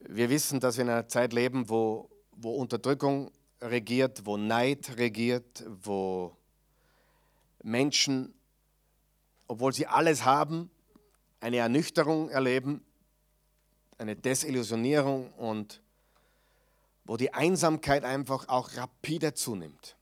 Wir 0.00 0.28
wissen, 0.30 0.58
dass 0.58 0.76
wir 0.76 0.84
in 0.84 0.90
einer 0.90 1.06
Zeit 1.06 1.32
leben, 1.32 1.68
wo, 1.68 2.10
wo 2.32 2.56
Unterdrückung 2.56 3.30
regiert, 3.60 4.26
wo 4.26 4.36
Neid 4.36 4.96
regiert, 4.96 5.64
wo 5.68 6.36
Menschen, 7.62 8.34
obwohl 9.46 9.72
sie 9.72 9.86
alles 9.86 10.24
haben, 10.24 10.70
eine 11.40 11.58
Ernüchterung 11.58 12.30
erleben, 12.30 12.84
eine 13.98 14.16
Desillusionierung 14.16 15.32
und 15.32 15.80
wo 17.04 17.16
die 17.16 17.32
Einsamkeit 17.32 18.04
einfach 18.04 18.48
auch 18.48 18.76
rapide 18.76 19.34
zunimmt. 19.34 19.96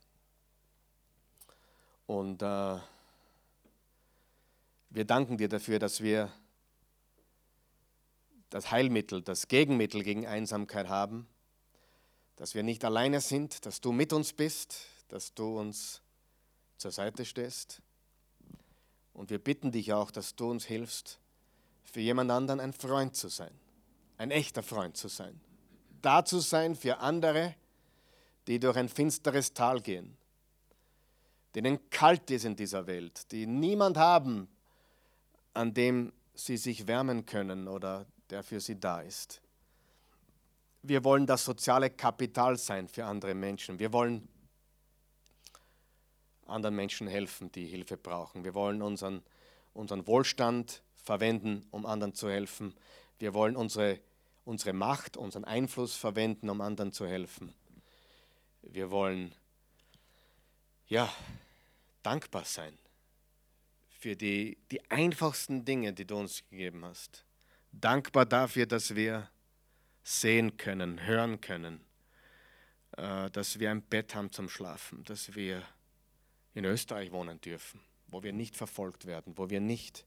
Und 2.06 2.42
äh, 2.42 2.78
wir 4.90 5.04
danken 5.04 5.38
dir 5.38 5.48
dafür, 5.48 5.78
dass 5.78 6.00
wir 6.00 6.32
das 8.50 8.70
Heilmittel, 8.70 9.22
das 9.22 9.48
Gegenmittel 9.48 10.02
gegen 10.02 10.26
Einsamkeit 10.26 10.88
haben, 10.88 11.26
dass 12.36 12.54
wir 12.54 12.62
nicht 12.62 12.84
alleine 12.84 13.20
sind, 13.20 13.66
dass 13.66 13.80
du 13.80 13.92
mit 13.92 14.12
uns 14.12 14.32
bist, 14.32 14.86
dass 15.08 15.34
du 15.34 15.58
uns 15.58 16.02
zur 16.76 16.90
Seite 16.90 17.24
stehst. 17.24 17.82
Und 19.12 19.30
wir 19.30 19.38
bitten 19.38 19.72
dich 19.72 19.92
auch, 19.92 20.10
dass 20.10 20.36
du 20.36 20.50
uns 20.50 20.64
hilfst, 20.64 21.18
für 21.86 22.00
jemand 22.00 22.30
anderen 22.30 22.60
ein 22.60 22.72
Freund 22.72 23.16
zu 23.16 23.28
sein, 23.28 23.52
ein 24.18 24.30
echter 24.30 24.62
Freund 24.62 24.96
zu 24.96 25.08
sein. 25.08 25.40
Da 26.02 26.24
zu 26.24 26.40
sein 26.40 26.76
für 26.76 26.98
andere, 26.98 27.54
die 28.46 28.58
durch 28.58 28.76
ein 28.76 28.88
finsteres 28.88 29.54
Tal 29.54 29.80
gehen, 29.80 30.16
denen 31.54 31.88
kalt 31.90 32.30
ist 32.30 32.44
in 32.44 32.54
dieser 32.54 32.86
Welt, 32.86 33.32
die 33.32 33.46
niemand 33.46 33.96
haben, 33.96 34.48
an 35.54 35.72
dem 35.72 36.12
sie 36.34 36.58
sich 36.58 36.86
wärmen 36.86 37.24
können 37.24 37.66
oder 37.66 38.06
der 38.28 38.42
für 38.42 38.60
sie 38.60 38.78
da 38.78 39.00
ist. 39.00 39.40
Wir 40.82 41.02
wollen 41.02 41.26
das 41.26 41.44
soziale 41.44 41.90
Kapital 41.90 42.58
sein 42.58 42.88
für 42.88 43.06
andere 43.06 43.34
Menschen. 43.34 43.78
Wir 43.78 43.92
wollen 43.92 44.28
anderen 46.46 46.76
Menschen 46.76 47.08
helfen, 47.08 47.50
die 47.52 47.66
Hilfe 47.66 47.96
brauchen. 47.96 48.44
Wir 48.44 48.54
wollen 48.54 48.82
unseren, 48.82 49.22
unseren 49.72 50.06
Wohlstand 50.06 50.82
verwenden, 51.06 51.64
um 51.70 51.86
anderen 51.86 52.14
zu 52.14 52.28
helfen. 52.28 52.74
Wir 53.18 53.32
wollen 53.32 53.56
unsere, 53.56 54.00
unsere 54.44 54.72
Macht, 54.72 55.16
unseren 55.16 55.44
Einfluss 55.44 55.96
verwenden, 55.96 56.50
um 56.50 56.60
anderen 56.60 56.92
zu 56.92 57.06
helfen. 57.06 57.54
Wir 58.62 58.90
wollen 58.90 59.32
ja 60.88 61.10
dankbar 62.02 62.44
sein 62.44 62.76
für 63.88 64.16
die, 64.16 64.58
die 64.70 64.90
einfachsten 64.90 65.64
Dinge, 65.64 65.92
die 65.92 66.04
du 66.04 66.16
uns 66.16 66.42
gegeben 66.50 66.84
hast. 66.84 67.24
Dankbar 67.72 68.26
dafür, 68.26 68.66
dass 68.66 68.94
wir 68.94 69.30
sehen 70.02 70.56
können, 70.56 71.06
hören 71.06 71.40
können, 71.40 71.84
äh, 72.96 73.30
dass 73.30 73.58
wir 73.58 73.70
ein 73.70 73.82
Bett 73.82 74.14
haben 74.14 74.32
zum 74.32 74.48
Schlafen, 74.48 75.04
dass 75.04 75.34
wir 75.34 75.62
in 76.54 76.64
Österreich 76.64 77.12
wohnen 77.12 77.40
dürfen, 77.40 77.80
wo 78.08 78.22
wir 78.22 78.32
nicht 78.32 78.56
verfolgt 78.56 79.06
werden, 79.06 79.36
wo 79.36 79.50
wir 79.50 79.60
nicht, 79.60 80.04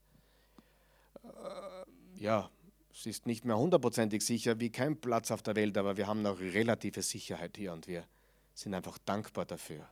äh, 1.23 2.19
ja, 2.21 2.49
es 2.91 3.05
ist 3.05 3.25
nicht 3.25 3.45
mehr 3.45 3.57
hundertprozentig 3.57 4.25
sicher 4.25 4.59
wie 4.59 4.71
kein 4.71 4.99
Platz 4.99 5.31
auf 5.31 5.41
der 5.41 5.55
Welt, 5.55 5.77
aber 5.77 5.97
wir 5.97 6.07
haben 6.07 6.21
noch 6.21 6.39
relative 6.39 7.01
Sicherheit 7.01 7.57
hier 7.57 7.73
und 7.73 7.87
wir 7.87 8.05
sind 8.53 8.73
einfach 8.73 8.97
dankbar 8.99 9.45
dafür, 9.45 9.87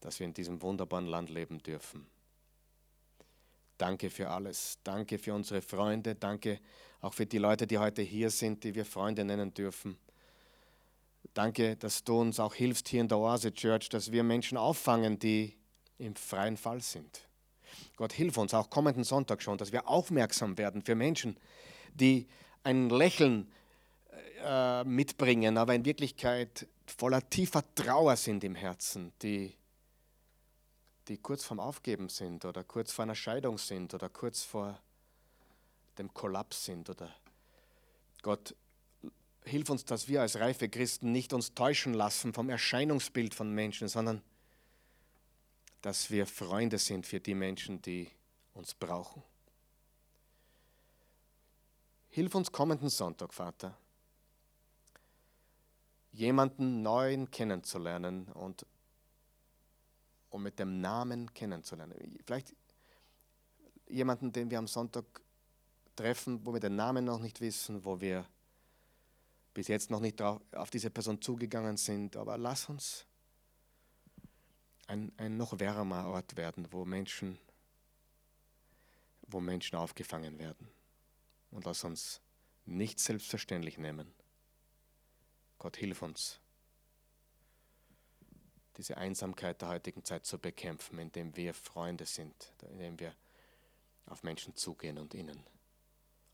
dass 0.00 0.18
wir 0.18 0.26
in 0.26 0.34
diesem 0.34 0.60
wunderbaren 0.60 1.06
Land 1.06 1.30
leben 1.30 1.62
dürfen. 1.62 2.06
Danke 3.78 4.10
für 4.10 4.28
alles. 4.28 4.78
Danke 4.84 5.18
für 5.18 5.32
unsere 5.32 5.62
Freunde. 5.62 6.14
Danke 6.14 6.60
auch 7.00 7.14
für 7.14 7.24
die 7.26 7.38
Leute, 7.38 7.66
die 7.66 7.78
heute 7.78 8.02
hier 8.02 8.28
sind, 8.30 8.62
die 8.64 8.74
wir 8.74 8.84
Freunde 8.84 9.24
nennen 9.24 9.54
dürfen. 9.54 9.96
Danke, 11.32 11.76
dass 11.76 12.04
du 12.04 12.20
uns 12.20 12.40
auch 12.40 12.54
hilfst 12.54 12.88
hier 12.88 13.00
in 13.00 13.08
der 13.08 13.18
Oase 13.18 13.52
Church, 13.52 13.88
dass 13.88 14.10
wir 14.10 14.22
Menschen 14.22 14.58
auffangen, 14.58 15.18
die 15.18 15.56
im 15.96 16.14
freien 16.16 16.56
Fall 16.56 16.80
sind. 16.80 17.29
Gott, 17.96 18.12
hilf 18.12 18.36
uns 18.38 18.54
auch 18.54 18.70
kommenden 18.70 19.04
Sonntag 19.04 19.42
schon, 19.42 19.58
dass 19.58 19.72
wir 19.72 19.88
aufmerksam 19.88 20.58
werden 20.58 20.82
für 20.82 20.94
Menschen, 20.94 21.36
die 21.94 22.26
ein 22.62 22.90
Lächeln 22.90 23.50
äh, 24.44 24.84
mitbringen, 24.84 25.58
aber 25.58 25.74
in 25.74 25.84
Wirklichkeit 25.84 26.66
voller 26.86 27.28
tiefer 27.28 27.62
Trauer 27.74 28.16
sind 28.16 28.44
im 28.44 28.54
Herzen, 28.54 29.12
die, 29.22 29.54
die 31.08 31.18
kurz 31.18 31.44
vorm 31.44 31.60
Aufgeben 31.60 32.08
sind 32.08 32.44
oder 32.44 32.64
kurz 32.64 32.92
vor 32.92 33.02
einer 33.04 33.14
Scheidung 33.14 33.58
sind 33.58 33.94
oder 33.94 34.08
kurz 34.08 34.42
vor 34.42 34.78
dem 35.98 36.12
Kollaps 36.14 36.64
sind 36.64 36.88
oder 36.88 37.14
Gott, 38.22 38.54
hilf 39.44 39.70
uns, 39.70 39.84
dass 39.84 40.08
wir 40.08 40.20
als 40.20 40.38
reife 40.38 40.68
Christen 40.68 41.12
nicht 41.12 41.32
uns 41.32 41.54
täuschen 41.54 41.94
lassen 41.94 42.32
vom 42.32 42.48
Erscheinungsbild 42.48 43.34
von 43.34 43.52
Menschen, 43.52 43.88
sondern 43.88 44.22
dass 45.82 46.10
wir 46.10 46.26
Freunde 46.26 46.78
sind 46.78 47.06
für 47.06 47.20
die 47.20 47.34
Menschen, 47.34 47.80
die 47.80 48.10
uns 48.54 48.74
brauchen. 48.74 49.22
Hilf 52.08 52.34
uns 52.34 52.50
kommenden 52.50 52.88
Sonntag, 52.88 53.32
Vater, 53.32 53.76
jemanden 56.12 56.82
neuen 56.82 57.30
kennenzulernen 57.30 58.26
und 58.32 58.66
um 60.28 60.42
mit 60.42 60.58
dem 60.58 60.80
Namen 60.80 61.32
kennenzulernen. 61.32 61.96
Vielleicht 62.24 62.54
jemanden, 63.86 64.32
den 64.32 64.50
wir 64.50 64.58
am 64.58 64.66
Sonntag 64.66 65.04
treffen, 65.96 66.44
wo 66.44 66.52
wir 66.52 66.60
den 66.60 66.76
Namen 66.76 67.04
noch 67.04 67.20
nicht 67.20 67.40
wissen, 67.40 67.84
wo 67.84 68.00
wir 68.00 68.26
bis 69.54 69.68
jetzt 69.68 69.90
noch 69.90 70.00
nicht 70.00 70.20
auf 70.22 70.70
diese 70.70 70.90
Person 70.90 71.20
zugegangen 71.20 71.76
sind, 71.76 72.16
aber 72.16 72.38
lass 72.38 72.68
uns 72.68 73.06
ein, 74.90 75.12
ein 75.18 75.36
noch 75.36 75.58
wärmer 75.60 76.08
Ort 76.08 76.36
werden, 76.36 76.66
wo 76.72 76.84
Menschen, 76.84 77.38
wo 79.22 79.40
Menschen 79.40 79.76
aufgefangen 79.76 80.38
werden. 80.38 80.68
Und 81.52 81.64
lass 81.64 81.84
uns 81.84 82.20
nicht 82.64 82.98
selbstverständlich 82.98 83.78
nehmen. 83.78 84.12
Gott, 85.58 85.76
hilf 85.76 86.02
uns, 86.02 86.40
diese 88.76 88.96
Einsamkeit 88.96 89.60
der 89.62 89.68
heutigen 89.68 90.04
Zeit 90.04 90.26
zu 90.26 90.38
bekämpfen, 90.38 90.98
indem 90.98 91.36
wir 91.36 91.54
Freunde 91.54 92.06
sind, 92.06 92.52
indem 92.70 92.98
wir 92.98 93.14
auf 94.06 94.24
Menschen 94.24 94.56
zugehen 94.56 94.98
und 94.98 95.14
ihnen 95.14 95.40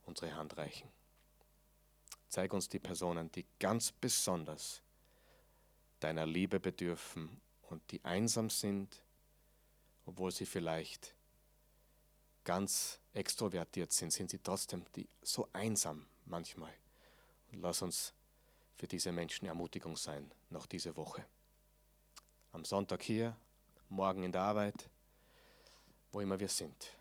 unsere 0.05 0.35
Hand 0.35 0.57
reichen. 0.57 0.89
Zeig 2.29 2.55
uns 2.55 2.69
die 2.69 2.79
Personen, 2.79 3.31
die 3.33 3.45
ganz 3.59 3.93
besonders 3.93 4.83
deiner 6.01 6.25
Liebe 6.25 6.59
bedürfen 6.59 7.41
und 7.71 7.83
die 7.91 8.05
einsam 8.05 8.51
sind, 8.51 9.03
obwohl 10.05 10.31
sie 10.31 10.47
vielleicht 10.47 11.15
ganz 12.45 13.01
extrovertiert 13.13 13.93
sind, 13.93 14.13
sind 14.13 14.31
sie 14.31 14.39
trotzdem 14.39 14.85
die, 14.95 15.09
so 15.23 15.49
einsam 15.53 16.07
manchmal. 16.27 16.73
Und 17.53 17.61
lass 17.61 17.83
uns 17.83 18.15
für 18.77 18.87
diese 18.87 19.11
Menschen 19.11 19.47
Ermutigung 19.47 19.97
sein, 19.97 20.31
noch 20.51 20.67
diese 20.67 20.97
Woche. 20.97 21.25
Am 22.53 22.65
Sonntag 22.65 23.03
hier, 23.03 23.37
morgen 23.89 24.23
in 24.23 24.33
der 24.33 24.43
Arbeit, 24.43 24.89
wo 26.13 26.21
immer 26.21 26.39
wir 26.39 26.49
sind. 26.49 26.93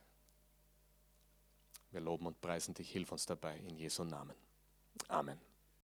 Wir 1.91 2.01
loben 2.01 2.27
und 2.27 2.41
preisen 2.41 2.73
dich, 2.73 2.91
hilf 2.91 3.11
uns 3.11 3.25
dabei 3.25 3.57
in 3.59 3.77
Jesu 3.77 4.03
Namen. 4.03 4.35
Amen. 5.07 5.54